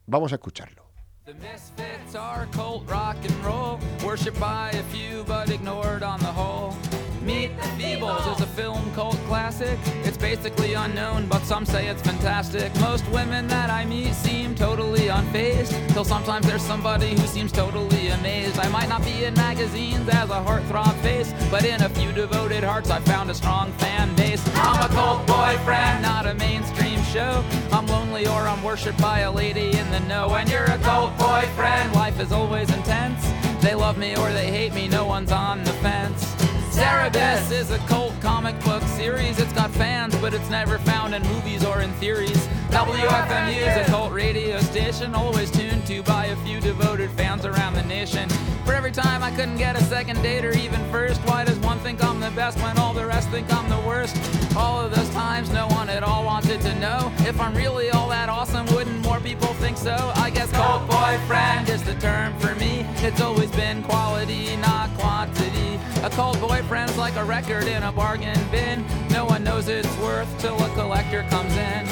Vamos 0.07 0.33
a 0.33 0.37
escucharlo. 0.37 0.83
The 1.25 1.35
Misfits 1.35 2.17
are 2.17 2.47
cult 2.51 2.89
rock 2.91 3.17
and 3.23 3.45
roll, 3.45 3.79
worshipped 4.05 4.41
by 4.41 4.71
a 4.71 4.83
few 4.85 5.23
but 5.25 5.51
ignored 5.51 6.03
on 6.03 6.19
the 6.19 6.27
whole. 6.27 6.75
Meet 7.25 7.57
the 7.57 7.69
Feebles 7.81 8.35
is 8.35 8.41
a 8.41 8.47
film 8.47 8.93
cult 8.95 9.17
classic. 9.29 9.79
It's 10.03 10.17
basically 10.17 10.75
unknown, 10.75 11.29
but 11.29 11.45
some 11.45 11.65
say 11.65 11.87
it's 11.87 12.03
fantastic. 12.03 12.75
Most 12.81 13.07
women 13.11 13.47
that 13.47 13.71
I 13.71 13.85
meet 13.85 14.13
seem 14.15 14.57
totally 14.57 15.07
unfazed, 15.07 15.71
till 15.93 16.05
sometimes 16.05 16.49
there's 16.49 16.63
somebody 16.63 17.11
who 17.11 17.27
seems 17.29 17.53
totally 17.53 18.09
amazed. 18.09 18.59
I 18.59 18.69
might 18.71 18.89
not 18.89 19.05
be 19.05 19.25
in 19.25 19.35
magazines 19.35 20.09
as 20.09 20.31
a 20.31 20.43
heartthrob 20.43 20.95
face, 20.97 21.33
but 21.49 21.65
in 21.65 21.81
a 21.83 21.89
few 21.91 22.11
devoted 22.11 22.65
hearts 22.65 22.91
I 22.91 22.99
found 23.01 23.31
a 23.31 23.35
strong 23.35 23.71
fan 23.75 24.13
base. 24.17 24.43
I'm 24.57 24.91
a 24.91 24.93
cult 24.93 25.25
boyfriend, 25.25 26.03
not 26.03 26.27
a 26.27 26.35
mainstream 26.35 27.01
show. 27.05 27.45
I'm 27.71 27.87
lonely 27.87 28.27
or 28.27 28.49
I'm 28.49 28.65
worshipped 28.65 29.01
by 29.01 29.21
a 29.21 29.31
lady 29.31 29.79
in 29.79 29.89
the 29.93 30.01
know. 30.01 30.29
When 30.29 30.49
you're 30.49 30.65
a 30.65 30.79
cult 30.79 31.17
boyfriend, 31.19 31.93
life 31.95 32.19
is 32.19 32.33
always 32.33 32.69
intense. 32.75 33.25
They 33.63 33.77
love 33.77 33.97
me 33.97 34.17
or 34.17 34.33
they 34.33 34.51
hate 34.51 34.75
me, 34.75 34.89
no 34.89 35.07
one's 35.07 35.31
on 35.31 35.63
the 35.63 35.73
fence. 35.75 36.42
Cerebus 36.73 37.53
is 37.53 37.71
a 37.71 37.77
cult 37.81 38.19
comic 38.23 38.59
book 38.65 38.83
series. 38.85 39.39
It's 39.39 39.53
got 39.53 39.71
fans, 39.73 40.17
but 40.23 40.33
it's 40.33 40.49
never 40.49 40.79
found 40.79 41.15
in 41.15 41.23
movies 41.25 41.67
or 41.67 41.83
in 41.83 41.93
theories. 41.95 42.49
WFMU 42.71 43.59
is 43.59 43.87
a 43.87 43.91
cult 43.91 44.11
radio 44.11 44.59
station, 44.59 45.15
always 45.15 45.51
tuned 45.51 45.87
to 45.87 46.03
by 46.03 46.27
a 46.27 46.37
few 46.37 46.61
devoted 46.61 47.11
fans 47.11 47.45
around 47.45 47.75
the 47.75 47.83
nation. 47.83 48.27
For 48.65 48.73
every 48.73 48.91
time 48.91 49.23
I 49.23 49.31
couldn't 49.33 49.59
get 49.59 49.77
a 49.77 49.85
second 49.85 50.23
date 50.23 50.47
or 50.47 50.53
even 50.53 50.81
first, 50.91 51.21
why 51.27 51.45
does 51.45 51.59
one 51.59 51.79
think 51.81 52.03
I'm 52.03 52.21
the 52.21 52.31
best 52.31 52.57
when 52.63 52.79
all 52.79 52.95
the 52.95 53.05
rest 53.05 53.29
think 53.29 53.53
I'm 53.53 53.69
the 53.69 53.87
worst? 53.87 54.17
All 54.57 54.81
of 54.81 54.97
those 54.97 55.11
times, 55.11 55.51
no 55.51 55.67
one 55.69 55.91
at 55.91 56.03
all 56.03 56.25
wanted 56.25 56.63
to 56.63 56.75
know 56.77 57.13
if 57.19 57.39
I'm 57.39 57.55
really 57.55 57.91
all 57.91 58.09
that 58.09 58.31
awesome. 58.31 58.65
Wouldn't 58.75 59.05
more 59.05 59.21
people 59.21 59.53
think 59.61 59.77
so? 59.77 60.11
I 60.17 60.31
guess 60.31 60.51
cult 60.53 60.89
boyfriend 60.89 61.69
is 61.69 61.83
the 61.83 61.97
term 61.97 62.33
for 62.39 62.55
me. 62.55 62.87
It's 63.07 63.21
always 63.21 63.51
been 63.51 63.83
quality, 63.83 64.57
not 64.57 64.89
quantity. 64.97 65.62
A 66.03 66.11
cult 66.11 66.41
boyfriend's 66.41 66.99
like 66.99 67.15
a 67.15 67.23
record 67.25 67.69
in 67.69 67.85
a 67.85 67.93
bargain 67.93 68.37
bin. 68.51 68.85
No 69.11 69.25
one 69.25 69.45
knows 69.45 69.69
its 69.69 69.87
worth 69.99 70.29
till 70.41 70.61
a 70.61 70.69
collector 70.71 71.23
comes 71.31 71.57
in. 71.57 71.87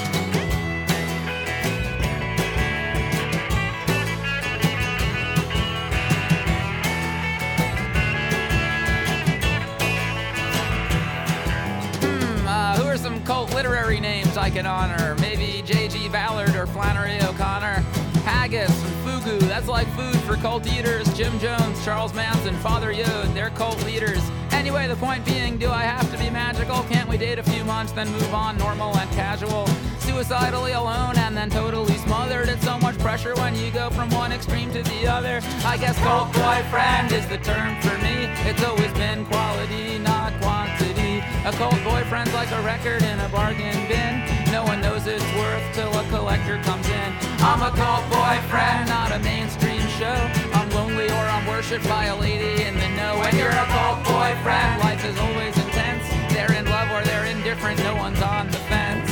Hmm, 12.01 12.49
uh, 12.49 12.77
who 12.79 12.89
are 12.89 12.97
some 12.97 13.25
cult 13.25 13.55
literary 13.55 14.01
names 14.01 14.37
I 14.37 14.51
can 14.51 14.67
honor? 14.67 15.15
Maybe 15.21 15.63
J.G. 15.63 16.09
Ballard 16.09 16.57
or 16.57 16.67
Flannery 16.67 17.21
O'Connor. 17.23 17.85
Haggis 18.25 19.00
Fugu, 19.31 19.49
that's 19.49 19.69
like 19.69 19.87
food 19.95 20.17
for 20.21 20.37
cult 20.37 20.67
eaters. 20.67 21.13
Jim 21.17 21.39
Jones, 21.39 21.85
Charles 21.85 22.15
Manson, 22.15 22.55
Father 22.57 22.93
Yod, 22.93 23.35
they're 23.35 23.51
cult 23.51 23.83
leaders. 23.85 24.23
Anyway, 24.51 24.87
the 24.89 24.97
point 24.97 25.25
being, 25.25 25.57
do 25.57 25.71
I 25.71 25.83
have 25.83 26.11
to 26.11 26.19
be 26.19 26.29
magical? 26.31 26.83
Can't 26.85 27.09
we 27.09 27.17
date 27.17 27.39
a 27.39 27.43
few 27.43 27.65
months, 27.65 27.93
then 27.93 28.11
move 28.11 28.35
on, 28.35 28.59
normal 28.59 28.97
and 28.97 29.11
casual? 29.13 29.67
Suicidally 30.01 30.73
alone 30.73 31.17
and 31.19 31.37
then 31.37 31.49
totally 31.49 31.97
smothered. 31.99 32.49
It's 32.49 32.65
so 32.65 32.79
much 32.79 32.99
pressure 32.99 33.35
when 33.37 33.55
you 33.55 33.71
go 33.71 33.91
from 33.91 34.11
one 34.11 34.33
extreme 34.33 34.73
to 34.73 34.83
the 34.83 35.07
other. 35.07 35.41
I 35.65 35.77
guess 35.77 35.97
cult 35.99 36.33
boyfriend 36.33 37.13
is 37.13 37.27
the 37.29 37.39
term 37.39 37.81
for 37.81 37.97
me. 37.99 38.27
It's 38.49 38.63
always 38.65 38.93
been 38.95 39.25
quality, 39.27 39.99
not 39.99 40.33
quantity. 40.41 41.19
A 41.47 41.53
cult 41.53 41.83
boyfriend's 41.85 42.35
like 42.35 42.51
a 42.51 42.61
record 42.63 43.03
in 43.03 43.21
a 43.21 43.29
bargain 43.29 43.87
bin. 43.89 44.53
No 44.53 44.65
one 44.65 44.81
knows 44.81 45.07
its 45.07 45.25
worth 45.35 45.75
till 45.75 45.97
a 45.97 46.05
collector 46.09 46.61
comes 46.65 46.89
in. 46.89 47.30
I'm 47.43 47.63
a 47.63 47.71
cult 47.75 48.05
boyfriend, 48.11 48.91
not 48.91 49.13
a 49.13 49.19
mainstream 49.21 49.81
show. 49.99 50.31
I'm 50.53 50.69
lonely 50.71 51.07
or 51.07 51.25
I'm 51.25 51.47
worshipped 51.47 51.89
by 51.89 52.05
a 52.05 52.21
lady 52.21 52.63
in 52.63 52.75
the 52.75 52.89
know. 52.91 53.19
When 53.19 53.35
you're 53.35 53.49
a 53.49 53.65
cult 53.65 54.05
boyfriend, 54.05 54.81
life 54.81 55.03
is 55.07 55.19
always 55.19 55.57
intense. 55.57 56.07
They're 56.35 56.53
in 56.53 56.67
love 56.67 56.91
or 56.91 57.03
they're 57.03 57.25
indifferent, 57.25 57.79
no 57.79 57.97
one's 57.97 58.21
on 58.21 58.49
the 58.49 58.59
fence. 58.69 59.11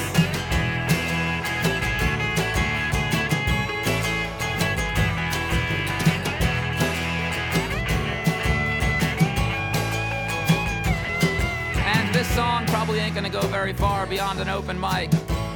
And 11.78 12.14
this 12.14 12.28
song 12.34 12.66
probably 12.66 12.98
ain't 12.98 13.14
gonna 13.14 13.30
go 13.30 13.40
very 13.46 13.72
far 13.72 14.04
beyond 14.06 14.38
an 14.40 14.50
open 14.50 14.78
mic. 14.78 15.08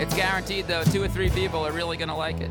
It's 0.03 0.15
guaranteed 0.17 0.67
though, 0.67 0.83
two 0.91 1.01
or 1.05 1.09
three 1.09 1.31
people 1.31 1.61
are 1.65 1.71
really 1.73 1.97
gonna 1.97 2.17
like 2.17 2.41
it. 2.43 2.51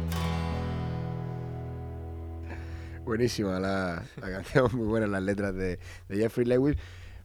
Buenísima 3.04 3.60
la, 3.60 4.04
la 4.22 4.32
canción, 4.32 4.70
muy 4.74 4.86
buenas 4.88 5.10
las 5.10 5.22
letras 5.22 5.54
de, 5.54 5.78
de 6.08 6.18
Jeffrey 6.18 6.46
Lewis. 6.46 6.78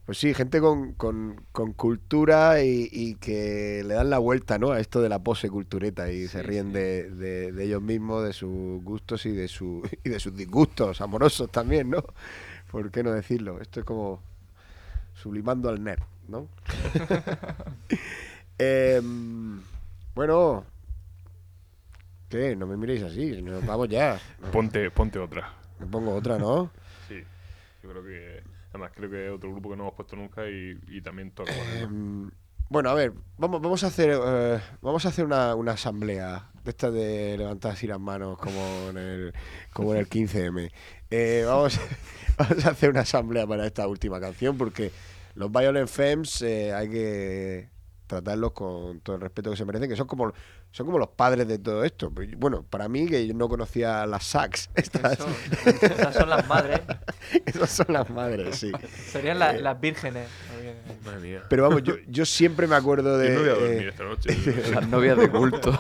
Pues 0.05 0.19
sí, 0.19 0.35
gente 0.35 0.61
con, 0.61 0.95
con- 0.95 1.41
con 1.53 1.73
cultura 1.75 2.61
y, 2.63 2.89
y 2.91 3.15
que 3.17 3.85
le 3.87 3.95
dan 3.95 4.11
la 4.11 4.19
vuelta 4.19 4.59
¿no? 4.59 4.73
a 4.73 4.81
esto 4.81 5.01
de 5.01 5.09
la 5.09 5.21
pose 5.21 5.49
cultureta 5.49 6.11
y 6.11 6.27
se 6.27 6.43
ríen 6.43 6.73
de, 6.73 7.09
de- 7.11 7.53
de 7.53 7.65
ellos 7.65 7.83
mismos, 7.83 8.25
de 8.25 8.33
sus 8.33 8.83
gustos 8.83 9.27
y 9.27 9.31
de, 9.31 9.47
su, 9.47 9.89
y 10.05 10.09
de 10.09 10.19
sus 10.19 10.35
disgustos 10.37 11.01
amorosos 11.01 11.51
también, 11.53 11.91
¿no? 11.91 12.03
¿Por 12.73 12.91
qué 12.91 13.05
no 13.05 13.13
decirlo? 13.13 13.61
Esto 13.61 13.79
es 13.81 13.87
como 13.87 14.21
sublimando 15.15 15.69
al 15.69 15.83
nerd, 15.85 16.03
¿no? 16.27 16.49
Em, 18.59 19.61
bueno, 20.17 20.65
¿qué? 22.31 22.57
No 22.57 22.67
me 22.67 22.79
miréis 22.79 23.03
así, 23.03 23.43
nos 23.43 23.65
vamos 23.67 23.87
ya. 23.89 24.19
Ponte, 24.51 24.91
ponte 24.91 25.19
otra. 25.19 25.53
Me 25.79 25.87
pongo 25.87 26.15
otra, 26.15 26.39
¿no? 26.39 26.71
Sí, 27.09 27.23
yo 27.83 27.91
creo 27.91 28.03
que. 28.03 28.43
Además, 28.71 28.93
creo 28.95 29.11
que 29.11 29.27
es 29.27 29.33
otro 29.33 29.53
grupo 29.53 29.71
que 29.71 29.77
no 29.77 29.85
hemos 29.85 29.95
puesto 29.95 30.17
nunca 30.17 30.49
y, 30.49 30.81
y 30.89 31.03
también 31.03 31.31
toca 31.33 31.53
ponerlo. 31.53 31.87
Em, 31.87 32.31
bueno, 32.69 32.89
a 32.91 32.95
ver, 32.95 33.13
vamos, 33.37 33.61
vamos 33.61 33.85
a 33.85 33.89
hacer 33.89 34.11
eh, 34.11 34.61
vamos 34.81 35.05
a 35.07 35.11
hacer 35.11 35.25
una, 35.25 35.55
una 35.55 35.73
asamblea 35.73 36.51
de 36.65 36.71
estas 36.71 36.93
de 36.93 37.37
levantar 37.39 37.73
así 37.73 37.87
las 37.87 38.01
manos 38.01 38.39
como 38.39 38.89
en 38.91 38.97
el, 38.97 39.35
como 39.73 39.93
en 39.95 40.01
el 40.01 40.09
15M. 40.09 40.73
Eh, 41.11 41.45
vamos, 41.47 41.79
vamos 42.39 42.67
a 42.67 42.71
hacer 42.71 42.91
una 42.91 43.03
asamblea 43.03 43.47
para 43.47 43.67
esta 43.67 43.87
última 43.87 44.19
canción 44.19 44.57
porque 44.59 44.91
los 45.35 45.53
Violent 45.53 45.89
Femmes 45.89 46.43
eh, 46.43 46.73
hay 46.73 46.89
que 46.89 47.76
tratarlos 48.07 48.53
con 48.53 49.01
todo 49.01 49.17
el 49.17 49.23
respeto 49.23 49.51
que 49.51 49.57
se 49.57 49.65
merecen, 49.65 49.89
que 49.89 49.97
son 49.97 50.07
como 50.07 50.33
son 50.73 50.85
como 50.87 50.99
los 50.99 51.09
padres 51.09 51.49
de 51.49 51.59
todo 51.59 51.85
esto. 51.85 52.11
Pues, 52.11 52.37
Bueno, 52.39 52.63
para 52.69 52.89
mí 52.89 53.07
que 53.07 53.27
yo 53.27 53.33
no 53.35 53.49
conocía 53.49 54.05
las 54.07 54.25
sax, 54.25 54.69
estas, 54.75 55.13
Eso, 55.19 55.27
esas 55.87 56.15
son 56.15 56.29
las 56.29 56.47
madres. 56.47 56.81
esas 57.47 57.71
son 57.71 57.87
las 57.91 58.11
madres, 58.11 58.57
sí. 58.57 58.71
Serían 59.11 59.39
la- 59.39 59.55
Eh, 59.57 59.61
las 59.61 59.81
vírgenes. 59.81 60.29
Madre 61.05 61.21
mía. 61.21 61.43
Pero 61.49 61.63
vamos, 61.63 61.83
yo, 61.83 61.95
yo 62.09 62.27
siempre 62.27 62.67
me 62.67 62.75
acuerdo 62.75 63.17
de. 63.17 63.29
Yo 63.29 63.35
no 63.35 63.41
voy 63.41 63.49
a 63.49 63.55
dormir 63.55 63.83
eh, 63.83 63.89
esta 63.89 64.05
noche. 64.05 64.71
Las 64.73 64.89
novias 64.89 65.17
de 65.19 65.31
culto. 65.31 65.73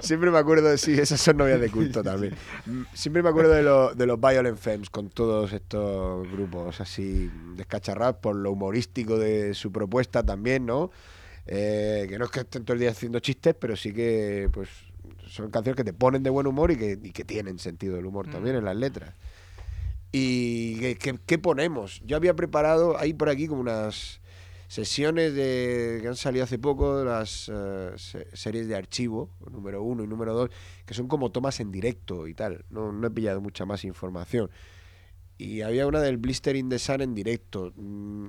Siempre 0.00 0.30
me 0.30 0.38
acuerdo 0.38 0.68
de. 0.68 0.78
Sí, 0.78 0.92
esas 0.98 1.20
son 1.20 1.36
novias 1.36 1.60
de 1.60 1.70
culto 1.70 2.02
también. 2.02 2.34
Mm, 2.66 2.82
Siempre 2.92 3.22
me 3.22 3.28
acuerdo 3.28 3.52
de, 3.52 3.62
lo- 3.62 3.94
de 3.94 4.06
los 4.06 4.20
Violent 4.20 4.58
Femmes 4.58 4.90
con 4.90 5.08
todos 5.10 5.52
estos 5.52 6.30
grupos 6.30 6.80
así 6.80 7.30
descacharrados 7.56 8.16
por 8.16 8.34
lo 8.36 8.50
humorístico 8.52 9.18
de 9.18 9.54
su 9.54 9.70
propuesta 9.72 10.22
también, 10.22 10.66
¿no? 10.66 10.90
Eh, 11.46 12.06
que 12.08 12.18
no 12.18 12.24
es 12.24 12.30
que 12.30 12.40
estén 12.40 12.64
todo 12.64 12.74
el 12.74 12.80
día 12.80 12.90
haciendo 12.90 13.18
chistes, 13.20 13.54
pero 13.54 13.76
sí 13.76 13.92
que 13.92 14.48
pues 14.52 14.68
son 15.28 15.50
canciones 15.50 15.76
que 15.76 15.84
te 15.84 15.92
ponen 15.92 16.22
de 16.22 16.30
buen 16.30 16.46
humor 16.46 16.70
y 16.70 16.76
que, 16.76 16.98
y 17.02 17.10
que 17.10 17.24
tienen 17.24 17.58
sentido 17.58 17.98
el 17.98 18.06
humor 18.06 18.26
también 18.28 18.56
en 18.56 18.64
las 18.64 18.76
letras. 18.76 19.14
¿Y 20.12 20.94
qué, 20.94 21.38
ponemos? 21.38 22.00
Yo 22.06 22.16
había 22.16 22.34
preparado 22.34 22.96
ahí 22.98 23.12
por 23.14 23.28
aquí 23.28 23.48
como 23.48 23.60
unas 23.60 24.20
sesiones 24.68 25.34
de 25.34 25.98
que 26.02 26.08
han 26.08 26.16
salido 26.16 26.44
hace 26.44 26.58
poco, 26.58 27.04
las 27.04 27.50
eh, 27.52 27.90
se- 27.96 28.34
series 28.36 28.68
de 28.68 28.76
archivo, 28.76 29.30
número 29.50 29.82
uno 29.82 30.04
y 30.04 30.06
número 30.06 30.32
dos, 30.34 30.50
que 30.86 30.94
son 30.94 31.08
como 31.08 31.30
tomas 31.32 31.58
en 31.60 31.72
directo 31.72 32.28
y 32.28 32.34
tal. 32.34 32.64
No, 32.70 32.92
no 32.92 33.06
he 33.06 33.10
pillado 33.10 33.40
mucha 33.40 33.66
más 33.66 33.84
información. 33.84 34.50
Y 35.36 35.62
había 35.62 35.86
una 35.86 36.00
del 36.00 36.16
Blister 36.16 36.54
in 36.54 36.68
the 36.68 36.78
Sun 36.78 37.00
en 37.02 37.14
directo. 37.14 37.72
Mm, 37.76 38.26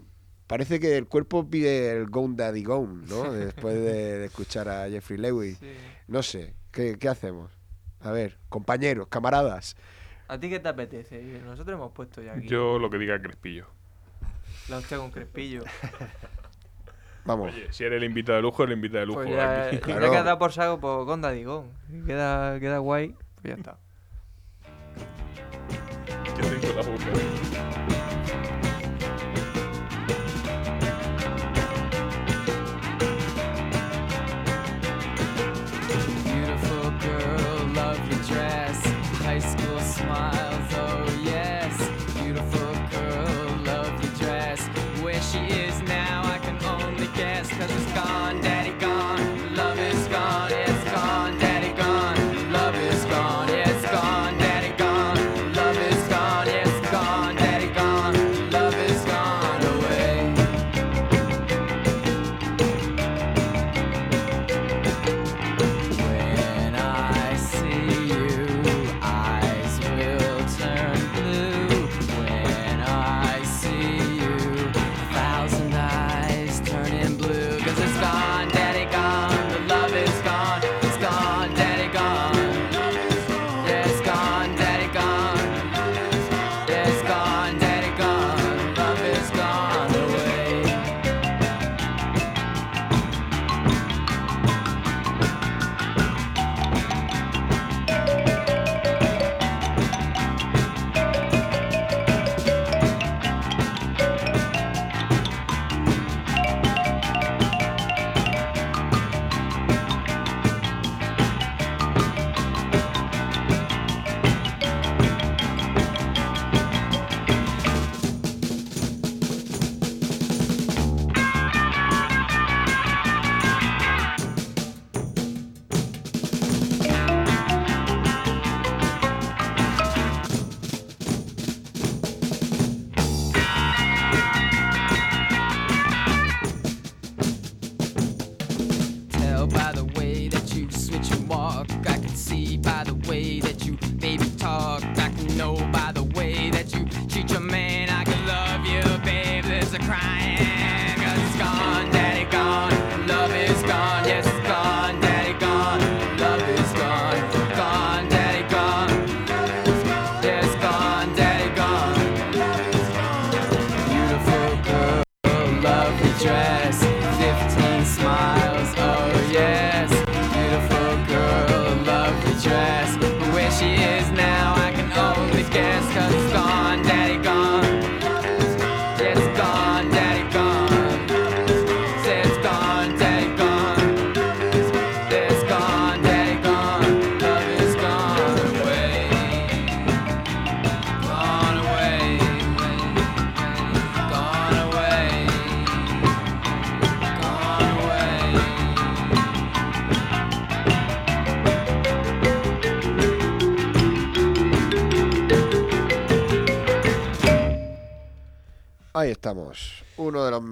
parece 0.48 0.80
que 0.80 0.98
el 0.98 1.08
cuerpo 1.08 1.48
pide 1.50 1.92
el 1.92 2.08
Gone 2.08 2.36
Daddy 2.36 2.64
Gone, 2.64 3.06
¿no? 3.08 3.32
Después 3.32 3.76
de, 3.76 4.20
de 4.20 4.26
escuchar 4.26 4.70
a 4.70 4.90
Jeffrey 4.90 5.20
Lewis. 5.20 5.60
No 6.08 6.24
sé, 6.24 6.54
¿qué, 6.72 6.98
qué 7.00 7.10
hacemos? 7.10 7.52
A 8.02 8.12
ver, 8.12 8.38
compañeros, 8.50 9.08
camaradas. 9.08 9.76
¿A 10.28 10.40
ti 10.40 10.50
qué 10.50 10.60
te 10.60 10.70
apetece? 10.70 11.22
Nosotros 11.46 11.76
hemos 11.76 11.92
puesto 11.92 12.22
ya 12.22 12.34
aquí. 12.34 12.48
Yo 12.48 12.80
lo 12.80 12.90
que 12.90 12.98
diga 12.98 13.22
Crespillo. 13.22 13.68
La 14.70 14.78
hostia 14.78 14.98
con 14.98 15.12
Crespillo. 15.12 15.64
Vamos. 17.26 17.54
Oye, 17.54 17.72
si 17.72 17.84
eres 17.84 17.98
el 17.98 18.04
invitado 18.04 18.36
de 18.36 18.42
lujo, 18.44 18.64
el 18.64 18.72
invitado 18.72 19.00
de 19.00 19.06
lujo. 19.08 19.22
Pues 19.22 19.32
ya, 19.32 19.66
aquí. 19.66 19.78
ya 19.88 20.00
que 20.00 20.18
has 20.18 20.26
dado 20.26 20.38
por 20.38 20.52
saco, 20.52 20.80
pues 20.80 21.06
con 21.06 21.22
Digón. 21.34 21.72
Si 21.90 22.02
queda, 22.06 22.60
queda 22.60 22.78
guay, 22.78 23.16
pues 23.42 23.46
ya 23.46 23.54
está. 23.56 23.78
Que 26.36 26.42
tengo 26.42 26.74
la 26.76 26.82
boca. 26.84 27.45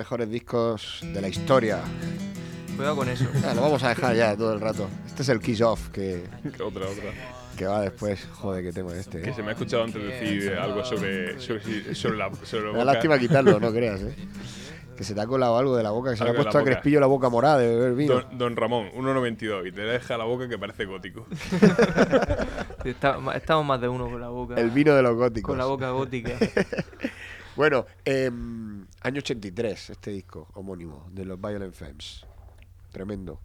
Mejores 0.04 0.30
discos 0.30 1.00
de 1.02 1.22
la 1.22 1.30
historia. 1.30 1.80
Cuidado 2.76 2.98
con 2.98 3.08
eso. 3.08 3.26
Ah, 3.48 3.54
lo 3.56 3.62
vamos 3.62 3.82
a 3.84 3.90
dejar 3.90 4.14
ya 4.18 4.36
todo 4.36 4.52
el 4.54 4.60
rato. 4.60 4.90
Este 5.08 5.22
es 5.22 5.30
el 5.30 5.40
Kiss 5.40 5.62
Off 5.62 5.88
que, 5.92 6.24
Otra, 6.62 6.88
otra. 6.88 7.12
que 7.58 7.66
va 7.66 7.80
después. 7.80 8.28
Joder, 8.34 8.66
que 8.66 8.74
tengo 8.74 8.92
este. 8.92 9.22
Que 9.22 9.30
¿eh? 9.30 9.34
se 9.34 9.42
me 9.42 9.50
ha 9.50 9.52
escuchado 9.54 9.86
antes 9.86 10.04
decir 10.04 10.52
algo 10.56 10.84
sobre, 10.84 11.40
sobre, 11.40 11.96
sobre 11.96 12.18
la, 12.18 12.30
sobre 12.44 12.66
la 12.66 12.72
Me 12.74 12.78
da 12.80 12.84
boca. 12.84 12.94
lástima 12.94 13.18
quitarlo, 13.18 13.60
no 13.62 13.72
creas, 13.72 14.02
¿eh? 14.02 14.14
Que 14.98 15.04
se 15.06 15.16
te 15.16 15.22
ha 15.22 15.26
colado 15.26 15.58
algo 15.58 15.76
de 15.78 15.84
la 15.84 15.90
boca, 15.92 16.12
que 16.12 16.18
se 16.18 16.24
le 16.26 16.32
ha 16.32 16.34
puesto 16.36 16.58
a 16.58 16.62
boca. 16.62 16.72
Crespillo 16.72 17.00
la 17.00 17.08
boca 17.08 17.30
morada 17.30 17.60
de 17.60 17.68
beber 17.68 17.94
vino. 17.96 18.14
Don, 18.16 18.38
don 18.38 18.56
Ramón, 18.58 18.90
1,92 18.94 19.70
y 19.70 19.72
te 19.72 19.82
deja 19.82 20.18
la 20.18 20.26
boca 20.26 20.48
que 20.50 20.58
parece 20.58 20.84
gótico. 20.86 21.26
Está- 22.84 23.18
estamos 23.36 23.66
más 23.66 23.80
de 23.80 23.88
uno 23.88 24.10
con 24.10 24.20
la 24.20 24.28
boca. 24.30 24.56
El 24.56 24.70
vino 24.70 24.94
de 24.94 25.02
los 25.02 25.16
góticos. 25.16 25.48
Con 25.48 25.58
la 25.58 25.66
boca 25.66 25.90
gótica. 25.92 26.34
Bueno, 27.56 27.86
em, 28.04 28.86
año 29.02 29.20
83, 29.20 29.92
este 29.92 30.12
disco 30.12 30.48
homónimo 30.54 31.08
de 31.12 31.26
los 31.26 31.40
Violent 31.40 31.74
Femmes. 31.74 32.26
Tremendo. 32.92 33.40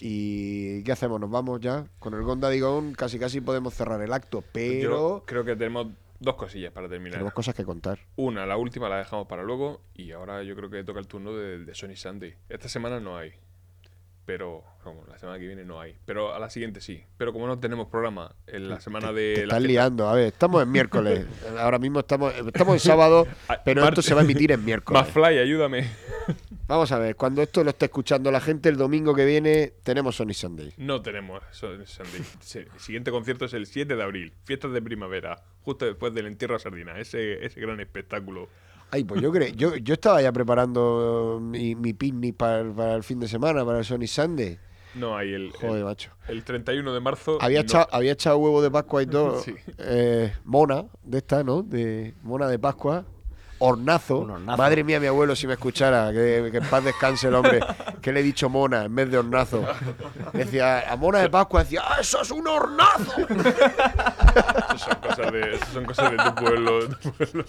¿Y 0.00 0.84
qué 0.84 0.92
hacemos? 0.92 1.18
¿Nos 1.20 1.30
vamos 1.30 1.60
ya? 1.60 1.86
Con 1.98 2.14
el 2.14 2.22
Gonda 2.22 2.50
Digón 2.50 2.94
casi 2.94 3.18
casi 3.18 3.40
podemos 3.40 3.74
cerrar 3.74 4.00
el 4.00 4.12
acto, 4.12 4.44
pero 4.52 5.18
Yo 5.18 5.24
creo 5.26 5.44
que 5.44 5.56
tenemos 5.56 5.88
dos 6.20 6.36
cosillas 6.36 6.72
para 6.72 6.88
terminar. 6.88 7.14
tenemos 7.14 7.32
cosas 7.32 7.54
que 7.54 7.64
contar. 7.64 7.98
Una, 8.14 8.46
la 8.46 8.56
última 8.56 8.88
la 8.88 8.98
dejamos 8.98 9.26
para 9.26 9.42
luego 9.42 9.80
y 9.94 10.12
ahora 10.12 10.44
yo 10.44 10.54
creo 10.54 10.70
que 10.70 10.84
toca 10.84 11.00
el 11.00 11.08
turno 11.08 11.32
de, 11.34 11.64
de 11.64 11.74
Sony 11.74 11.96
Sunday. 11.96 12.36
Esta 12.48 12.68
semana 12.68 13.00
no 13.00 13.16
hay, 13.16 13.32
pero 14.28 14.62
como 14.84 15.06
la 15.06 15.18
semana 15.18 15.38
que 15.38 15.46
viene 15.46 15.64
no 15.64 15.80
hay, 15.80 15.96
pero 16.04 16.34
a 16.34 16.38
la 16.38 16.50
siguiente 16.50 16.82
sí. 16.82 17.02
Pero 17.16 17.32
como 17.32 17.46
no 17.46 17.58
tenemos 17.58 17.86
programa 17.88 18.34
en 18.46 18.68
la 18.68 18.78
semana 18.78 19.10
de 19.10 19.32
Te 19.36 19.46
la 19.46 19.54
estás 19.54 19.62
liando, 19.62 20.06
a 20.06 20.14
ver, 20.14 20.26
estamos 20.26 20.62
en 20.62 20.70
miércoles. 20.70 21.24
Ahora 21.58 21.78
mismo 21.78 22.00
estamos, 22.00 22.34
estamos 22.34 22.74
en 22.74 22.80
sábado, 22.80 23.26
pero 23.64 23.80
Marte- 23.80 24.00
esto 24.00 24.02
se 24.02 24.12
va 24.12 24.20
a 24.20 24.24
emitir 24.24 24.52
en 24.52 24.62
miércoles. 24.62 25.02
McFly, 25.02 25.38
ayúdame. 25.38 25.88
Vamos 26.66 26.92
a 26.92 26.98
ver, 26.98 27.16
cuando 27.16 27.40
esto 27.40 27.64
lo 27.64 27.70
esté 27.70 27.86
escuchando 27.86 28.30
la 28.30 28.42
gente, 28.42 28.68
el 28.68 28.76
domingo 28.76 29.14
que 29.14 29.24
viene 29.24 29.72
tenemos 29.82 30.16
Sony 30.16 30.34
Sunday. 30.34 30.74
No 30.76 31.00
tenemos 31.00 31.42
Sony 31.50 31.86
Sunday. 31.86 32.20
El 32.74 32.80
siguiente 32.80 33.10
concierto 33.10 33.46
es 33.46 33.54
el 33.54 33.64
7 33.64 33.96
de 33.96 34.02
abril, 34.02 34.34
fiestas 34.44 34.72
de 34.72 34.82
primavera, 34.82 35.42
justo 35.62 35.86
después 35.86 36.12
del 36.12 36.26
entierro 36.26 36.54
a 36.56 36.58
Sardina, 36.58 36.98
ese, 36.98 37.46
ese 37.46 37.58
gran 37.62 37.80
espectáculo. 37.80 38.50
Ay, 38.90 39.04
pues 39.04 39.20
yo 39.20 39.30
creo, 39.30 39.48
yo, 39.54 39.76
yo 39.76 39.94
estaba 39.94 40.22
ya 40.22 40.32
preparando 40.32 41.38
mi, 41.42 41.74
mi 41.74 41.92
picnic 41.92 42.36
para, 42.36 42.60
el- 42.60 42.72
para 42.72 42.94
el 42.94 43.02
fin 43.02 43.20
de 43.20 43.28
semana, 43.28 43.64
para 43.64 43.78
el 43.80 43.84
Sony 43.84 44.06
Sunday. 44.06 44.58
No 44.94 45.16
hay 45.16 45.34
el, 45.34 45.52
Joder, 45.52 45.78
el, 45.80 45.84
macho. 45.84 46.10
el 46.28 46.42
31 46.42 46.94
de 46.94 47.00
marzo. 47.00 47.38
Había, 47.40 47.58
no. 47.58 47.64
echado, 47.64 47.86
había 47.92 48.12
echado 48.12 48.38
huevo 48.38 48.62
de 48.62 48.70
Pascua 48.70 49.02
y 49.02 49.06
todo. 49.06 49.40
Sí. 49.42 49.54
eh, 49.78 50.32
mona, 50.44 50.86
de 51.04 51.18
esta, 51.18 51.44
¿no? 51.44 51.62
De 51.62 52.14
mona 52.22 52.48
de 52.48 52.58
Pascua. 52.58 53.04
Hornazo. 53.60 54.18
Un 54.18 54.30
hornazo. 54.30 54.56
Madre 54.58 54.84
mía, 54.84 55.00
mi 55.00 55.06
abuelo, 55.06 55.34
si 55.34 55.46
me 55.46 55.54
escuchara, 55.54 56.12
que, 56.12 56.48
que 56.50 56.58
en 56.58 56.64
paz 56.64 56.84
descanse 56.84 57.28
el 57.28 57.34
hombre, 57.34 57.60
que 58.00 58.12
le 58.12 58.20
he 58.20 58.22
dicho 58.22 58.48
mona 58.48 58.84
en 58.84 58.94
vez 58.94 59.10
de 59.10 59.18
hornazo. 59.18 59.64
Decía, 60.32 60.90
a 60.90 60.96
mona 60.96 61.18
de 61.20 61.28
Pascua, 61.30 61.64
decía, 61.64 61.82
¡ah, 61.84 61.96
eso 62.00 62.22
es 62.22 62.30
un 62.30 62.46
hornazo! 62.46 63.12
Son 64.78 64.94
cosas 65.02 65.32
de, 65.32 65.58
son 65.72 65.84
cosas 65.84 66.10
de 66.12 66.16
tu 66.18 66.34
pueblo. 66.36 66.86
de 66.86 66.94
tu 66.96 67.12
pueblo. 67.12 67.44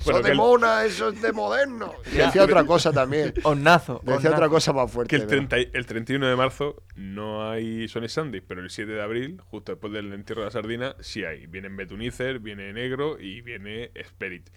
Eso 0.00 0.20
de 0.20 0.30
el- 0.30 0.36
mona, 0.36 0.84
eso 0.84 1.08
es 1.10 1.22
de 1.22 1.32
moderno. 1.32 1.92
Y 2.12 2.16
decía 2.16 2.42
otra 2.42 2.64
cosa 2.64 2.92
también. 2.92 3.32
Hornazo. 3.44 4.00
Decía 4.02 4.14
hornazo. 4.16 4.34
otra 4.34 4.48
cosa 4.48 4.72
más 4.72 4.90
fuerte. 4.90 5.10
Que 5.10 5.22
el, 5.22 5.28
pero- 5.28 5.46
30 5.48 5.58
y- 5.60 5.70
el 5.72 5.86
31 5.86 6.26
de 6.26 6.36
marzo 6.36 6.82
no 6.96 7.48
hay 7.48 7.86
Sony 7.88 8.08
Sunday, 8.08 8.40
pero 8.40 8.60
el 8.62 8.70
7 8.70 8.90
de 8.90 9.02
abril, 9.02 9.40
justo 9.50 9.72
después 9.72 9.92
del 9.92 10.12
entierro 10.12 10.40
de 10.42 10.46
la 10.46 10.50
sardina, 10.50 10.96
sí 11.00 11.24
hay. 11.24 11.46
Vienen 11.46 11.76
Betunicer, 11.76 12.40
viene 12.40 12.72
Negro 12.72 13.18
y 13.20 13.40
viene 13.42 13.92
Spirit. 13.94 14.48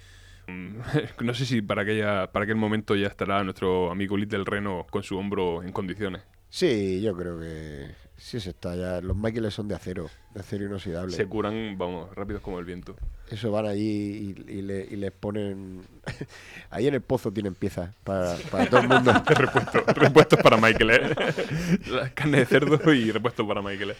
No 1.22 1.34
sé 1.34 1.45
si 1.45 1.62
para, 1.62 1.82
aquella, 1.84 2.32
para 2.32 2.43
aquel 2.43 2.56
momento 2.56 2.95
ya 2.95 3.08
estará 3.08 3.43
nuestro 3.43 3.91
amigo 3.91 4.16
Little 4.18 4.43
Reno 4.45 4.86
con 4.89 5.04
su 5.04 5.18
hombro 5.18 5.64
en 5.64 5.72
condiciones. 5.72 6.22
Sí, 6.50 7.02
yo 7.02 7.14
creo 7.16 7.38
que 7.39 7.88
sí 8.16 8.39
se 8.39 8.52
está 8.52 8.74
ya. 8.76 9.02
Los 9.02 9.18
Michaels 9.18 9.54
son 9.54 9.68
de 9.68 9.76
acero, 9.76 10.10
de 10.34 10.39
acero 10.39 10.66
inoxidable. 10.66 11.14
Se 11.14 11.26
curan, 11.26 11.78
vamos, 11.78 12.14
rápidos 12.16 12.41
como 12.41 12.58
el 12.60 12.64
viento. 12.66 12.95
Eso 13.30 13.52
van 13.52 13.66
allí 13.66 14.36
y, 14.48 14.52
y 14.52 14.62
le- 14.62 14.88
y 14.89 14.95
les 14.95 15.12
ponen. 15.12 15.82
Ahí 16.70 16.88
en 16.88 16.93
el 16.93 17.02
pozo 17.02 17.34
tienen 17.34 17.54
piezas 17.54 17.93
para, 18.06 18.36
para 18.50 18.70
todo 18.70 18.80
el 18.80 18.88
mundo. 18.88 19.12
Repuesto, 19.28 19.84
repuestos 19.93 20.39
para 20.41 20.56
Michael, 20.56 20.89
¿eh? 20.91 22.12
Carne 22.16 22.38
de 22.39 22.45
cerdo 22.45 22.93
y 22.93 23.12
repuestos 23.12 23.45
para 23.45 23.62
Michael, 23.62 23.91
¿eh? 23.91 23.95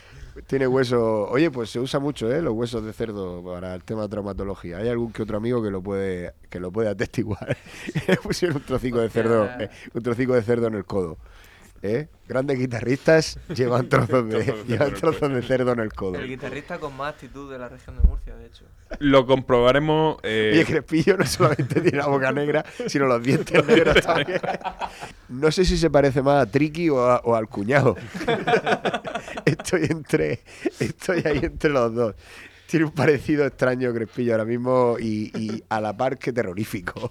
Tiene 0.46 0.68
hueso. 0.68 1.28
Oye, 1.30 1.50
pues 1.50 1.70
se 1.70 1.80
usa 1.80 2.00
mucho, 2.00 2.32
¿eh? 2.32 2.42
Los 2.42 2.54
huesos 2.54 2.84
de 2.84 2.94
cerdo 2.94 3.44
para 3.44 3.74
el 3.74 3.84
tema 3.84 4.04
de 4.04 4.10
traumatología. 4.10 4.78
Hay 4.78 4.90
algún 4.90 5.12
que 5.12 5.24
otro 5.24 5.38
amigo 5.38 5.64
que 5.64 5.72
lo 5.72 5.82
puede 5.82 6.34
que 6.50 6.60
lo 6.60 6.72
puede 6.72 6.90
atestiguar. 6.90 7.58
Le 8.08 8.18
pusieron 8.18 8.58
un 8.58 8.64
trocico 8.64 9.00
de 9.00 9.10
cerdo, 9.10 9.46
eh, 9.60 9.70
un 9.94 10.04
trocico 10.04 10.34
de 10.34 10.42
cerdo 10.42 10.68
en 10.68 10.76
el 10.76 10.86
codo. 10.86 11.18
¿Eh? 11.84 12.08
Grandes 12.28 12.58
guitarristas 12.58 13.40
llevan 13.56 13.88
trozos 13.88 14.28
de, 14.28 14.44
llevan 14.68 14.88
en 14.90 14.94
el 14.96 15.00
trozos 15.00 15.20
codo. 15.20 15.30
de 15.30 15.42
cerdo 15.44 15.72
en 15.74 15.80
el 15.80 15.94
codo. 15.94 16.16
El 16.16 16.28
guitarrista 16.28 16.80
con 16.80 16.96
más 16.98 17.14
actitud 17.14 17.52
de 17.52 17.60
la 17.60 17.70
región 17.70 17.96
de 17.98 18.04
Murcia, 18.08 18.36
de 18.36 18.48
hecho. 18.48 18.66
Lo 19.00 19.26
comprobaremos. 19.28 20.18
eh, 20.24 20.52
Oye, 20.56 20.66
Crespillo 20.66 21.18
no 21.18 21.26
solamente 21.26 21.80
tiene 21.82 21.98
la 22.00 22.08
boca 22.08 22.32
negra, 22.32 22.66
sino 22.88 23.06
los 23.06 23.22
dientes 23.22 23.66
negros 23.66 24.02
también. 24.02 24.42
No 25.30 25.52
sé 25.52 25.66
si 25.66 25.78
se 25.78 25.90
parece 25.90 26.22
más 26.22 26.42
a 26.48 26.50
Triki 26.50 26.90
o, 26.90 27.00
a- 27.02 27.22
o 27.24 27.36
al 27.36 27.48
cuñado. 27.48 27.96
Estoy 29.46 29.86
entre, 29.90 30.42
estoy 30.80 31.22
ahí 31.26 31.40
entre 31.44 31.70
los 31.70 31.94
dos. 31.94 32.16
Tiene 32.66 32.86
un 32.86 32.92
parecido 32.92 33.46
extraño 33.46 33.94
Crespillo 33.94 34.34
ahora 34.34 34.44
mismo 34.46 34.98
y, 35.00 35.32
y 35.40 35.64
a 35.70 35.80
la 35.80 35.96
par 35.96 36.18
que 36.18 36.34
terrorífico. 36.34 37.10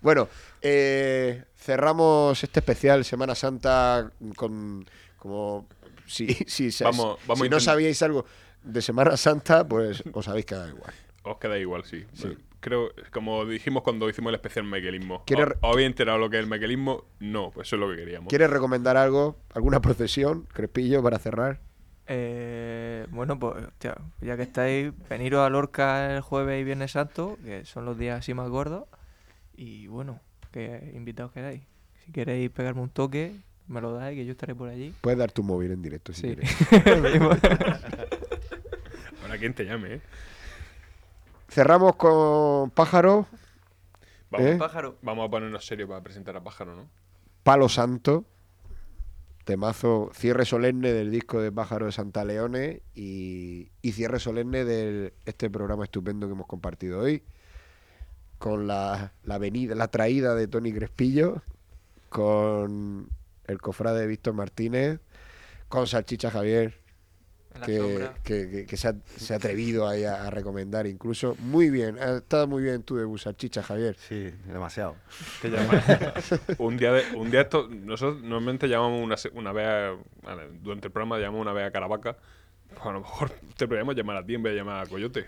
Bueno, 0.00 0.28
eh, 0.62 1.44
cerramos 1.56 2.42
este 2.42 2.60
especial 2.60 3.04
Semana 3.04 3.34
Santa 3.34 4.10
con 4.36 4.84
como 5.18 5.66
si, 6.06 6.28
si, 6.46 6.70
Vamos- 6.82 7.18
vamos 7.26 7.38
si 7.44 7.48
no 7.48 7.60
sabíais 7.60 8.02
algo 8.02 8.24
de 8.62 8.82
Semana 8.82 9.16
Santa, 9.16 9.66
pues 9.66 10.02
os 10.12 10.28
habéis 10.28 10.46
quedado 10.46 10.68
igual. 10.68 10.92
Os 11.22 11.36
queda 11.38 11.58
igual, 11.58 11.84
sí. 11.84 12.04
Sí. 12.14 12.22
Bueno, 12.28 12.40
creo, 12.60 12.90
como 13.12 13.44
dijimos 13.44 13.82
cuando 13.82 14.08
hicimos 14.08 14.30
el 14.30 14.36
especial. 14.36 14.66
¿Quiere 15.26 15.44
¿Os 15.44 15.50
habéis 15.62 15.86
enterado 15.86 16.18
lo 16.18 16.30
que 16.30 16.38
es 16.38 16.44
el 16.44 16.50
Michaelismo? 16.50 17.04
No, 17.20 17.50
pues 17.50 17.68
eso 17.68 17.76
es 17.76 17.80
lo 17.80 17.90
que 17.90 17.96
queríamos. 17.96 18.28
¿Quieres 18.28 18.50
recomendar 18.50 18.96
algo? 18.96 19.36
¿Alguna 19.54 19.80
procesión, 19.80 20.46
Crespillo, 20.52 21.02
para 21.02 21.18
cerrar? 21.18 21.60
Eh, 22.06 23.06
bueno, 23.10 23.38
pues 23.38 23.64
hostia, 23.66 23.94
ya 24.20 24.36
que 24.36 24.42
estáis, 24.42 24.92
veniros 25.08 25.46
a 25.46 25.50
Lorca 25.50 26.14
el 26.16 26.22
jueves 26.22 26.60
y 26.60 26.64
viernes 26.64 26.92
santo, 26.92 27.38
que 27.44 27.64
son 27.64 27.84
los 27.84 27.96
días 27.98 28.18
así 28.18 28.34
más 28.34 28.48
gordos. 28.48 28.84
Y 29.54 29.86
bueno, 29.86 30.20
que 30.50 30.92
invitados 30.94 31.32
quedáis. 31.32 31.62
Si 32.04 32.12
queréis 32.12 32.50
pegarme 32.50 32.80
un 32.82 32.90
toque, 32.90 33.32
me 33.68 33.80
lo 33.80 33.92
dais, 33.92 34.16
que 34.16 34.24
yo 34.24 34.32
estaré 34.32 34.54
por 34.54 34.68
allí. 34.68 34.94
Puedes 35.00 35.18
dar 35.18 35.30
tu 35.32 35.42
móvil 35.42 35.70
en 35.72 35.82
directo 35.82 36.12
si 36.12 36.22
Sí. 36.22 36.26
quieres. 36.36 36.56
Ahora 39.22 39.38
quien 39.38 39.54
te 39.54 39.64
llame, 39.64 39.94
¿eh? 39.94 40.00
Cerramos 41.48 41.96
con 41.96 42.70
Pájaro, 42.70 43.26
Vamos, 44.30 44.46
¿Eh? 44.46 44.56
Pájaro. 44.58 44.96
vamos 45.02 45.26
a 45.26 45.30
ponernos 45.30 45.66
serios 45.66 45.88
para 45.88 46.00
presentar 46.02 46.36
a 46.36 46.40
Pájaro, 46.44 46.76
¿no? 46.76 46.88
Palo 47.42 47.68
Santo, 47.68 48.24
temazo, 49.44 50.10
cierre 50.14 50.44
solemne 50.44 50.92
del 50.92 51.10
disco 51.10 51.40
de 51.40 51.50
Pájaro 51.50 51.86
de 51.86 51.92
Santa 51.92 52.24
Leone 52.24 52.82
y, 52.94 53.72
y 53.82 53.92
cierre 53.92 54.20
solemne 54.20 54.64
de 54.64 55.14
este 55.24 55.50
programa 55.50 55.82
estupendo 55.84 56.28
que 56.28 56.34
hemos 56.34 56.46
compartido 56.46 57.00
hoy, 57.00 57.24
con 58.40 58.66
la, 58.66 59.12
la 59.24 59.36
venida, 59.38 59.74
la 59.76 59.88
traída 59.88 60.34
de 60.34 60.48
Tony 60.48 60.72
Crespillo, 60.72 61.42
con 62.08 63.08
el 63.46 63.60
cofrade 63.60 64.00
de 64.00 64.06
Víctor 64.06 64.34
Martínez, 64.34 64.98
con 65.68 65.86
Salchicha 65.86 66.30
Javier, 66.30 66.74
que, 67.66 68.08
que- 68.24 68.48
que- 68.50 68.66
que 68.66 68.76
se, 68.78 68.88
ha, 68.88 68.94
se 69.16 69.34
ha 69.34 69.36
atrevido 69.36 69.86
ahí 69.86 70.04
a, 70.04 70.26
a 70.26 70.30
recomendar 70.30 70.86
incluso. 70.86 71.36
Muy 71.40 71.68
bien, 71.68 71.98
ha 71.98 72.16
estado 72.16 72.46
muy 72.48 72.62
bien 72.62 72.82
tu 72.82 72.96
debut, 72.96 73.18
Salchicha 73.20 73.62
Javier. 73.62 73.96
Sí, 74.08 74.30
demasiado. 74.46 74.96
un 76.58 76.76
día 76.78 76.92
de, 76.92 77.02
un 77.16 77.30
día 77.30 77.42
esto, 77.42 77.68
nosotros 77.68 78.22
normalmente 78.22 78.68
llamamos 78.68 79.02
una, 79.04 79.16
se- 79.18 79.30
una 79.30 79.52
vez, 79.52 79.66
a- 79.66 79.96
durante 80.62 80.86
el 80.86 80.92
programa 80.92 81.18
llamamos 81.18 81.42
una 81.42 81.52
vez 81.52 81.66
a 81.66 81.70
Caravaca. 81.72 82.16
Pues 82.70 82.80
a 82.86 82.92
lo 82.92 83.00
mejor 83.00 83.30
te 83.56 83.66
podríamos 83.66 83.94
llamar 83.96 84.16
a 84.16 84.24
ti 84.24 84.34
en 84.34 84.42
vez 84.42 84.52
de 84.54 84.58
llamar 84.60 84.86
a 84.86 84.88
Coyote. 84.88 85.26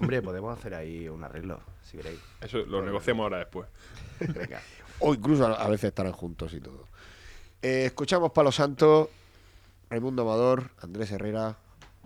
Hombre, 0.00 0.22
podemos 0.22 0.58
hacer 0.58 0.74
ahí 0.74 1.08
un 1.08 1.22
arreglo, 1.24 1.60
si 1.82 1.96
queréis. 1.96 2.20
Eso 2.40 2.58
lo 2.58 2.82
negociamos 2.82 3.24
ahora 3.24 3.38
después. 3.38 3.68
Venga. 4.20 4.60
O 5.00 5.14
incluso 5.14 5.46
a, 5.46 5.52
a 5.52 5.68
veces 5.68 5.90
estarán 5.90 6.10
juntos 6.12 6.52
y 6.54 6.60
todo. 6.60 6.88
Eh, 7.62 7.84
escuchamos 7.86 8.32
Palo 8.32 8.50
Santo, 8.50 9.10
Raimundo 9.90 10.22
Amador, 10.22 10.70
Andrés 10.82 11.12
Herrera, 11.12 11.56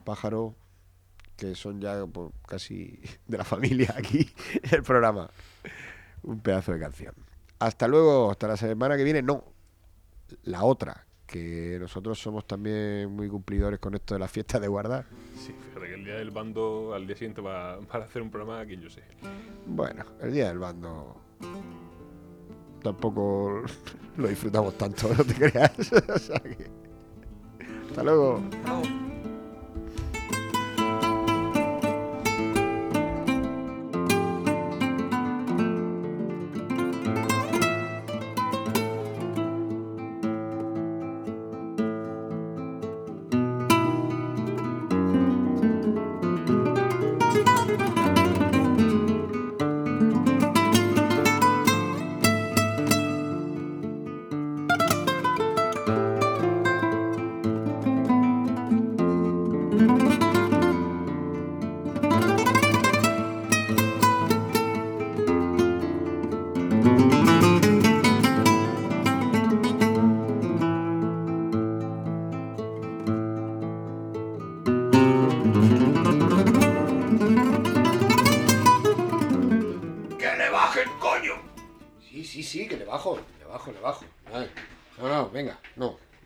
Pájaro, 0.05 0.55
que 1.39 1.55
son 1.55 1.81
ya 1.81 2.05
pues, 2.07 2.31
casi 2.47 3.01
de 3.27 3.39
la 3.39 3.45
familia 3.45 3.95
aquí 3.97 4.31
en 4.63 4.75
el 4.75 4.83
programa. 4.83 5.31
Un 6.23 6.41
pedazo 6.41 6.73
de 6.73 6.81
canción. 6.81 7.15
Hasta 7.59 7.89
luego, 7.89 8.31
hasta 8.31 8.47
la 8.49 8.57
semana 8.57 8.97
que 8.97 9.05
viene. 9.05 9.23
No, 9.23 9.45
la 10.45 10.65
otra, 10.65 11.07
que 11.33 11.79
nosotros 11.81 12.19
somos 12.19 12.47
también 12.47 13.11
muy 13.11 13.27
cumplidores 13.29 13.81
con 13.81 13.95
esto 13.95 14.15
de 14.15 14.21
las 14.21 14.31
fiestas 14.31 14.61
de 14.61 14.69
guardar. 14.69 15.07
Sí, 15.35 15.55
fíjate 15.69 15.87
que 15.87 15.95
el 15.95 16.05
día 16.05 16.15
del 16.17 16.31
bando 16.31 16.93
al 16.95 17.07
día 17.07 17.17
siguiente 17.17 17.41
va, 17.41 17.81
para 17.81 18.05
hacer 18.05 18.21
un 18.21 18.31
programa 18.31 18.61
aquí 18.61 18.77
yo 18.77 18.91
sé. 18.91 19.03
Bueno, 19.67 20.05
el 20.21 20.33
día 20.33 20.49
del 20.49 20.59
bando 20.59 21.17
tampoco 22.83 23.63
lo 24.19 24.29
disfrutamos 24.29 24.77
tanto, 24.77 25.09
no 25.17 25.25
te 25.25 25.35
creas. 25.35 25.73
O 26.15 26.19
sea 26.19 26.39
que- 26.41 26.71
Hasta 27.89 28.03
luego. 28.03 28.43
¡Que 28.51 29.12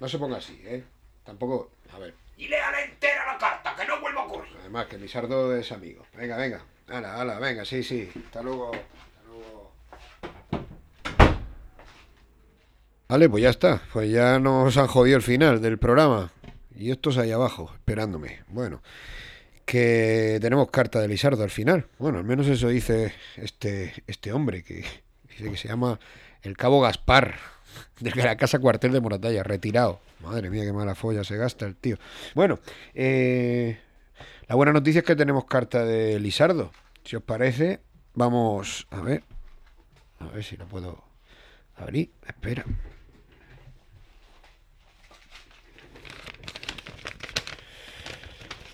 no, 0.07 0.11
se 0.11 0.19
ponga 0.19 0.37
así, 0.37 0.63
¿eh? 0.65 0.85
Tampoco, 1.25 1.73
a 1.93 1.99
ver. 1.99 2.15
Y 2.37 2.47
léale 2.47 2.85
entera 2.85 3.27
la 3.27 3.39
carta, 3.39 3.75
que 3.75 3.85
no 3.89 4.01
vuelva 4.01 4.23
a 4.23 4.27
ocurrir. 4.27 4.53
Además, 4.61 4.87
que 4.87 4.99
Lisardo 4.99 5.57
es 5.57 5.73
amigo. 5.73 6.07
Venga, 6.17 6.37
venga. 6.37 6.65
Hala, 6.87 7.21
hala, 7.21 7.41
venga, 7.41 7.65
sí, 7.65 7.83
sí. 7.83 8.09
Hasta 8.27 8.41
luego. 8.41 8.71
Hasta 8.71 9.23
luego. 9.27 9.73
Vale, 13.09 13.29
pues 13.29 13.43
ya 13.43 13.51
está. 13.51 13.83
Pues 13.93 14.09
ya 14.09 14.39
nos 14.39 14.77
han 14.77 14.87
jodido 14.87 15.17
el 15.17 15.25
final 15.25 15.61
del 15.61 15.77
programa. 15.77 16.31
Y 16.77 16.93
estos 16.93 17.19
ahí 17.19 17.33
abajo, 17.33 17.73
esperándome. 17.75 18.45
Bueno, 18.47 18.83
que 19.65 20.39
tenemos 20.41 20.71
carta 20.71 21.01
de 21.01 21.09
Lisardo 21.09 21.43
al 21.43 21.51
final. 21.51 21.89
Bueno, 21.99 22.19
al 22.19 22.25
menos 22.25 22.47
eso 22.47 22.69
dice 22.69 23.13
este, 23.35 24.05
este 24.07 24.33
hombre, 24.33 24.63
que 24.63 24.85
dice 25.29 25.51
que 25.51 25.57
se 25.57 25.67
llama 25.67 25.99
el 26.43 26.57
Cabo 26.57 26.81
Gaspar, 26.81 27.56
de 28.01 28.11
la 28.23 28.37
Casa 28.37 28.59
Cuartel 28.59 28.93
de 28.93 29.01
Moratalla, 29.01 29.43
retirado. 29.43 30.01
Madre 30.21 30.51
mía, 30.51 30.65
qué 30.65 30.73
mala 30.73 30.95
folla 30.95 31.25
se 31.25 31.37
gasta 31.37 31.67
el 31.67 31.77
tío. 31.77 31.97
Bueno, 32.35 32.59
eh, 32.95 33.79
la 34.49 34.55
buena 34.55 34.73
noticia 34.73 35.01
es 35.01 35.05
que 35.05 35.17
tenemos 35.17 35.45
carta 35.45 35.85
de 35.85 36.19
Lisardo. 36.21 36.73
Si 37.05 37.17
os 37.17 37.23
parece, 37.23 37.81
vamos 38.15 38.87
a 38.91 39.01
ver. 39.01 39.23
A 40.19 40.27
ver 40.27 40.45
si 40.45 40.57
la 40.57 40.65
puedo 40.65 41.03
abrir. 41.77 42.11
Espera. 42.27 42.65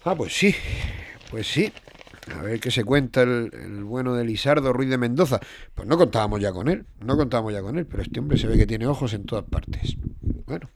Ah, 0.04 0.14
pues 0.16 0.32
sí. 0.32 0.54
Pues 1.30 1.46
sí. 1.46 1.72
A 2.30 2.42
ver 2.42 2.60
qué 2.60 2.70
se 2.70 2.84
cuenta 2.84 3.22
el, 3.22 3.50
el 3.52 3.84
bueno 3.84 4.14
de 4.14 4.24
Lisardo 4.24 4.72
Ruiz 4.72 4.88
de 4.88 4.98
Mendoza. 4.98 5.40
Pues 5.74 5.88
no 5.88 5.98
contábamos 5.98 6.40
ya 6.40 6.52
con 6.52 6.68
él. 6.68 6.86
No 7.00 7.16
contábamos 7.16 7.52
ya 7.52 7.62
con 7.62 7.76
él. 7.78 7.86
Pero 7.86 8.02
este 8.02 8.20
hombre 8.20 8.38
se 8.38 8.46
ve 8.46 8.56
que 8.56 8.66
tiene 8.66 8.86
ojos 8.86 9.12
en 9.14 9.24
todas 9.24 9.44
partes. 9.44 9.96
Bueno. 10.46 10.70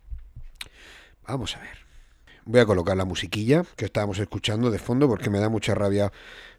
Vamos 1.27 1.57
a 1.57 1.61
ver. 1.61 1.79
Voy 2.45 2.61
a 2.61 2.67
colocar 2.67 2.97
la 2.97 3.05
musiquilla 3.05 3.65
que 3.77 3.85
estábamos 3.85 4.19
escuchando 4.19 4.71
de 4.71 4.79
fondo 4.79 5.09
porque 5.09 5.31
me 5.31 5.39
da 5.41 5.49
mucha 5.49 5.75
rabia 5.75 6.13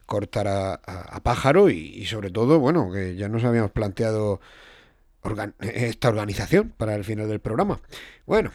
cortar 0.05 0.47
a, 0.47 0.73
a- 0.75 1.19
pájaro 1.21 1.69
y, 1.69 2.05
sobre 2.05 2.29
todo, 2.29 2.59
bueno, 2.59 2.91
que 2.91 3.15
ya 3.15 3.27
nos 3.29 3.43
habíamos 3.43 3.71
planteado 3.71 4.39
esta 5.59 6.09
organización 6.09 6.73
para 6.77 6.95
el 6.95 7.03
final 7.03 7.27
del 7.27 7.39
programa. 7.41 7.81
Bueno. 8.25 8.51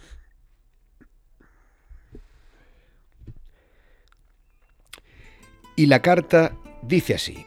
Y 5.83 5.87
la 5.87 6.01
carta 6.01 6.53
dice 6.83 7.17
así. 7.17 7.45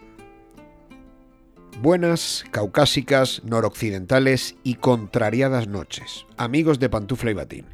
Buenas, 1.82 2.44
caucásicas, 2.52 3.42
noroccidentales 3.46 4.58
y 4.62 4.76
contrariadas 4.76 5.70
noches, 5.70 6.26
amigos 6.36 6.78
de 6.80 6.90
Pantufla 6.90 7.32
y 7.32 7.34
Batín. 7.34 7.66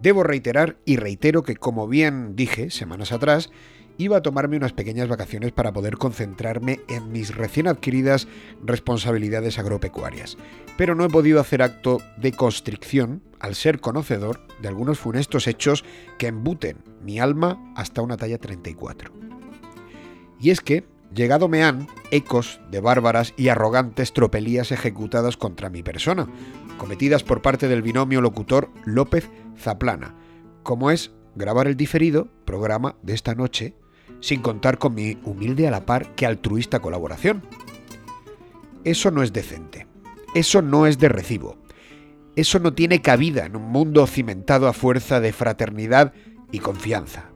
Debo 0.00 0.22
reiterar 0.22 0.76
y 0.84 0.98
reitero 0.98 1.42
que, 1.42 1.56
como 1.56 1.88
bien 1.88 2.36
dije 2.36 2.70
semanas 2.70 3.10
atrás, 3.10 3.50
iba 3.98 4.18
a 4.18 4.22
tomarme 4.22 4.56
unas 4.56 4.72
pequeñas 4.72 5.08
vacaciones 5.08 5.50
para 5.50 5.72
poder 5.72 5.96
concentrarme 5.96 6.78
en 6.88 7.10
mis 7.10 7.34
recién 7.34 7.66
adquiridas 7.66 8.28
responsabilidades 8.62 9.58
agropecuarias. 9.58 10.38
Pero 10.78 10.94
no 10.94 11.04
he 11.06 11.08
podido 11.08 11.40
hacer 11.40 11.60
acto 11.60 12.00
de 12.18 12.30
constricción 12.30 13.20
al 13.40 13.56
ser 13.56 13.80
conocedor 13.80 14.46
de 14.62 14.68
algunos 14.68 15.00
funestos 15.00 15.48
hechos 15.48 15.84
que 16.20 16.28
embuten 16.28 16.84
mi 17.02 17.18
alma 17.18 17.58
hasta 17.74 18.00
una 18.00 18.16
talla 18.16 18.38
34. 18.38 19.24
Y 20.44 20.50
es 20.50 20.60
que, 20.60 20.84
llegado 21.14 21.48
me 21.48 21.64
han 21.64 21.88
ecos 22.10 22.60
de 22.70 22.82
bárbaras 22.82 23.32
y 23.34 23.48
arrogantes 23.48 24.12
tropelías 24.12 24.72
ejecutadas 24.72 25.38
contra 25.38 25.70
mi 25.70 25.82
persona, 25.82 26.28
cometidas 26.76 27.22
por 27.22 27.40
parte 27.40 27.66
del 27.66 27.80
binomio 27.80 28.20
locutor 28.20 28.68
López 28.84 29.30
Zaplana, 29.58 30.14
como 30.62 30.90
es 30.90 31.12
grabar 31.34 31.66
el 31.66 31.78
diferido 31.78 32.28
programa 32.44 32.94
de 33.00 33.14
esta 33.14 33.34
noche, 33.34 33.74
sin 34.20 34.42
contar 34.42 34.76
con 34.76 34.94
mi 34.94 35.16
humilde 35.24 35.66
a 35.66 35.70
la 35.70 35.86
par 35.86 36.14
que 36.14 36.26
altruista 36.26 36.80
colaboración. 36.80 37.42
Eso 38.84 39.10
no 39.10 39.22
es 39.22 39.32
decente. 39.32 39.86
Eso 40.34 40.60
no 40.60 40.86
es 40.86 40.98
de 40.98 41.08
recibo. 41.08 41.56
Eso 42.36 42.58
no 42.58 42.74
tiene 42.74 43.00
cabida 43.00 43.46
en 43.46 43.56
un 43.56 43.70
mundo 43.70 44.06
cimentado 44.06 44.68
a 44.68 44.74
fuerza 44.74 45.20
de 45.20 45.32
fraternidad 45.32 46.12
y 46.52 46.58
confianza. 46.58 47.30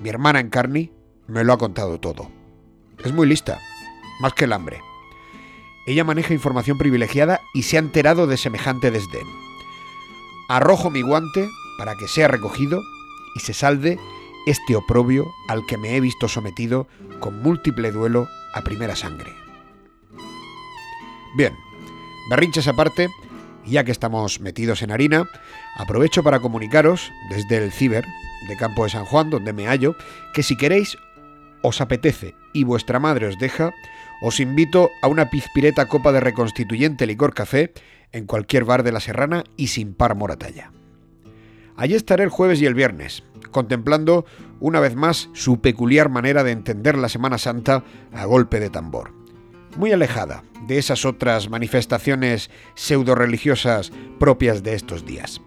Mi 0.00 0.10
hermana 0.10 0.38
Encarni 0.38 0.93
me 1.26 1.44
lo 1.44 1.52
ha 1.52 1.58
contado 1.58 1.98
todo. 1.98 2.30
Es 3.04 3.12
muy 3.12 3.26
lista, 3.26 3.60
más 4.20 4.32
que 4.34 4.44
el 4.44 4.52
hambre. 4.52 4.80
Ella 5.86 6.04
maneja 6.04 6.34
información 6.34 6.78
privilegiada 6.78 7.40
y 7.52 7.62
se 7.62 7.76
ha 7.76 7.80
enterado 7.80 8.26
de 8.26 8.36
semejante 8.36 8.90
desdén. 8.90 9.26
Arrojo 10.48 10.90
mi 10.90 11.02
guante 11.02 11.48
para 11.78 11.94
que 11.96 12.08
sea 12.08 12.28
recogido 12.28 12.82
y 13.34 13.40
se 13.40 13.52
salde 13.52 13.98
este 14.46 14.76
oprobio 14.76 15.32
al 15.48 15.66
que 15.66 15.78
me 15.78 15.96
he 15.96 16.00
visto 16.00 16.28
sometido 16.28 16.86
con 17.20 17.42
múltiple 17.42 17.90
duelo 17.92 18.28
a 18.54 18.62
primera 18.62 18.96
sangre. 18.96 19.32
Bien, 21.36 21.56
berrinches 22.30 22.68
aparte, 22.68 23.08
ya 23.66 23.84
que 23.84 23.90
estamos 23.90 24.40
metidos 24.40 24.82
en 24.82 24.92
harina, 24.92 25.28
aprovecho 25.76 26.22
para 26.22 26.40
comunicaros 26.40 27.10
desde 27.30 27.56
el 27.56 27.72
ciber 27.72 28.04
de 28.48 28.56
Campo 28.56 28.84
de 28.84 28.90
San 28.90 29.04
Juan, 29.04 29.30
donde 29.30 29.52
me 29.52 29.66
hallo, 29.66 29.96
que 30.32 30.42
si 30.42 30.56
queréis, 30.56 30.96
os 31.64 31.80
apetece 31.80 32.34
y 32.52 32.62
vuestra 32.62 33.00
madre 33.00 33.26
os 33.26 33.38
deja, 33.38 33.72
os 34.22 34.38
invito 34.38 34.90
a 35.02 35.08
una 35.08 35.30
pizpireta 35.30 35.86
copa 35.88 36.12
de 36.12 36.20
reconstituyente 36.20 37.06
licor 37.06 37.34
café 37.34 37.72
en 38.12 38.26
cualquier 38.26 38.64
bar 38.64 38.82
de 38.82 38.92
la 38.92 39.00
Serrana 39.00 39.44
y 39.56 39.68
sin 39.68 39.94
par 39.94 40.14
moratalla. 40.14 40.70
Allí 41.76 41.94
estaré 41.94 42.22
el 42.22 42.30
jueves 42.30 42.60
y 42.60 42.66
el 42.66 42.74
viernes, 42.74 43.24
contemplando 43.50 44.26
una 44.60 44.78
vez 44.78 44.94
más 44.94 45.30
su 45.32 45.60
peculiar 45.60 46.10
manera 46.10 46.44
de 46.44 46.52
entender 46.52 46.96
la 46.96 47.08
Semana 47.08 47.38
Santa 47.38 47.82
a 48.12 48.24
golpe 48.26 48.60
de 48.60 48.70
tambor. 48.70 49.12
Muy 49.76 49.90
alejada 49.90 50.44
de 50.68 50.78
esas 50.78 51.04
otras 51.04 51.48
manifestaciones 51.48 52.50
pseudo-religiosas 52.74 53.90
propias 54.20 54.62
de 54.62 54.74
estos 54.74 55.04
días. 55.04 55.40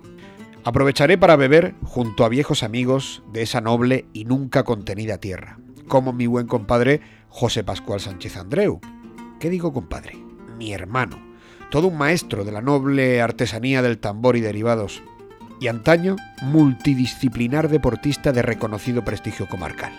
Aprovecharé 0.65 1.17
para 1.17 1.37
beber 1.37 1.75
junto 1.83 2.25
a 2.25 2.29
viejos 2.29 2.63
amigos 2.63 3.23
de 3.31 3.43
esa 3.43 3.61
noble 3.61 4.05
y 4.11 4.25
nunca 4.25 4.63
contenida 4.63 5.17
tierra, 5.19 5.59
como 5.87 6.13
mi 6.13 6.27
buen 6.27 6.47
compadre 6.47 7.01
José 7.29 7.63
Pascual 7.63 7.99
Sánchez 7.99 8.37
Andreu. 8.37 8.79
¿Qué 9.39 9.49
digo 9.49 9.73
compadre? 9.73 10.17
Mi 10.57 10.73
hermano, 10.73 11.19
todo 11.69 11.87
un 11.87 11.97
maestro 11.97 12.43
de 12.43 12.51
la 12.51 12.61
noble 12.61 13.21
artesanía 13.21 13.81
del 13.81 13.99
tambor 13.99 14.35
y 14.35 14.41
derivados, 14.41 15.01
y 15.59 15.67
antaño 15.67 16.15
multidisciplinar 16.41 17.69
deportista 17.69 18.31
de 18.31 18.41
reconocido 18.41 19.03
prestigio 19.03 19.47
comarcal. 19.47 19.91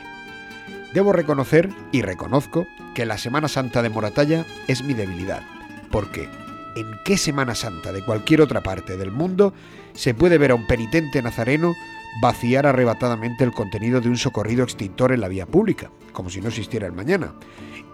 Debo 0.94 1.12
reconocer, 1.12 1.68
y 1.92 2.02
reconozco, 2.02 2.66
que 2.94 3.04
la 3.04 3.18
Semana 3.18 3.48
Santa 3.48 3.82
de 3.82 3.90
Moratalla 3.90 4.44
es 4.66 4.82
mi 4.82 4.94
debilidad, 4.94 5.42
porque 5.90 6.28
¿en 6.76 6.86
qué 7.04 7.18
Semana 7.18 7.54
Santa 7.54 7.92
de 7.92 8.04
cualquier 8.04 8.40
otra 8.40 8.62
parte 8.62 8.96
del 8.96 9.10
mundo 9.10 9.52
se 9.92 10.14
puede 10.14 10.38
ver 10.38 10.52
a 10.52 10.54
un 10.54 10.66
penitente 10.66 11.20
nazareno 11.22 11.74
vaciar 12.20 12.66
arrebatadamente 12.66 13.44
el 13.44 13.52
contenido 13.52 14.00
de 14.00 14.08
un 14.08 14.16
socorrido 14.16 14.64
extintor 14.64 15.12
en 15.12 15.20
la 15.20 15.28
vía 15.28 15.46
pública, 15.46 15.90
como 16.12 16.30
si 16.30 16.40
no 16.40 16.48
existiera 16.48 16.86
el 16.86 16.92
mañana, 16.92 17.34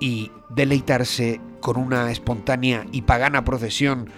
y 0.00 0.30
deleitarse 0.50 1.40
con 1.60 1.76
una 1.76 2.10
espontánea 2.10 2.86
y 2.92 3.02
pagana 3.02 3.44
procesión 3.44 4.08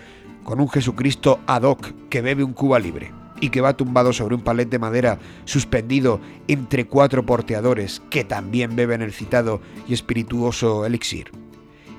con 0.44 0.61
un 0.61 0.68
Jesucristo 0.68 1.40
ad 1.47 1.62
hoc 1.62 1.92
que 2.09 2.22
bebe 2.22 2.44
un 2.44 2.53
Cuba 2.53 2.78
libre 2.78 3.12
y 3.40 3.51
que 3.51 3.61
va 3.61 3.76
tumbado 3.76 4.12
sobre 4.12 4.34
un 4.34 4.42
palet 4.42 4.68
de 4.68 4.78
madera 4.78 5.18
suspendido 5.44 6.20
entre 6.49 6.86
cuatro 6.86 7.26
porteadores 7.26 8.01
que 8.11 8.24
también 8.24 8.76
beben 8.76 9.03
el 9.03 9.12
citado 9.12 9.61
y 9.88 9.94
espirituoso 9.94 10.86
elixir. 10.86 11.32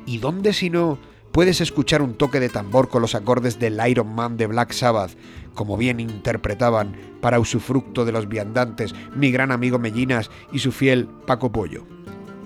¿Y 0.06 0.20
dónde 0.20 0.54
si 0.54 0.70
no 0.70 0.98
puedes 1.38 1.62
escuchar 1.62 2.02
un 2.02 2.16
toque 2.16 2.40
de 2.40 2.50
tambor 2.50 2.90
con 2.90 3.04
los 3.04 3.14
acordes 3.14 3.60
del 3.60 3.80
Iron 3.88 4.16
Man 4.16 4.38
de 4.38 4.48
Black 4.48 4.72
Sabbath, 4.72 5.12
como 5.54 5.78
bien 5.78 6.00
interpretaban 6.00 6.96
para 7.22 7.40
usufructo 7.40 8.06
de 8.06 8.12
los 8.12 8.28
viandantes 8.28 8.96
mi 9.16 9.30
gran 9.30 9.52
amigo 9.52 9.78
Mellinas 9.78 10.32
y 10.52 10.58
su 10.58 10.72
fiel 10.72 11.08
Paco 11.28 11.52
Pollo? 11.52 11.86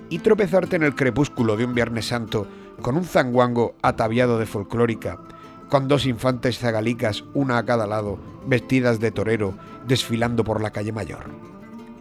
Y 0.10 0.20
tropezarte 0.20 0.76
en 0.76 0.84
el 0.84 0.94
crepúsculo 0.94 1.56
de 1.56 1.64
un 1.64 1.74
Viernes 1.74 2.08
Santo 2.08 2.50
con 2.82 2.98
un 2.98 3.06
zanguango 3.06 3.76
ataviado 3.82 4.38
de 4.38 4.46
folclórica, 4.46 5.22
con 5.70 5.88
dos 5.88 6.06
infantes 6.06 6.60
zagalicas, 6.60 7.24
una 7.34 7.60
a 7.60 7.66
cada 7.66 7.88
lado, 7.88 8.20
vestidas 8.46 9.00
de 9.00 9.12
torero, 9.12 9.58
desfilando 9.88 10.44
por 10.44 10.60
la 10.62 10.72
calle 10.72 10.92
mayor. 10.92 11.30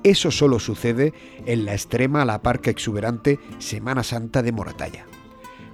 Eso 0.03 0.33
solo 0.33 0.59
sucede 0.59 1.15
en 1.47 1.67
la 1.67 1.73
extrema 1.73 2.23
a 2.23 2.25
la 2.25 2.43
par 2.43 2.59
que 2.59 2.71
exuberante 2.71 3.39
Semana 3.61 4.03
Santa 4.03 4.43
de 4.43 4.51
Moratalla. 4.51 5.07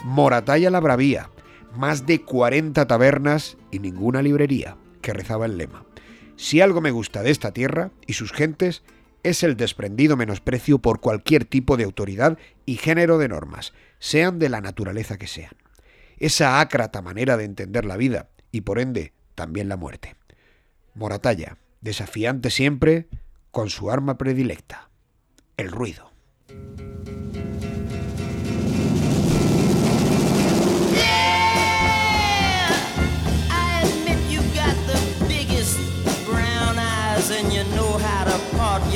Moratalla 0.04 0.70
la 0.70 0.80
Bravía, 0.80 1.30
más 1.76 2.06
de 2.06 2.22
40 2.22 2.86
tabernas 2.86 3.56
y 3.70 3.78
ninguna 3.78 4.22
librería, 4.22 4.76
que 5.02 5.12
rezaba 5.12 5.46
el 5.46 5.58
lema. 5.58 5.84
Si 6.36 6.60
algo 6.60 6.80
me 6.80 6.90
gusta 6.90 7.22
de 7.22 7.30
esta 7.30 7.52
tierra 7.52 7.90
y 8.06 8.12
sus 8.12 8.32
gentes, 8.32 8.82
es 9.22 9.42
el 9.42 9.56
desprendido 9.56 10.16
menosprecio 10.16 10.78
por 10.78 11.00
cualquier 11.00 11.44
tipo 11.44 11.76
de 11.76 11.84
autoridad 11.84 12.38
y 12.64 12.76
género 12.76 13.18
de 13.18 13.28
normas, 13.28 13.72
sean 13.98 14.38
de 14.38 14.48
la 14.48 14.60
naturaleza 14.60 15.18
que 15.18 15.26
sean. 15.26 15.52
Esa 16.18 16.60
ácrata 16.60 17.02
manera 17.02 17.36
de 17.36 17.44
entender 17.44 17.84
la 17.84 17.96
vida 17.96 18.28
y 18.52 18.62
por 18.62 18.78
ende 18.78 19.12
también 19.34 19.68
la 19.68 19.76
muerte. 19.76 20.16
Moratalla, 20.94 21.58
desafiante 21.80 22.50
siempre, 22.50 23.08
con 23.50 23.70
su 23.70 23.90
arma 23.90 24.16
predilecta, 24.16 24.90
el 25.56 25.72
ruido. 25.72 26.05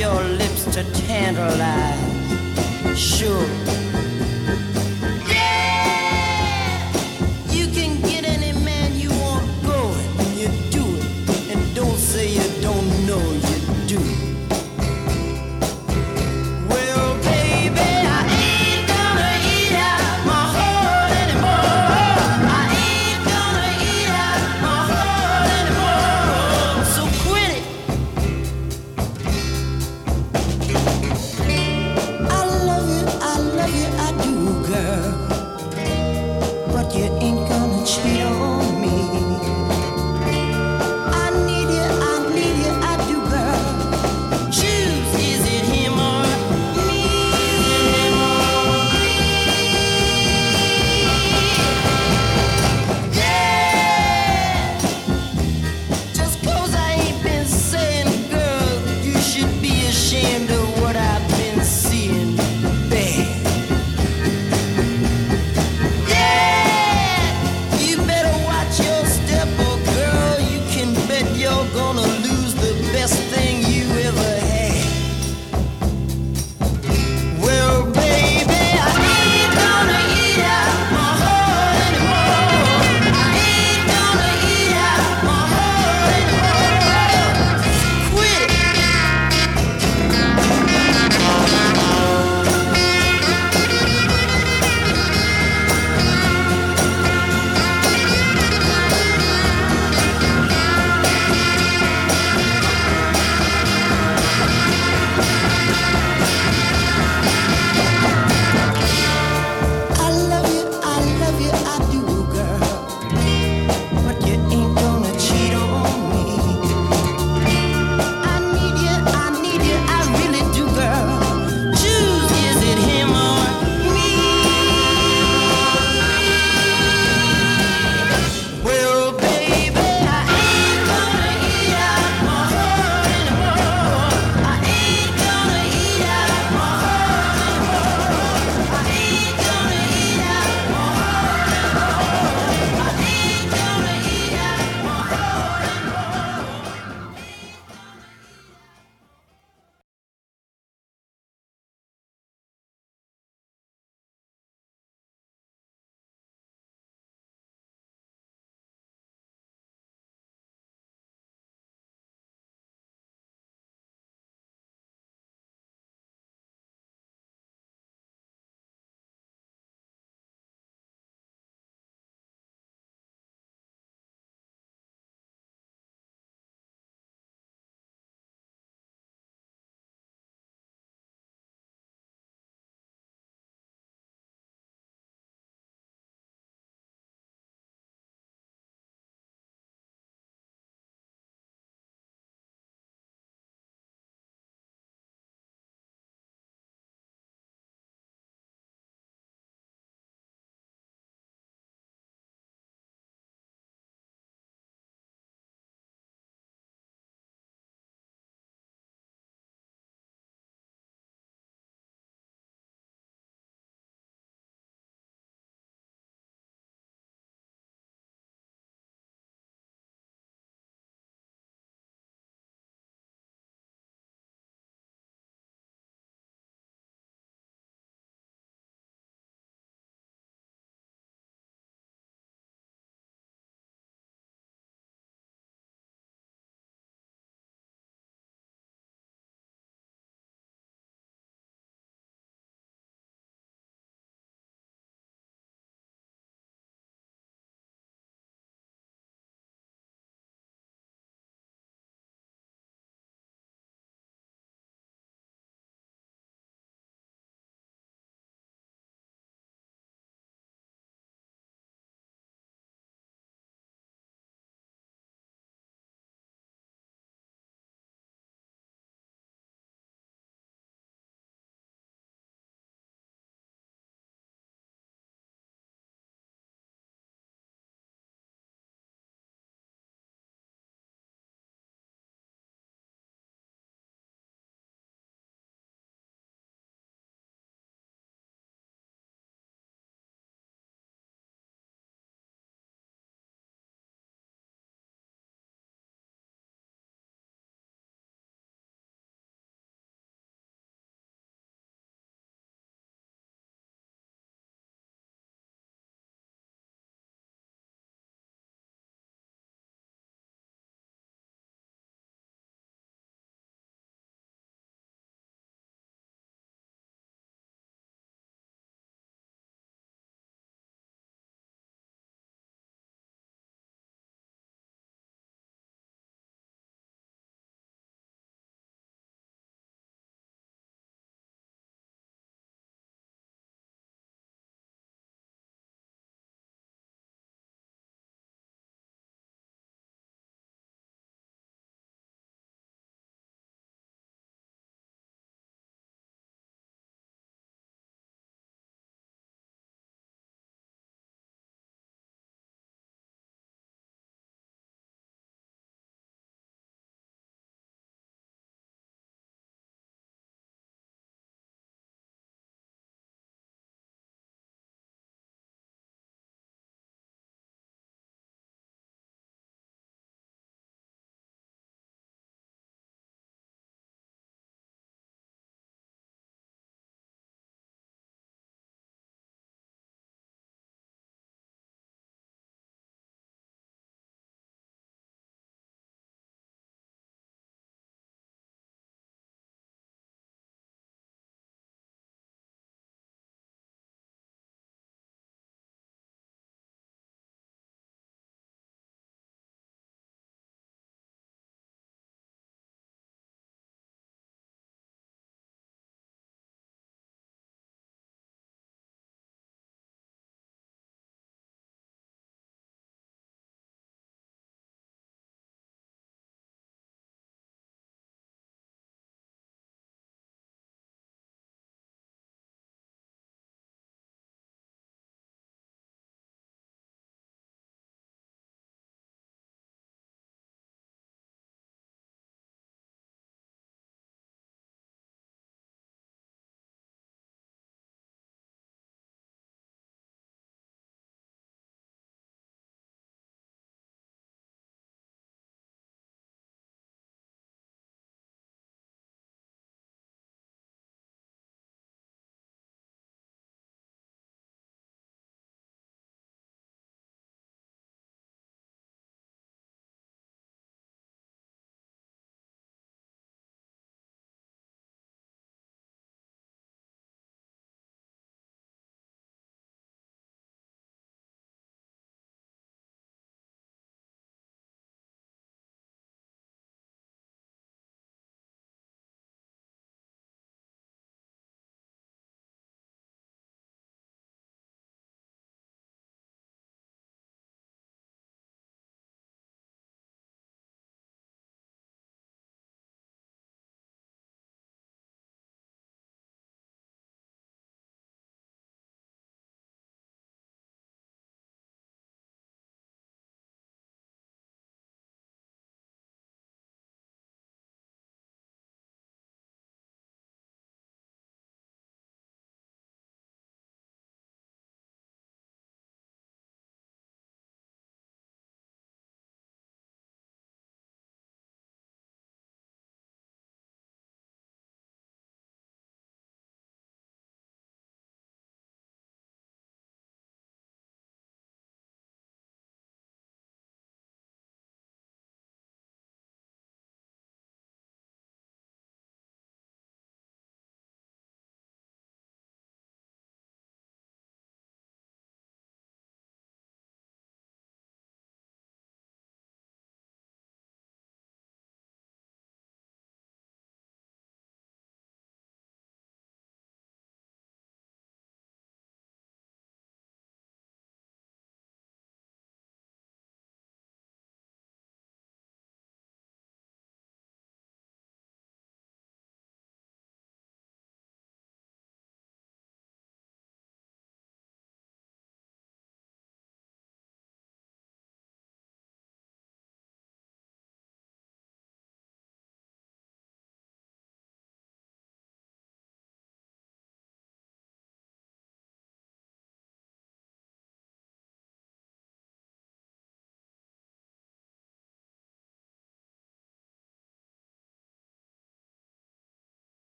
Your 0.00 0.24
lips 0.24 0.64
to 0.64 0.82
tantalize. 1.06 1.98
Sure, 2.98 3.44